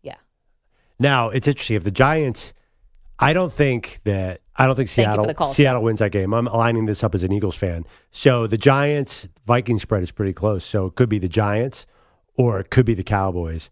Yeah. 0.03 0.17
Now 0.99 1.31
it's 1.31 1.47
interesting 1.49 1.77
if 1.77 1.85
the 1.85 1.91
Giants. 1.91 2.53
I 3.19 3.33
don't 3.33 3.53
think 3.53 4.01
that 4.05 4.41
I 4.57 4.67
don't 4.67 4.75
think 4.75 4.89
Thank 4.89 5.07
Seattle 5.07 5.33
call, 5.35 5.55
Seattle 5.55 5.83
wins 5.83 6.01
that 6.01 6.11
game. 6.11 6.35
I'm 6.35 6.47
aligning 6.49 6.87
this 6.87 7.03
up 7.05 7.15
as 7.15 7.23
an 7.23 7.33
Eagles 7.33 7.55
fan. 7.57 7.85
So 8.11 8.47
the 8.49 8.59
Giants 8.59 9.29
Vikings 9.47 9.83
spread 9.83 10.03
is 10.03 10.11
pretty 10.11 10.33
close. 10.33 10.65
So 10.65 10.87
it 10.87 10.97
could 10.97 11.09
be 11.09 11.19
the 11.21 11.29
Giants 11.29 11.87
or 12.37 12.59
it 12.59 12.71
could 12.71 12.85
be 12.85 12.95
the 12.95 13.05
Cowboys. 13.05 13.71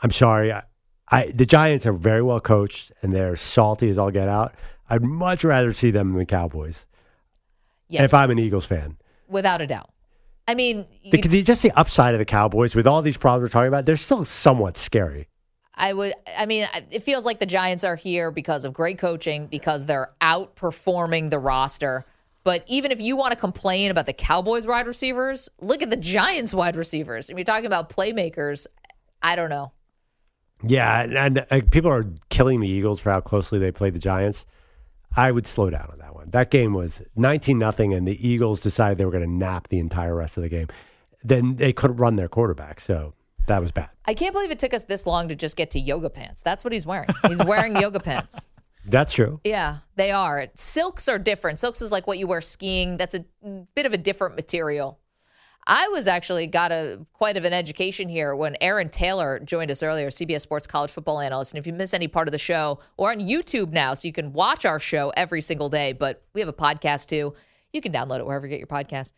I'm 0.00 0.12
sorry. 0.12 0.52
I, 0.52 0.62
I 1.08 1.32
the 1.32 1.44
Giants 1.44 1.86
are 1.86 1.92
very 1.92 2.22
well 2.22 2.40
coached 2.40 2.92
and 3.02 3.12
they're 3.12 3.34
salty 3.36 3.90
as 3.90 3.98
all 3.98 4.10
get 4.12 4.28
out. 4.28 4.54
I'd 4.88 5.02
much 5.02 5.42
rather 5.44 5.72
see 5.72 5.90
them 5.90 6.10
than 6.10 6.18
the 6.20 6.24
Cowboys. 6.26 6.86
Yes. 7.88 8.04
If 8.04 8.14
I'm 8.14 8.30
an 8.30 8.38
Eagles 8.38 8.64
fan. 8.64 8.96
Without 9.28 9.60
a 9.60 9.66
doubt. 9.66 9.90
I 10.46 10.54
mean, 10.54 10.86
The, 11.10 11.42
just 11.42 11.62
the 11.62 11.72
upside 11.72 12.14
of 12.14 12.18
the 12.18 12.24
Cowboys 12.24 12.74
with 12.74 12.86
all 12.86 13.00
these 13.02 13.16
problems 13.16 13.48
we're 13.48 13.52
talking 13.52 13.68
about, 13.68 13.86
they're 13.86 13.96
still 13.96 14.24
somewhat 14.24 14.76
scary. 14.76 15.28
I 15.74 15.92
would. 15.92 16.12
I 16.36 16.46
mean, 16.46 16.68
it 16.90 17.02
feels 17.02 17.24
like 17.24 17.40
the 17.40 17.46
Giants 17.46 17.82
are 17.82 17.96
here 17.96 18.30
because 18.30 18.64
of 18.64 18.72
great 18.72 18.98
coaching, 18.98 19.46
because 19.46 19.86
they're 19.86 20.12
outperforming 20.20 21.30
the 21.30 21.38
roster. 21.38 22.04
But 22.44 22.62
even 22.66 22.92
if 22.92 23.00
you 23.00 23.16
want 23.16 23.32
to 23.32 23.38
complain 23.38 23.90
about 23.90 24.06
the 24.06 24.12
Cowboys 24.12 24.66
wide 24.66 24.86
receivers, 24.86 25.48
look 25.60 25.82
at 25.82 25.90
the 25.90 25.96
Giants 25.96 26.52
wide 26.54 26.76
receivers. 26.76 27.30
If 27.30 27.36
you're 27.36 27.44
talking 27.44 27.66
about 27.66 27.88
playmakers, 27.88 28.66
I 29.22 29.34
don't 29.34 29.50
know. 29.50 29.72
Yeah, 30.62 31.02
and, 31.02 31.16
and 31.18 31.46
uh, 31.50 31.60
people 31.70 31.90
are 31.90 32.06
killing 32.28 32.60
the 32.60 32.68
Eagles 32.68 33.00
for 33.00 33.10
how 33.10 33.20
closely 33.20 33.58
they 33.58 33.72
played 33.72 33.94
the 33.94 33.98
Giants. 33.98 34.46
I 35.16 35.30
would 35.30 35.46
slow 35.46 35.70
down 35.70 35.88
on 35.92 35.98
that 35.98 36.14
one. 36.14 36.30
That 36.30 36.50
game 36.50 36.72
was 36.72 37.02
19 37.16 37.58
nothing, 37.58 37.94
and 37.94 38.06
the 38.06 38.26
Eagles 38.26 38.60
decided 38.60 38.98
they 38.98 39.04
were 39.04 39.12
going 39.12 39.24
to 39.24 39.30
nap 39.30 39.68
the 39.68 39.78
entire 39.78 40.14
rest 40.14 40.36
of 40.36 40.42
the 40.42 40.48
game. 40.48 40.68
Then 41.22 41.56
they 41.56 41.72
couldn't 41.72 41.96
run 41.96 42.16
their 42.16 42.28
quarterback, 42.28 42.80
so 42.80 43.14
that 43.46 43.60
was 43.60 43.72
bad. 43.72 43.90
I 44.04 44.14
can't 44.14 44.32
believe 44.32 44.50
it 44.50 44.58
took 44.58 44.74
us 44.74 44.82
this 44.82 45.06
long 45.06 45.28
to 45.28 45.34
just 45.34 45.56
get 45.56 45.70
to 45.72 45.80
yoga 45.80 46.10
pants. 46.10 46.42
That's 46.42 46.64
what 46.64 46.72
he's 46.72 46.86
wearing. 46.86 47.08
He's 47.26 47.42
wearing 47.44 47.76
yoga 47.76 48.00
pants. 48.00 48.46
That's 48.86 49.12
true. 49.14 49.40
Yeah, 49.44 49.78
they 49.96 50.10
are. 50.10 50.46
Silks 50.54 51.08
are 51.08 51.18
different. 51.18 51.58
Silks 51.58 51.80
is 51.80 51.90
like 51.90 52.06
what 52.06 52.18
you 52.18 52.26
wear 52.26 52.42
skiing. 52.42 52.98
That's 52.98 53.14
a 53.14 53.24
bit 53.74 53.86
of 53.86 53.94
a 53.94 53.98
different 53.98 54.36
material. 54.36 54.98
I 55.66 55.88
was 55.88 56.06
actually 56.06 56.46
got 56.46 56.72
a 56.72 57.06
quite 57.12 57.36
of 57.36 57.44
an 57.44 57.52
education 57.52 58.08
here 58.08 58.36
when 58.36 58.56
Aaron 58.60 58.90
Taylor 58.90 59.40
joined 59.40 59.70
us 59.70 59.82
earlier, 59.82 60.10
CBS 60.10 60.42
Sports 60.42 60.66
college 60.66 60.90
football 60.90 61.20
analyst. 61.20 61.52
And 61.52 61.58
if 61.58 61.66
you 61.66 61.72
miss 61.72 61.94
any 61.94 62.06
part 62.06 62.28
of 62.28 62.32
the 62.32 62.38
show, 62.38 62.80
we're 62.98 63.10
on 63.10 63.20
YouTube 63.20 63.72
now, 63.72 63.94
so 63.94 64.06
you 64.06 64.12
can 64.12 64.32
watch 64.32 64.66
our 64.66 64.78
show 64.78 65.12
every 65.16 65.40
single 65.40 65.70
day. 65.70 65.92
But 65.92 66.22
we 66.34 66.40
have 66.40 66.48
a 66.48 66.52
podcast 66.52 67.06
too. 67.06 67.34
You 67.72 67.80
can 67.80 67.92
download 67.92 68.18
it 68.18 68.26
wherever 68.26 68.46
you 68.46 68.50
get 68.50 68.58
your 68.58 68.66
podcast. 68.66 69.12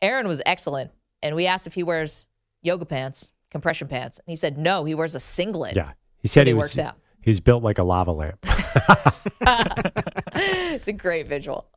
Aaron 0.00 0.28
was 0.28 0.40
excellent, 0.46 0.92
and 1.22 1.34
we 1.34 1.46
asked 1.46 1.66
if 1.66 1.74
he 1.74 1.82
wears 1.82 2.28
yoga 2.62 2.84
pants, 2.84 3.32
compression 3.50 3.88
pants, 3.88 4.18
and 4.18 4.30
he 4.30 4.36
said 4.36 4.56
no. 4.56 4.84
He 4.84 4.94
wears 4.94 5.16
a 5.16 5.20
singlet. 5.20 5.74
Yeah. 5.74 5.92
He 6.18 6.28
said 6.28 6.46
he, 6.46 6.50
he 6.50 6.54
was, 6.54 6.64
works 6.64 6.78
out. 6.78 6.96
He's 7.20 7.40
built 7.40 7.64
like 7.64 7.78
a 7.78 7.84
lava 7.84 8.12
lamp. 8.12 8.38
it's 10.32 10.86
a 10.86 10.92
great 10.92 11.26
visual. 11.26 11.68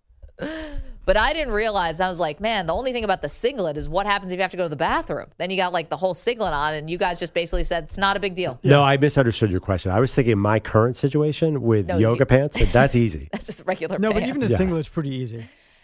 But 1.04 1.18
I 1.18 1.34
didn't 1.34 1.52
realize. 1.54 2.00
I 2.00 2.08
was 2.10 2.20
like, 2.20 2.39
man, 2.39 2.68
the 2.68 2.74
only 2.76 2.94
thing 2.94 3.04
about 3.04 3.24
the 3.24 3.28
singlet 3.28 3.76
is 3.76 3.89
what 3.89 4.06
happens 4.06 4.32
if 4.32 4.36
you 4.38 4.42
have 4.44 4.52
to 4.52 4.56
go 4.58 4.64
to 4.64 4.70
the 4.70 4.76
bathroom. 4.76 5.26
Then 5.39 5.50
you 5.50 5.58
got 5.58 5.74
like 5.74 5.89
the 5.89 5.98
whole 5.98 6.14
singlet 6.14 6.54
on, 6.54 6.76
and 6.76 6.92
you 6.92 7.00
guys 7.00 7.20
just 7.20 7.34
basically 7.34 7.64
said 7.64 7.86
it's 7.86 7.98
not 7.98 8.16
a 8.16 8.20
big 8.20 8.36
deal. 8.36 8.60
No, 8.64 8.84
I 8.84 8.98
misunderstood 8.98 9.50
your 9.50 9.62
question. 9.62 9.92
I 9.92 10.00
was 10.00 10.14
thinking 10.14 10.38
my 10.38 10.60
current 10.60 10.96
situation 10.96 11.64
with 11.64 11.88
No, 11.88 11.98
yoga 11.98 12.20
you- 12.20 12.26
pants. 12.28 12.72
That's 12.72 12.96
easy. 12.96 13.30
That's 13.34 13.48
just 13.48 13.64
regular. 13.66 13.98
No, 13.98 14.10
but 14.14 14.20
pants. 14.20 14.30
even 14.30 14.42
the 14.42 14.48
Yeah. 14.50 14.58
singlet's 14.58 14.89
pretty 14.89 15.10
easy. 15.10 15.39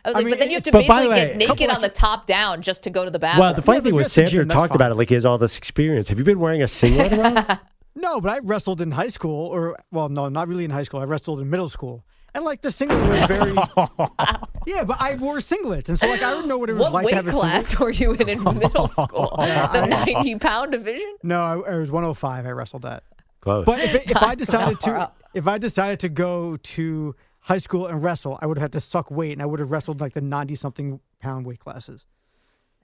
I 0.06 0.10
was 0.10 0.16
I 0.16 0.20
like, 0.20 0.26
mean, 0.26 0.32
but 0.34 0.40
then 0.40 0.50
you 0.50 0.56
have 0.58 0.64
to 0.64 0.72
But 0.72 0.88
by 0.88 1.02
the 1.04 1.10
basically 1.10 1.10
way, 1.10 1.28
get 1.30 1.38
naked 1.38 1.58
couple 1.70 1.76
on 1.76 1.82
the 1.82 1.90
top 1.90 2.28
down 2.28 2.62
just 2.62 2.84
to 2.84 2.92
go 2.92 3.04
to 3.04 3.10
the 3.12 3.20
bathroom. 3.20 3.40
Well, 3.42 3.54
the 3.56 3.64
funny 3.64 3.78
Yeah, 3.78 3.80
but 3.82 3.84
thing 3.86 3.94
if 3.96 4.06
was, 4.06 4.16
you're 4.18 4.24
at 4.24 4.26
the 4.28 4.30
Sandra 4.30 4.44
gym, 4.44 4.48
that's 4.50 4.56
talked 4.56 4.70
fine. 4.70 4.76
about 4.76 4.92
it 4.92 4.96
like 4.96 5.10
he 5.10 5.16
has 5.16 5.26
all 5.26 5.40
this 5.40 5.58
experience. 5.58 6.10
Have 6.10 6.20
you 6.20 6.26
been 6.26 6.40
wearing 6.40 6.62
a 6.62 6.68
singlet 6.68 7.12
around? 7.12 7.60
No, 8.00 8.22
but 8.22 8.32
I 8.32 8.38
wrestled 8.44 8.80
in 8.82 8.92
high 8.92 9.08
school, 9.08 9.48
or 9.48 9.76
well, 9.92 10.08
no, 10.08 10.30
not 10.30 10.48
really 10.48 10.64
in 10.64 10.70
high 10.70 10.84
school. 10.84 11.00
I 11.00 11.06
wrestled 11.06 11.40
in 11.40 11.50
middle 11.50 11.68
school, 11.68 12.06
and 12.38 12.46
like 12.46 12.62
the 12.62 12.70
singlet 12.70 13.00
was 13.10 13.26
very. 13.26 13.54
yeah, 14.68 14.84
but 14.84 14.98
I 15.00 15.16
wore 15.16 15.38
singlets, 15.38 15.90
and 15.90 16.00
so 16.00 16.08
like 16.08 16.22
I 16.22 16.30
don't 16.30 16.48
know 16.48 16.60
what 16.60 16.70
it 16.70 16.74
was 16.74 16.84
what 16.84 16.94
like 16.94 17.06
weight 17.06 17.12
to 17.12 17.16
have 17.18 17.28
a 17.28 17.32
class 17.32 17.68
singlet. 17.70 17.80
were 17.80 17.92
you 17.92 18.14
in 18.14 18.30
in 18.30 18.44
middle 18.44 18.88
school? 18.88 19.36
The 19.38 19.86
90 19.88 20.36
pound 20.38 20.72
division? 20.72 21.18
No, 21.24 21.42
I, 21.42 21.74
I 21.74 21.78
was 21.78 21.92
105. 21.92 22.46
I 22.46 22.50
wrestled 22.52 22.86
at. 22.86 23.04
Close. 23.42 23.66
But 23.66 23.80
if, 23.80 24.12
if 24.12 24.18
I 24.18 24.36
decided 24.46 24.80
to, 24.82 24.92
up. 24.92 25.18
if 25.34 25.48
I 25.48 25.58
decided 25.58 26.00
to 26.02 26.10
go 26.10 26.58
to 26.58 27.16
high 27.40 27.58
school 27.58 27.88
and 27.88 28.04
wrestle, 28.04 28.38
I 28.40 28.46
would 28.46 28.58
have 28.58 28.64
had 28.64 28.72
to 28.74 28.80
suck 28.80 29.10
weight, 29.10 29.32
and 29.34 29.42
I 29.42 29.48
would 29.48 29.60
have 29.60 29.72
wrestled 29.72 30.00
like 30.00 30.14
the 30.14 30.22
90 30.22 30.54
something 30.56 31.00
pound 31.20 31.48
weight 31.48 31.60
classes. 31.60 32.06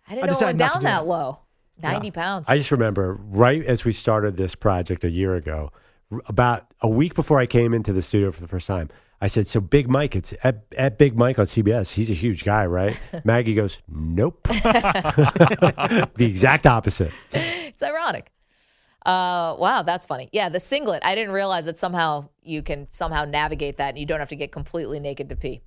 I 0.08 0.16
didn't 0.16 0.24
I 0.24 0.34
know 0.34 0.40
it 0.40 0.44
went 0.46 0.58
down 0.58 0.74
do 0.74 0.80
that 0.80 1.02
that. 1.02 1.08
low. 1.08 1.40
90 1.82 2.12
pounds. 2.12 2.50
I 2.50 2.58
just 2.58 2.72
remember 2.72 3.20
right 3.20 3.64
as 3.64 3.86
we 3.86 3.94
started 3.94 4.36
this 4.38 4.56
project 4.56 5.04
a 5.04 5.12
year 5.12 5.36
ago, 5.36 5.72
about 6.26 6.72
a 6.82 6.90
week 6.90 7.14
before 7.14 7.40
I 7.40 7.46
came 7.46 7.74
into 7.74 7.94
the 7.94 8.02
studio 8.02 8.32
for 8.32 8.42
the 8.42 8.48
first 8.48 8.68
time, 8.68 8.90
I 9.22 9.28
said, 9.28 9.48
"So 9.48 9.60
Big 9.62 9.90
Mike, 9.90 10.16
it's 10.16 10.34
at, 10.44 10.66
at 10.78 10.98
Big 10.98 11.18
Mike 11.18 11.40
on 11.40 11.46
CBS. 11.46 11.92
He's 11.92 12.10
a 12.10 12.16
huge 12.16 12.44
guy, 12.44 12.66
right?" 12.66 13.00
Maggie 13.24 13.54
goes, 13.54 13.80
"Nope." 13.88 14.44
the 14.48 16.10
exact 16.20 16.66
opposite. 16.66 17.12
it's 17.32 17.84
ironic. 17.84 18.32
Uh, 19.06 19.56
wow, 19.60 19.84
that's 19.86 20.06
funny. 20.06 20.30
Yeah, 20.32 20.50
the 20.50 20.60
singlet. 20.60 21.04
I 21.04 21.16
didn't 21.16 21.34
realize 21.34 21.66
that 21.66 21.78
somehow 21.78 22.30
you 22.42 22.64
can 22.64 22.88
somehow 22.90 23.26
navigate 23.26 23.78
that 23.78 23.90
and 23.90 23.98
you 23.98 24.06
don't 24.06 24.20
have 24.20 24.30
to 24.30 24.36
get 24.36 24.52
completely 24.52 25.00
naked 25.00 25.30
to 25.30 25.36
pee. 25.36 25.62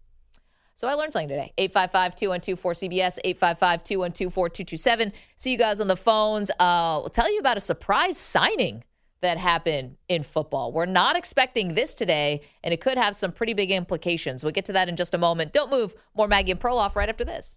So 0.74 0.88
I 0.88 0.94
learned 0.94 1.12
something 1.12 1.28
today. 1.28 1.52
855-212-4CBS, 1.58 3.18
855-212-4227. 3.24 5.12
See 5.36 5.50
you 5.50 5.58
guys 5.58 5.80
on 5.80 5.88
the 5.88 5.96
phones. 5.96 6.50
Uh, 6.58 6.98
we'll 7.00 7.08
tell 7.08 7.32
you 7.32 7.40
about 7.40 7.56
a 7.56 7.60
surprise 7.60 8.18
signing 8.18 8.84
that 9.20 9.38
happen 9.38 9.96
in 10.08 10.22
football. 10.22 10.72
We're 10.72 10.86
not 10.86 11.16
expecting 11.16 11.74
this 11.74 11.94
today, 11.94 12.42
and 12.62 12.72
it 12.72 12.80
could 12.80 12.98
have 12.98 13.16
some 13.16 13.32
pretty 13.32 13.54
big 13.54 13.70
implications. 13.70 14.42
We'll 14.42 14.52
get 14.52 14.66
to 14.66 14.72
that 14.72 14.88
in 14.88 14.96
just 14.96 15.14
a 15.14 15.18
moment. 15.18 15.52
Don't 15.52 15.70
move. 15.70 15.94
More 16.14 16.28
Maggie 16.28 16.52
and 16.52 16.60
Perloff 16.60 16.94
right 16.96 17.08
after 17.08 17.24
this. 17.24 17.56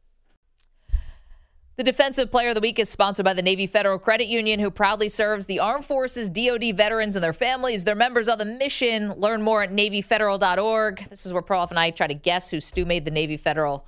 The 1.75 1.83
Defensive 1.83 2.29
Player 2.29 2.49
of 2.49 2.55
the 2.55 2.61
Week 2.61 2.77
is 2.77 2.89
sponsored 2.89 3.23
by 3.23 3.33
the 3.33 3.41
Navy 3.41 3.65
Federal 3.65 3.99
Credit 3.99 4.27
Union, 4.27 4.59
who 4.59 4.69
proudly 4.69 5.07
serves 5.07 5.45
the 5.45 5.59
Armed 5.59 5.85
Forces, 5.85 6.29
DoD 6.29 6.75
veterans, 6.75 7.15
and 7.15 7.23
their 7.23 7.31
families. 7.31 7.85
They're 7.85 7.95
members 7.95 8.27
of 8.27 8.37
the 8.37 8.43
mission. 8.43 9.13
Learn 9.13 9.41
more 9.41 9.63
at 9.63 9.69
NavyFederal.org. 9.69 11.09
This 11.09 11.25
is 11.25 11.31
where 11.31 11.41
Perloff 11.41 11.69
and 11.69 11.79
I 11.79 11.91
try 11.91 12.07
to 12.07 12.13
guess 12.13 12.49
who 12.49 12.59
Stu 12.59 12.85
made 12.85 13.05
the 13.05 13.11
Navy 13.11 13.37
Federal 13.37 13.85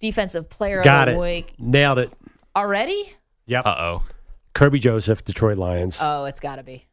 Defensive 0.00 0.48
Player 0.48 0.82
Got 0.82 1.06
of 1.08 1.14
the 1.14 1.20
it. 1.20 1.22
Week. 1.22 1.54
Nailed 1.58 2.00
it. 2.00 2.12
Already? 2.56 3.12
Yep. 3.46 3.64
Uh 3.64 3.76
oh. 3.78 4.02
Kerby 4.58 4.80
Joseph, 4.80 5.24
Detroit 5.24 5.56
Lions, 5.56 5.98
Oh, 6.00 6.24
it's 6.24 6.40
got 6.40 6.56
to 6.56 6.62
be. 6.64 6.84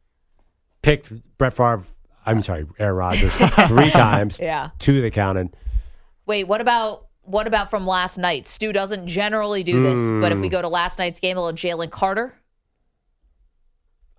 picked 0.82 1.10
Brett 1.36 1.52
Favre. 1.52 1.82
I'm 2.24 2.40
sorry, 2.42 2.66
Aaron 2.78 2.94
Rodgers 2.96 3.32
three 3.66 3.90
times. 3.90 4.38
Yeah. 4.42 4.70
Two 4.78 5.00
they 5.00 5.10
counted. 5.10 5.56
Wait, 6.26 6.44
what 6.44 6.60
about 6.60 7.06
what 7.22 7.48
about 7.48 7.68
from 7.70 7.84
last 7.86 8.18
night? 8.18 8.46
Stu 8.46 8.72
doesn't 8.72 9.08
generally 9.08 9.64
do 9.64 9.82
this, 9.82 9.98
but 10.20 10.30
if 10.30 10.38
we 10.38 10.48
Mm. 10.48 10.52
go 10.52 10.62
to 10.62 10.68
last 10.68 11.00
night's 11.00 11.18
game, 11.18 11.36
a 11.36 11.42
little 11.42 11.56
Jalen 11.56 11.90
Carter. 11.90 12.34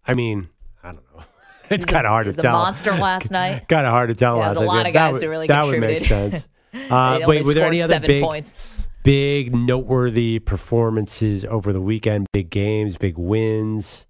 I 0.05 0.13
mean, 0.13 0.49
I 0.83 0.87
don't 0.91 1.03
know. 1.15 1.23
It's 1.69 1.83
kind 1.85 2.05
of 2.05 2.11
hard 2.11 2.25
to 2.27 2.33
tell. 2.33 2.53
monster 2.53 2.91
last 2.93 3.29
night. 3.29 3.67
Kind 3.67 3.85
of 3.85 3.91
hard 3.91 4.07
to 4.09 4.15
tell. 4.15 4.37
Yeah, 4.37 4.47
last 4.47 4.55
there's 4.55 4.61
a 4.61 4.65
night. 4.65 4.77
lot 4.77 4.87
of 4.87 4.93
That 4.93 4.99
guys 4.99 5.13
would- 5.15 5.23
who 5.23 5.29
really 5.29 5.47
that 5.47 5.65
would 5.65 5.79
make 5.81 6.05
sense. 6.05 6.47
Uh, 6.89 7.19
wait, 7.27 7.43
were 7.45 7.53
there 7.53 7.65
any 7.65 7.81
other 7.81 7.99
big, 7.99 8.23
points. 8.23 8.55
Big 9.07 9.55
noteworthy 9.55 10.37
performances 10.39 11.45
over 11.45 11.71
the 11.71 11.79
weekend? 11.79 12.27
Big 12.33 12.49
games, 12.49 12.97
big 12.97 13.17
wins. 13.17 14.05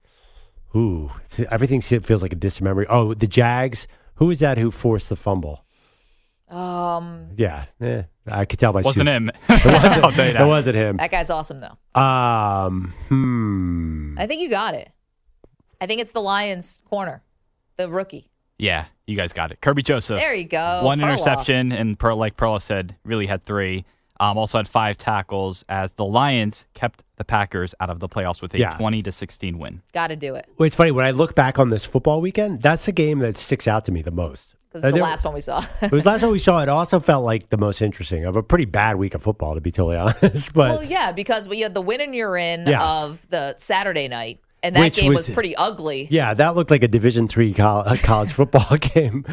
Ooh, 0.75 1.11
everything 1.51 1.81
feels 1.81 2.23
like 2.23 2.33
a 2.33 2.35
distant 2.35 2.63
memory. 2.63 2.87
Oh, 2.89 3.13
the 3.13 3.27
Jags. 3.27 3.87
Who 4.15 4.31
is 4.31 4.39
that 4.39 4.57
who 4.57 4.71
forced 4.71 5.09
the 5.09 5.15
fumble? 5.15 5.63
Um, 6.49 7.27
Yeah, 7.35 7.65
eh, 7.79 8.03
I 8.27 8.45
could 8.45 8.57
tell 8.57 8.73
by 8.73 8.81
Wasn't 8.81 9.05
Sue's- 9.05 9.15
him. 9.17 9.29
It 9.49 9.65
wasn't, 9.65 10.03
I'll 10.03 10.11
tell 10.11 10.25
you 10.25 10.33
that. 10.33 10.41
It 10.41 10.47
wasn't 10.47 10.75
him. 10.75 10.97
that 10.97 11.11
guy's 11.11 11.29
awesome 11.29 11.61
though. 11.61 12.01
Um, 12.01 12.91
hmm. 13.07 14.15
I 14.17 14.25
think 14.25 14.41
you 14.41 14.49
got 14.49 14.73
it. 14.73 14.89
I 15.79 15.85
think 15.85 16.01
it's 16.01 16.11
the 16.11 16.21
Lions 16.23 16.81
corner, 16.89 17.21
the 17.77 17.87
rookie. 17.87 18.31
Yeah, 18.57 18.85
you 19.05 19.15
guys 19.15 19.31
got 19.31 19.51
it. 19.51 19.61
Kerby 19.61 19.83
Joseph. 19.83 20.17
There 20.17 20.33
you 20.33 20.47
go. 20.47 20.81
One 20.83 20.97
Perloff. 20.97 21.03
interception, 21.03 21.71
and 21.71 21.99
per, 21.99 22.15
like 22.15 22.35
Perla 22.35 22.59
said, 22.59 22.95
really 23.03 23.27
had 23.27 23.45
three. 23.45 23.85
Um, 24.19 24.37
also 24.37 24.57
had 24.57 24.67
five 24.67 24.97
tackles 24.97 25.63
as 25.69 25.93
the 25.93 26.05
Lions 26.05 26.65
kept 26.73 27.03
the 27.17 27.23
Packers 27.23 27.73
out 27.79 27.89
of 27.89 27.99
the 27.99 28.09
playoffs 28.09 28.41
with 28.41 28.53
a 28.53 28.59
Yeah. 28.59 28.71
20 28.71 29.01
to 29.03 29.11
16 29.11 29.57
win. 29.59 29.81
Got 29.93 30.07
to 30.07 30.15
do 30.15 30.35
it 30.35 30.47
Well, 30.57 30.65
it's 30.67 30.75
funny 30.75 30.91
when 30.91 31.05
I 31.05 31.11
look 31.11 31.35
back 31.35 31.59
on 31.59 31.69
this 31.69 31.85
football 31.85 32.21
weekend. 32.21 32.61
That's 32.61 32.85
the 32.85 32.91
game 32.91 33.19
that 33.19 33.37
sticks 33.37 33.67
out 33.67 33.85
to 33.85 33.91
me 33.91 34.01
the 34.01 34.11
most. 34.11 34.55
because 34.69 34.83
And 34.83 34.91
the 34.93 34.95
there- 34.95 35.03
last 35.03 35.23
one 35.25 35.33
we 35.33 35.41
saw. 35.41 35.63
it 35.81 35.91
was 35.91 36.05
last 36.05 36.21
time 36.21 36.31
we 36.31 36.39
saw 36.39 36.61
it. 36.61 36.69
Also 36.69 36.99
felt 36.99 37.23
like 37.23 37.49
the 37.49 37.57
most 37.57 37.81
interesting 37.81 38.25
of 38.25 38.35
a 38.35 38.43
pretty 38.43 38.65
bad 38.65 38.97
week 38.97 39.13
of 39.15 39.23
football, 39.23 39.53
to 39.55 39.61
be 39.61 39.71
totally 39.71 39.97
honest. 39.97 40.53
But 40.53 40.69
well, 40.71 40.83
yeah, 40.83 41.11
because 41.11 41.47
we 41.47 41.61
had 41.61 41.73
the 41.73 41.81
win 41.81 42.01
and 42.01 42.13
you're 42.15 42.37
in 42.37 42.65
Yeah. 42.67 42.83
of 42.83 43.25
the 43.29 43.55
Saturday 43.57 44.07
night, 44.07 44.39
and 44.63 44.75
that 44.75 44.81
Which 44.81 44.95
game 44.97 45.09
was, 45.13 45.27
was- 45.27 45.33
pretty 45.35 45.55
ugly. 45.55 46.07
yeah, 46.11 46.33
that 46.33 46.55
looked 46.55 46.71
like 46.71 46.83
a 46.83 46.87
Division 46.87 47.27
three 47.27 47.53
college, 47.53 48.01
college 48.03 48.33
football 48.33 48.77
game. 48.77 49.23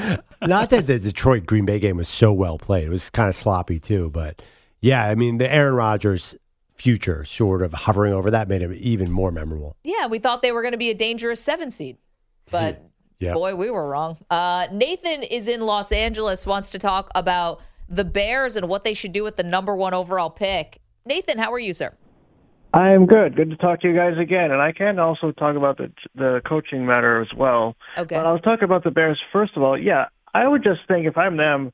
Not 0.43 0.71
that 0.71 0.87
the 0.87 0.99
Detroit 0.99 1.47
Green 1.47 1.65
Bay 1.65 1.79
game 1.81 1.97
was 1.97 2.09
so 2.09 2.33
well 2.33 2.59
played; 2.59 2.85
it 2.85 2.91
was 2.91 3.11
kind 3.11 3.29
of 3.29 3.35
sloppy 3.35 3.81
too. 3.81 4.11
But 4.13 4.41
yeah, 4.85 5.05
I 5.07 5.15
mean 5.15 5.39
the 5.39 5.53
Aaron 5.53 5.75
Rodgers 5.75 6.37
future 6.75 7.25
sort 7.25 7.63
of 7.63 7.73
hovering 7.73 8.13
over 8.13 8.31
that 8.31 8.49
made 8.49 8.61
it 8.61 8.71
even 8.77 9.11
more 9.11 9.31
memorable. 9.31 9.77
Yeah, 9.83 10.07
we 10.07 10.19
thought 10.19 10.43
they 10.43 10.53
were 10.53 10.61
going 10.61 10.73
to 10.73 10.79
be 10.79 10.91
a 10.91 10.95
dangerous 10.95 11.41
seven 11.41 11.71
seed, 11.71 11.97
but 12.51 12.83
Yeah. 13.21 13.33
boy, 13.33 13.55
we 13.55 13.71
were 13.71 13.89
wrong. 13.89 14.19
Uh, 14.29 14.67
Nathan 14.71 15.23
is 15.23 15.49
in 15.49 15.63
Los 15.63 15.93
Angeles, 15.93 16.47
wants 16.47 16.71
to 16.73 16.79
talk 16.79 17.11
about 17.15 17.63
the 17.89 18.05
Bears 18.05 18.57
and 18.57 18.69
what 18.69 18.85
they 18.85 18.93
should 18.93 19.13
do 19.13 19.23
with 19.23 19.37
the 19.37 19.43
number 19.43 19.75
one 19.75 19.95
overall 19.95 20.29
pick. 20.29 20.81
Nathan, 21.07 21.39
how 21.39 21.51
are 21.53 21.59
you, 21.59 21.73
sir? 21.73 21.95
I 22.75 22.91
am 22.91 23.07
good. 23.07 23.37
Good 23.37 23.51
to 23.51 23.57
talk 23.57 23.81
to 23.83 23.89
you 23.89 23.95
guys 23.95 24.19
again. 24.19 24.51
And 24.51 24.61
I 24.61 24.73
can 24.73 24.99
also 24.99 25.31
talk 25.33 25.57
about 25.57 25.79
the 25.79 25.91
the 26.17 26.43
coaching 26.45 26.85
matter 26.85 27.23
as 27.23 27.29
well. 27.35 27.77
Okay. 27.97 28.17
But 28.17 28.27
I'll 28.27 28.41
talk 28.41 28.63
about 28.63 28.85
the 28.85 28.91
Bears 28.91 29.19
first 29.33 29.57
of 29.57 29.63
all. 29.63 29.79
Yeah, 29.79 30.07
I 30.35 30.47
would 30.49 30.65
just 30.65 30.81
think 30.89 31.07
if 31.07 31.17
I'm 31.17 31.37
them, 31.37 31.73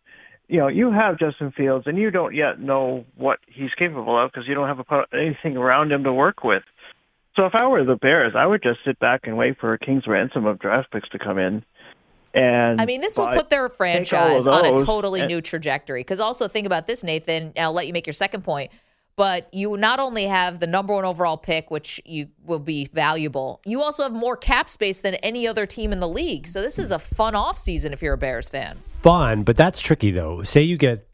you 0.50 0.58
know, 0.58 0.66
you 0.66 0.90
have 0.90 1.16
Justin 1.16 1.52
Fields 1.52 1.86
and 1.86 1.96
you 1.96 2.10
don't 2.10 2.34
yet 2.34 2.58
know 2.58 3.04
what 3.16 3.38
he's 3.46 3.70
capable 3.78 4.22
of 4.22 4.32
because 4.32 4.48
you 4.48 4.54
don't 4.54 4.66
have 4.66 4.80
a, 4.80 5.16
anything 5.16 5.56
around 5.56 5.92
him 5.92 6.02
to 6.02 6.12
work 6.12 6.42
with. 6.42 6.64
So 7.36 7.46
if 7.46 7.52
I 7.54 7.68
were 7.68 7.84
the 7.84 7.94
Bears, 7.94 8.32
I 8.36 8.46
would 8.46 8.60
just 8.60 8.80
sit 8.84 8.98
back 8.98 9.20
and 9.24 9.36
wait 9.36 9.58
for 9.60 9.72
a 9.72 9.78
king's 9.78 10.08
ransom 10.08 10.46
of 10.46 10.58
draft 10.58 10.90
picks 10.90 11.08
to 11.10 11.20
come 11.20 11.38
in. 11.38 11.64
And 12.34 12.80
I 12.80 12.86
mean, 12.86 13.00
this 13.00 13.16
will 13.16 13.28
put 13.28 13.48
their 13.48 13.68
franchise 13.68 14.46
on 14.46 14.64
a 14.66 14.84
totally 14.84 15.20
and- 15.20 15.28
new 15.28 15.40
trajectory. 15.40 16.00
Because 16.00 16.18
also 16.18 16.48
think 16.48 16.66
about 16.66 16.88
this, 16.88 17.04
Nathan. 17.04 17.52
and 17.54 17.58
I'll 17.58 17.72
let 17.72 17.86
you 17.86 17.92
make 17.92 18.06
your 18.06 18.14
second 18.14 18.42
point. 18.42 18.72
But 19.20 19.52
you 19.52 19.76
not 19.76 20.00
only 20.00 20.24
have 20.24 20.60
the 20.60 20.66
number 20.66 20.94
one 20.94 21.04
overall 21.04 21.36
pick, 21.36 21.70
which 21.70 22.00
you 22.06 22.28
will 22.42 22.58
be 22.58 22.86
valuable, 22.86 23.60
you 23.66 23.82
also 23.82 24.02
have 24.02 24.12
more 24.12 24.34
cap 24.34 24.70
space 24.70 25.02
than 25.02 25.16
any 25.16 25.46
other 25.46 25.66
team 25.66 25.92
in 25.92 26.00
the 26.00 26.08
league. 26.08 26.48
So 26.48 26.62
this 26.62 26.78
is 26.78 26.90
a 26.90 26.98
fun 26.98 27.34
offseason 27.34 27.92
if 27.92 28.00
you're 28.00 28.14
a 28.14 28.16
Bears 28.16 28.48
fan. 28.48 28.78
Fun, 29.02 29.42
but 29.42 29.58
that's 29.58 29.78
tricky 29.78 30.10
though. 30.10 30.42
Say 30.42 30.62
you 30.62 30.78
get 30.78 31.06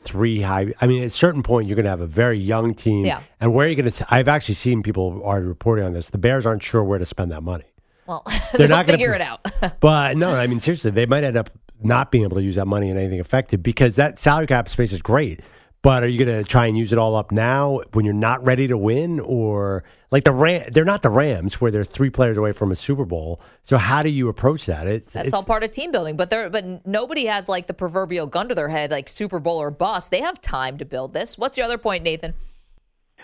three 0.00 0.40
high. 0.40 0.72
I 0.80 0.86
mean, 0.86 1.02
at 1.02 1.08
a 1.08 1.10
certain 1.10 1.42
point, 1.42 1.68
you're 1.68 1.76
going 1.76 1.84
to 1.84 1.90
have 1.90 2.00
a 2.00 2.06
very 2.06 2.38
young 2.38 2.72
team. 2.72 3.04
Yeah. 3.04 3.20
And 3.38 3.52
where 3.52 3.66
are 3.66 3.68
you 3.68 3.76
going 3.76 3.90
to? 3.90 4.06
I've 4.08 4.28
actually 4.28 4.54
seen 4.54 4.82
people 4.82 5.20
already 5.22 5.44
reporting 5.44 5.84
on 5.84 5.92
this. 5.92 6.08
The 6.08 6.16
Bears 6.16 6.46
aren't 6.46 6.62
sure 6.62 6.82
where 6.82 6.98
to 6.98 7.04
spend 7.04 7.32
that 7.32 7.42
money. 7.42 7.66
Well, 8.06 8.22
They're 8.52 8.60
they'll 8.60 8.68
not 8.68 8.86
gonna 8.86 8.96
figure 8.96 9.12
it 9.12 9.20
out. 9.20 9.46
But 9.80 10.16
no, 10.16 10.30
I 10.30 10.46
mean 10.46 10.58
seriously, 10.58 10.90
they 10.90 11.04
might 11.04 11.22
end 11.22 11.36
up 11.36 11.50
not 11.82 12.10
being 12.10 12.24
able 12.24 12.38
to 12.38 12.42
use 12.42 12.54
that 12.54 12.66
money 12.66 12.88
in 12.88 12.96
anything 12.96 13.20
effective 13.20 13.62
because 13.62 13.96
that 13.96 14.18
salary 14.18 14.46
cap 14.46 14.70
space 14.70 14.92
is 14.92 15.02
great. 15.02 15.40
But 15.82 16.04
are 16.04 16.08
you 16.08 16.24
going 16.24 16.42
to 16.42 16.48
try 16.48 16.66
and 16.66 16.78
use 16.78 16.92
it 16.92 16.98
all 16.98 17.16
up 17.16 17.32
now 17.32 17.80
when 17.92 18.04
you're 18.04 18.14
not 18.14 18.44
ready 18.46 18.68
to 18.68 18.78
win, 18.78 19.18
or 19.18 19.82
like 20.12 20.22
the 20.22 20.32
Ram? 20.32 20.70
They're 20.70 20.84
not 20.84 21.02
the 21.02 21.10
Rams 21.10 21.60
where 21.60 21.72
they're 21.72 21.82
three 21.82 22.08
players 22.08 22.36
away 22.36 22.52
from 22.52 22.70
a 22.70 22.76
Super 22.76 23.04
Bowl. 23.04 23.40
So 23.64 23.78
how 23.78 24.04
do 24.04 24.08
you 24.08 24.28
approach 24.28 24.66
that? 24.66 24.86
It's, 24.86 25.12
That's 25.12 25.26
it's- 25.28 25.34
all 25.34 25.42
part 25.42 25.64
of 25.64 25.72
team 25.72 25.90
building. 25.90 26.16
But 26.16 26.30
they're 26.30 26.48
but 26.48 26.86
nobody 26.86 27.26
has 27.26 27.48
like 27.48 27.66
the 27.66 27.74
proverbial 27.74 28.28
gun 28.28 28.48
to 28.48 28.54
their 28.54 28.68
head, 28.68 28.92
like 28.92 29.08
Super 29.08 29.40
Bowl 29.40 29.58
or 29.58 29.72
bust. 29.72 30.12
They 30.12 30.20
have 30.20 30.40
time 30.40 30.78
to 30.78 30.84
build 30.84 31.14
this. 31.14 31.36
What's 31.36 31.56
your 31.58 31.66
other 31.66 31.78
point, 31.78 32.04
Nathan? 32.04 32.34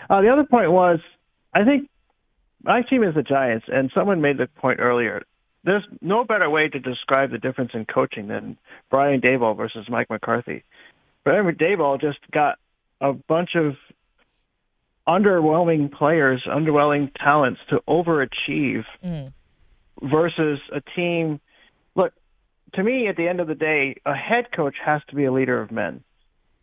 Uh, 0.09 0.21
the 0.21 0.29
other 0.29 0.43
point 0.43 0.71
was, 0.71 0.99
I 1.53 1.63
think 1.63 1.89
my 2.63 2.81
team 2.81 3.03
is 3.03 3.15
the 3.15 3.23
Giants, 3.23 3.67
and 3.69 3.89
someone 3.95 4.19
made 4.19 4.37
the 4.37 4.47
point 4.47 4.81
earlier. 4.81 5.23
There's 5.63 5.83
no 6.01 6.23
better 6.25 6.49
way 6.49 6.67
to 6.67 6.79
describe 6.79 7.31
the 7.31 7.37
difference 7.37 7.71
in 7.73 7.85
coaching 7.85 8.27
than 8.27 8.57
Brian 8.89 9.21
Daboll 9.21 9.55
versus 9.55 9.87
Mike 9.89 10.09
McCarthy. 10.09 10.63
But 11.29 11.57
Daboll 11.57 12.01
just 12.01 12.19
got 12.31 12.57
a 13.01 13.13
bunch 13.13 13.55
of 13.55 13.75
underwhelming 15.07 15.91
players, 15.91 16.43
underwhelming 16.47 17.11
talents 17.15 17.61
to 17.69 17.81
overachieve 17.87 18.85
Mm. 19.03 19.33
versus 20.01 20.59
a 20.71 20.81
team. 20.95 21.39
Look, 21.95 22.13
to 22.73 22.83
me, 22.83 23.07
at 23.07 23.15
the 23.15 23.27
end 23.27 23.39
of 23.39 23.47
the 23.47 23.55
day, 23.55 23.95
a 24.05 24.13
head 24.13 24.51
coach 24.51 24.75
has 24.83 25.01
to 25.09 25.15
be 25.15 25.25
a 25.25 25.31
leader 25.31 25.61
of 25.61 25.71
men. 25.71 26.03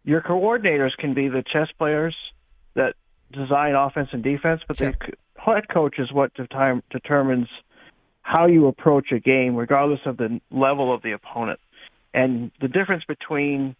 Your 0.05 0.21
coordinators 0.21 0.97
can 0.97 1.15
be 1.15 1.29
the 1.29 1.43
chess 1.43 1.71
players 1.79 2.17
that 2.75 2.95
design 3.33 3.75
offense 3.75 4.11
and 4.13 4.23
defense, 4.23 4.63
but 4.69 4.77
the 4.77 4.95
head 5.37 5.69
coach 5.69 5.99
is 5.99 6.13
what 6.13 6.33
determ- 6.35 6.83
determines 6.91 7.49
how 8.23 8.47
you 8.47 8.67
approach 8.67 9.13
a 9.13 9.19
game, 9.19 9.57
regardless 9.57 10.01
of 10.07 10.17
the 10.17 10.41
level 10.51 10.93
of 10.93 11.03
the 11.03 11.13
opponent. 11.13 11.61
And 12.15 12.51
the 12.61 12.69
difference 12.69 13.05
between 13.05 13.77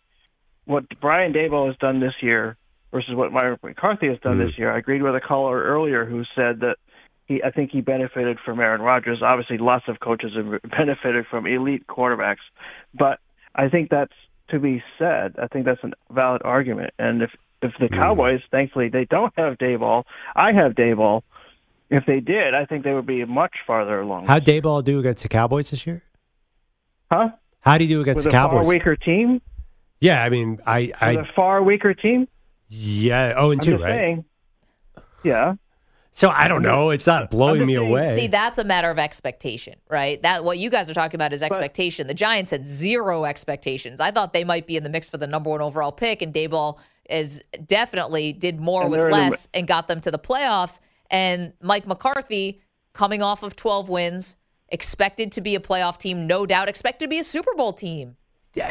what 0.67 0.85
Brian 1.01 1.33
Daboll 1.33 1.69
has 1.69 1.77
done 1.79 2.01
this 2.01 2.15
year 2.21 2.57
versus 2.93 3.15
what 3.15 3.33
Mike 3.33 3.63
McCarthy 3.63 4.09
has 4.09 4.19
done 4.21 4.39
this 4.39 4.55
hmm. 4.55 4.63
year, 4.63 4.73
I 4.73 4.79
agreed 4.79 5.03
with 5.03 5.15
a 5.15 5.21
caller 5.21 5.63
earlier 5.63 6.05
who 6.05 6.25
said 6.35 6.61
that 6.61 6.77
he, 7.27 7.43
I 7.43 7.51
think 7.51 7.71
he 7.71 7.81
benefited 7.81 8.39
from 8.45 8.61
Aaron 8.61 8.83
Rodgers. 8.83 9.23
Obviously, 9.23 9.59
lots 9.59 9.85
of 9.89 9.99
coaches 10.01 10.33
have 10.37 10.61
benefited 10.71 11.27
from 11.31 11.47
elite 11.47 11.87
quarterbacks, 11.87 12.45
but 12.95 13.19
I 13.55 13.69
think 13.69 13.91
that's 13.91 14.13
to 14.51 14.61
be 14.61 14.83
said. 14.99 15.37
I 15.43 15.49
think 15.49 15.65
that's 15.65 15.83
a 15.83 15.91
valid 16.13 16.43
argument. 16.45 16.93
And 16.99 17.23
if 17.23 17.31
if 17.63 17.73
the 17.81 17.87
hmm. 17.87 17.95
Cowboys, 17.95 18.41
thankfully, 18.51 18.89
they 18.89 19.07
don't 19.07 19.33
have 19.37 19.59
Daboll, 19.59 20.05
I 20.35 20.53
have 20.53 20.73
Daboll. 20.73 21.23
If 21.89 22.05
they 22.05 22.19
did, 22.19 22.53
I 22.53 22.65
think 22.67 22.83
they 22.83 22.93
would 22.93 23.07
be 23.07 23.25
much 23.25 23.55
farther 23.65 24.01
along. 24.01 24.27
How'd 24.27 24.45
Daboll 24.45 24.83
do 24.83 24.99
against 24.99 25.23
the 25.23 25.29
Cowboys 25.29 25.71
this 25.71 25.87
year? 25.87 26.03
Huh? 27.11 27.29
How'd 27.61 27.81
he 27.81 27.87
do 27.87 28.01
against 28.01 28.19
With 28.19 28.25
the 28.25 28.31
a 28.31 28.33
Cowboys? 28.33 28.65
far 28.65 28.67
weaker 28.67 28.97
team. 28.97 29.41
Yeah, 30.01 30.23
I 30.23 30.29
mean, 30.31 30.61
I, 30.67 30.81
With 30.87 30.95
I, 31.01 31.13
a 31.13 31.25
far 31.35 31.63
weaker 31.63 31.95
team. 31.95 32.29
yeah, 32.69 33.35
oh 33.37 33.51
and 33.51 33.61
I'm 33.61 33.65
two, 33.65 33.71
just 33.73 33.83
right? 33.85 33.91
saying. 33.91 34.25
Yeah. 35.23 35.55
So 36.13 36.31
I 36.31 36.49
don't 36.49 36.63
know. 36.63 36.89
It's 36.91 37.07
not 37.07 37.31
blowing 37.31 37.67
me 37.67 37.75
away. 37.75 38.17
See, 38.17 38.27
that's 38.29 38.57
a 38.57 38.65
matter 38.65 38.91
of 38.91 38.99
expectation, 38.99 39.75
right? 39.91 40.23
That 40.23 40.45
what 40.45 40.57
you 40.57 40.71
guys 40.71 40.89
are 40.89 40.95
talking 40.95 41.17
about 41.17 41.35
is 41.35 41.43
expectation. 41.43 42.07
the 42.07 42.15
Giants 42.15 42.51
had 42.51 42.67
zero 42.67 43.27
expectations. 43.27 44.01
I 44.01 44.11
thought 44.13 44.33
they 44.33 44.45
might 44.45 44.67
be 44.67 44.79
in 44.79 44.83
the 44.83 44.89
mix 44.89 45.11
for 45.11 45.19
the 45.19 45.27
number 45.27 45.51
one 45.51 45.61
overall 45.61 45.93
pick, 45.93 46.23
and 46.23 46.33
Daboll 46.33 46.79
is 47.11 47.45
definitely 47.67 48.33
did 48.33 48.59
more 48.61 48.89
with 48.89 48.99
they're 49.01 49.11
the- 49.11 49.17
less 49.17 49.49
and 49.53 49.67
got 49.69 49.89
them 49.89 50.01
to 50.01 50.11
the 50.11 50.19
playoffs. 50.19 50.81
And 51.11 51.53
Mike 51.61 51.87
McCarthy, 51.87 52.63
coming 52.95 53.23
off 53.23 53.43
of 53.43 53.55
12 53.55 53.89
wins, 53.91 54.39
expected 54.71 55.33
to 55.33 55.41
be 55.43 55.55
a 55.55 55.61
playoff 55.61 55.99
team, 55.99 56.27
no 56.27 56.47
doubt, 56.47 56.69
expected 56.69 57.05
to 57.05 57.09
be 57.11 57.19
a 57.19 57.25
Super 57.25 57.55
Bowl 57.55 57.73
team. 57.75 58.17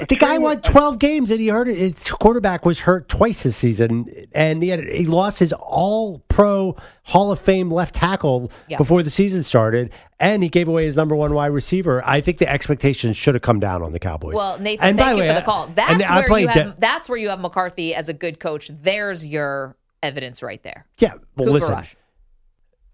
The 0.08 0.16
guy 0.16 0.38
won 0.40 0.60
12 0.62 0.98
games 1.00 1.30
and 1.32 1.40
he 1.40 1.48
hurt 1.50 1.68
his 1.68 2.10
quarterback 2.10 2.66
was 2.66 2.80
hurt 2.80 3.08
twice 3.08 3.44
this 3.44 3.56
season 3.56 4.06
and 4.34 4.64
he 4.64 4.70
had 4.70 4.80
he 4.82 5.06
lost 5.06 5.38
his 5.40 5.54
all 5.54 6.20
pro 6.28 6.76
hall 7.04 7.32
of 7.32 7.40
fame 7.40 7.70
left 7.70 7.94
tackle 7.94 8.52
Yeah. 8.68 8.78
before 8.78 9.04
the 9.04 9.10
season 9.12 9.44
started 9.44 9.92
and 10.20 10.42
he 10.42 10.50
gave 10.50 10.68
away 10.68 10.86
his 10.86 10.96
number 10.98 11.16
one 11.16 11.34
wide 11.34 11.48
receiver 11.48 12.02
i 12.06 12.20
think 12.20 12.40
the 12.40 12.50
expectations 12.52 13.16
should 13.16 13.36
have 13.36 13.44
come 13.44 13.60
down 13.60 13.84
on 13.84 13.92
the 13.92 14.00
cowboys 14.00 14.34
Well, 14.36 14.58
Nathan, 14.60 14.86
And 14.90 14.98
by 14.98 15.04
thank 15.04 15.18
the 15.20 15.24
you 15.24 15.30
way, 15.30 15.36
for 15.36 15.40
the 15.42 15.46
call. 15.46 15.68
That's 15.76 16.30
where 16.30 16.40
you 16.40 16.48
de- 16.48 16.64
have. 16.64 16.80
that's 16.80 17.08
where 17.10 17.18
you 17.20 17.30
have 17.30 17.40
McCarthy 17.40 17.94
as 17.94 18.10
a 18.10 18.14
good 18.14 18.40
coach. 18.40 18.70
There's 18.82 19.26
your 19.26 19.76
evidence 20.02 20.42
right 20.44 20.62
there. 20.64 20.86
yeah 21.00 21.14
well 21.36 21.46
Cooper 21.48 21.52
listen 21.52 21.72
Rush. 21.72 21.96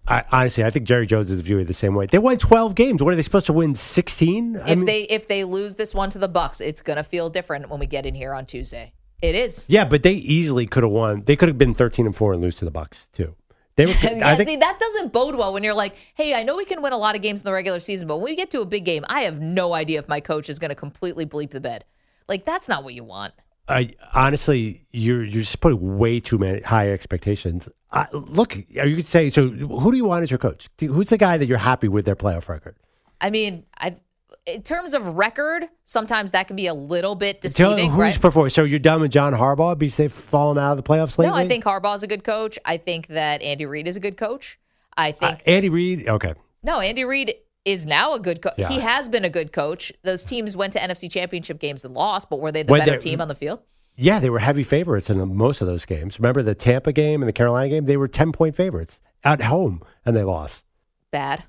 I, 0.07 0.23
honestly 0.31 0.63
i 0.63 0.69
think 0.69 0.85
jerry 0.85 1.05
jones 1.05 1.29
is 1.29 1.41
viewing 1.41 1.63
it 1.63 1.67
the 1.67 1.73
same 1.73 1.93
way 1.93 2.07
they 2.07 2.17
won 2.17 2.37
12 2.37 2.75
games 2.75 3.03
what 3.03 3.13
are 3.13 3.15
they 3.15 3.21
supposed 3.21 3.45
to 3.45 3.53
win 3.53 3.75
16 3.75 4.59
if 4.65 4.85
they 4.85 5.01
if 5.03 5.27
they 5.27 5.43
lose 5.43 5.75
this 5.75 5.93
one 5.93 6.09
to 6.11 6.19
the 6.19 6.27
Bucks, 6.27 6.59
it's 6.59 6.81
gonna 6.81 7.03
feel 7.03 7.29
different 7.29 7.69
when 7.69 7.79
we 7.79 7.85
get 7.85 8.05
in 8.05 8.15
here 8.15 8.33
on 8.33 8.45
Tuesday. 8.45 8.93
It 9.21 9.35
is. 9.35 9.65
yeah 9.67 9.85
but 9.85 10.03
they 10.03 10.13
easily 10.13 10.65
could 10.65 10.83
have 10.83 10.91
won 10.91 11.23
they 11.25 11.35
could 11.35 11.47
have 11.47 11.57
been 11.57 11.73
13 11.73 12.07
and 12.07 12.15
4 12.15 12.33
and 12.33 12.41
lose 12.41 12.55
to 12.55 12.65
the 12.65 12.71
bucks 12.71 13.07
too 13.13 13.35
they 13.75 13.85
were 13.85 13.91
yeah, 14.01 14.27
I 14.27 14.35
think, 14.35 14.49
see, 14.49 14.55
that 14.57 14.79
doesn't 14.79 15.13
bode 15.13 15.35
well 15.35 15.53
when 15.53 15.63
you're 15.63 15.73
like, 15.73 15.95
hey, 16.13 16.33
I 16.33 16.43
know 16.43 16.57
we 16.57 16.65
can 16.65 16.81
win 16.81 16.93
a 16.93 16.97
lot 16.97 17.15
of 17.15 17.21
games 17.21 17.41
in 17.41 17.45
the 17.45 17.53
regular 17.53 17.79
season, 17.79 18.07
but 18.07 18.17
when 18.17 18.25
we 18.25 18.35
get 18.35 18.51
to 18.51 18.61
a 18.61 18.65
big 18.65 18.85
game, 18.85 19.05
I 19.07 19.21
have 19.21 19.39
no 19.39 19.73
idea 19.73 19.99
if 19.99 20.07
my 20.07 20.19
coach 20.19 20.49
is 20.49 20.59
going 20.59 20.69
to 20.69 20.75
completely 20.75 21.25
bleep 21.25 21.51
the 21.51 21.61
bed. 21.61 21.85
Like, 22.27 22.45
that's 22.45 22.67
not 22.67 22.83
what 22.83 22.93
you 22.93 23.03
want. 23.03 23.33
I 23.71 23.93
honestly, 24.13 24.85
you're 24.91 25.23
you're 25.23 25.43
just 25.43 25.59
putting 25.61 25.97
way 25.97 26.19
too 26.19 26.37
many 26.37 26.61
high 26.61 26.91
expectations. 26.91 27.69
I, 27.91 28.07
look, 28.13 28.55
you 28.69 28.95
could 28.95 29.07
say 29.07 29.29
so. 29.29 29.49
Who 29.49 29.91
do 29.91 29.97
you 29.97 30.05
want 30.05 30.23
as 30.23 30.31
your 30.31 30.37
coach? 30.37 30.69
Who's 30.79 31.09
the 31.09 31.17
guy 31.17 31.37
that 31.37 31.45
you're 31.47 31.57
happy 31.57 31.87
with 31.87 32.05
their 32.05 32.15
playoff 32.15 32.47
record? 32.47 32.75
I 33.19 33.29
mean, 33.29 33.65
I 33.77 33.97
in 34.45 34.63
terms 34.63 34.93
of 34.93 35.07
record, 35.17 35.67
sometimes 35.83 36.31
that 36.31 36.47
can 36.47 36.55
be 36.55 36.67
a 36.67 36.73
little 36.73 37.15
bit 37.15 37.41
Tell 37.41 37.71
deceiving, 37.71 37.91
who's 37.91 37.99
right? 37.99 38.21
performing. 38.21 38.49
So 38.49 38.63
you're 38.63 38.79
done 38.79 39.01
with 39.01 39.11
John 39.11 39.33
Harbaugh 39.33 39.77
because 39.77 39.97
they've 39.97 40.11
fallen 40.11 40.57
out 40.57 40.77
of 40.77 40.77
the 40.77 40.83
playoffs 40.83 41.17
lately. 41.17 41.27
No, 41.27 41.33
I 41.35 41.47
think 41.47 41.63
Harbaugh's 41.63 42.03
a 42.03 42.07
good 42.07 42.23
coach. 42.23 42.57
I 42.65 42.77
think 42.77 43.07
that 43.07 43.41
Andy 43.41 43.65
Reid 43.65 43.87
is 43.87 43.95
a 43.95 43.99
good 43.99 44.17
coach. 44.17 44.57
I 44.97 45.11
think 45.11 45.39
Uh, 45.39 45.43
Andy 45.49 45.69
Reid. 45.69 46.07
Okay, 46.07 46.33
No, 46.63 46.79
Andy 46.79 47.05
Reid 47.05 47.35
is 47.65 47.85
now 47.85 48.13
a 48.13 48.19
good 48.19 48.41
coach. 48.41 48.53
Yeah. 48.57 48.69
He 48.69 48.79
has 48.79 49.07
been 49.09 49.23
a 49.25 49.29
good 49.29 49.51
coach. 49.53 49.91
Those 50.03 50.23
teams 50.23 50.55
went 50.55 50.73
to 50.73 50.79
NFC 50.79 51.09
Championship 51.11 51.59
games 51.59 51.85
and 51.85 51.93
lost, 51.93 52.29
but 52.29 52.39
were 52.39 52.51
they 52.51 52.63
the 52.63 52.71
When 52.71 52.85
better 52.85 52.97
team 52.97 53.21
on 53.21 53.27
the 53.27 53.35
field? 53.35 53.59
yeah, 53.95 54.19
they 54.19 54.29
were 54.29 54.39
heavy 54.39 54.63
favorites 54.63 55.09
in 55.09 55.35
most 55.35 55.61
of 55.61 55.67
those 55.67 55.85
games. 55.85 56.17
Remember 56.19 56.41
the 56.41 56.55
Tampa 56.55 56.91
game 56.91 57.21
and 57.21 57.27
the 57.29 57.33
Carolina 57.33 57.69
game? 57.69 57.85
They 57.85 57.97
were 57.97 58.07
ten 58.07 58.31
point 58.31 58.55
favorites 58.55 58.99
at 59.23 59.41
home, 59.41 59.83
and 60.05 60.15
they 60.15 60.23
lost. 60.23 60.63
Bad. 61.11 61.43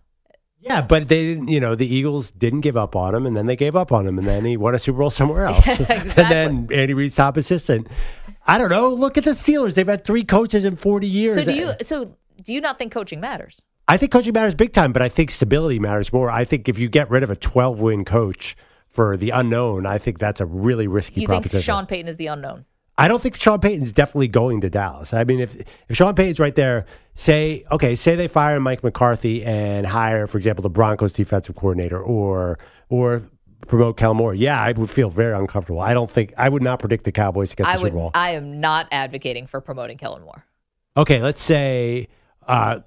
Yeah, 0.60 0.80
but 0.82 1.08
they 1.08 1.22
didn't. 1.24 1.48
You 1.48 1.60
know, 1.60 1.74
the 1.74 1.92
Eagles 1.92 2.30
didn't 2.30 2.60
give 2.60 2.76
up 2.76 2.94
on 2.94 3.14
him, 3.14 3.26
and 3.26 3.36
then 3.36 3.46
they 3.46 3.56
gave 3.56 3.74
up 3.74 3.90
on 3.90 4.06
him, 4.06 4.18
and 4.18 4.28
then 4.28 4.44
he 4.44 4.56
won 4.56 4.74
a 4.74 4.78
Super 4.78 4.98
Bowl 4.98 5.10
somewhere 5.10 5.46
else. 5.46 5.66
And 5.88 6.06
then 6.06 6.68
Andy 6.72 6.94
Reid's 6.94 7.16
top 7.16 7.36
assistant. 7.36 7.88
I 8.46 8.58
don't 8.58 8.70
know. 8.70 8.90
Look 8.90 9.16
at 9.18 9.24
the 9.24 9.30
Steelers. 9.32 9.74
They've 9.74 9.86
had 9.88 10.04
three 10.04 10.24
coaches 10.24 10.64
in 10.64 10.76
forty 10.76 11.08
years. 11.08 11.36
So 11.44 11.50
do 11.50 11.56
you? 11.56 11.72
So 11.82 12.16
do 12.44 12.52
you 12.52 12.60
not 12.60 12.78
think 12.78 12.92
coaching 12.92 13.18
matters? 13.20 13.62
I 13.88 13.96
think 13.96 14.12
coaching 14.12 14.32
matters 14.32 14.54
big 14.54 14.72
time, 14.72 14.92
but 14.92 15.02
I 15.02 15.08
think 15.08 15.30
stability 15.30 15.78
matters 15.78 16.12
more. 16.12 16.30
I 16.30 16.44
think 16.44 16.68
if 16.68 16.78
you 16.78 16.88
get 16.88 17.10
rid 17.10 17.22
of 17.22 17.30
a 17.30 17.36
twelve 17.36 17.80
win 17.80 18.04
coach 18.04 18.56
for 18.88 19.16
the 19.16 19.30
unknown, 19.30 19.86
I 19.86 19.98
think 19.98 20.18
that's 20.18 20.40
a 20.40 20.46
really 20.46 20.86
risky 20.86 21.22
You 21.22 21.26
think 21.26 21.42
proposition. 21.44 21.64
Sean 21.64 21.86
Payton 21.86 22.08
is 22.08 22.16
the 22.16 22.28
unknown? 22.28 22.64
I 22.98 23.08
don't 23.08 23.20
think 23.20 23.36
Sean 23.36 23.58
Payton's 23.58 23.92
definitely 23.92 24.28
going 24.28 24.60
to 24.60 24.70
Dallas. 24.70 25.12
I 25.14 25.24
mean, 25.24 25.40
if 25.40 25.56
if 25.88 25.96
Sean 25.96 26.14
Payton's 26.14 26.38
right 26.38 26.54
there, 26.54 26.84
say 27.14 27.64
okay, 27.72 27.94
say 27.94 28.16
they 28.16 28.28
fire 28.28 28.60
Mike 28.60 28.84
McCarthy 28.84 29.44
and 29.44 29.86
hire, 29.86 30.26
for 30.26 30.38
example, 30.38 30.62
the 30.62 30.70
Broncos 30.70 31.12
defensive 31.12 31.56
coordinator 31.56 32.00
or 32.00 32.58
or 32.88 33.22
promote 33.66 33.96
Kellen 33.96 34.18
Moore. 34.18 34.34
Yeah, 34.34 34.60
I 34.60 34.72
would 34.72 34.90
feel 34.90 35.08
very 35.08 35.34
uncomfortable. 35.34 35.80
I 35.80 35.94
don't 35.94 36.10
think 36.10 36.34
I 36.36 36.48
would 36.48 36.62
not 36.62 36.78
predict 36.80 37.04
the 37.04 37.12
Cowboys 37.12 37.50
to 37.50 37.56
get 37.56 37.66
I 37.66 37.76
the 37.76 37.82
would. 37.82 37.88
Super 37.88 37.98
Bowl. 37.98 38.10
I 38.14 38.32
am 38.32 38.60
not 38.60 38.88
advocating 38.92 39.46
for 39.46 39.60
promoting 39.60 39.98
Kellen 39.98 40.22
Moore. 40.22 40.44
Okay, 40.96 41.22
let's 41.22 41.40
say 41.40 42.08
uh, 42.46 42.80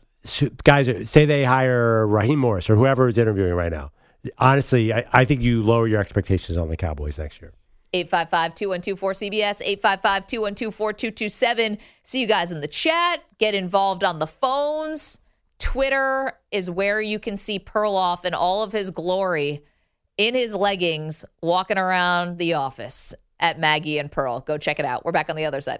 guys 0.64 1.10
say 1.10 1.26
they 1.26 1.44
hire 1.44 2.08
Raheem 2.08 2.40
Morris 2.40 2.70
or 2.70 2.76
whoever 2.76 3.08
is 3.08 3.18
interviewing 3.18 3.54
right 3.54 3.72
now. 3.72 3.92
Honestly, 4.38 4.94
I, 4.94 5.06
I 5.14 5.26
think 5.26 5.42
you 5.42 5.64
lower 5.64 5.88
your 5.88 6.00
expectations 6.00 6.58
on 6.58 6.70
the 6.70 6.78
Cowboys 6.78 7.18
next 7.18 7.42
year. 7.42 7.54
855-212-4CBS, 7.94 9.80
855-212-4227. 9.82 11.78
See 12.04 12.20
you 12.20 12.28
guys 12.28 12.52
in 12.52 12.60
the 12.62 12.68
chat. 12.68 13.24
Get 13.38 13.56
involved 13.56 14.04
on 14.04 14.20
the 14.20 14.28
phones. 14.28 15.20
Twitter 15.60 16.34
is 16.52 16.70
where 16.70 17.00
you 17.00 17.20
can 17.20 17.38
see 17.38 17.60
Perloff 17.60 18.26
in 18.26 18.34
all 18.34 18.64
of 18.64 18.74
his 18.74 18.90
glory 18.90 19.64
in 20.18 20.36
his 20.36 20.54
leggings 20.54 21.26
walking 21.42 21.78
around 21.78 22.38
the 22.38 22.54
office 22.54 23.14
at 23.40 23.60
Maggie 23.60 24.00
and 24.00 24.12
Pearl. 24.12 24.42
Go 24.42 24.58
check 24.58 24.80
it 24.80 24.86
out. 24.86 25.06
We're 25.06 25.12
back 25.12 25.30
on 25.30 25.36
the 25.36 25.46
other 25.46 25.62
side. 25.62 25.80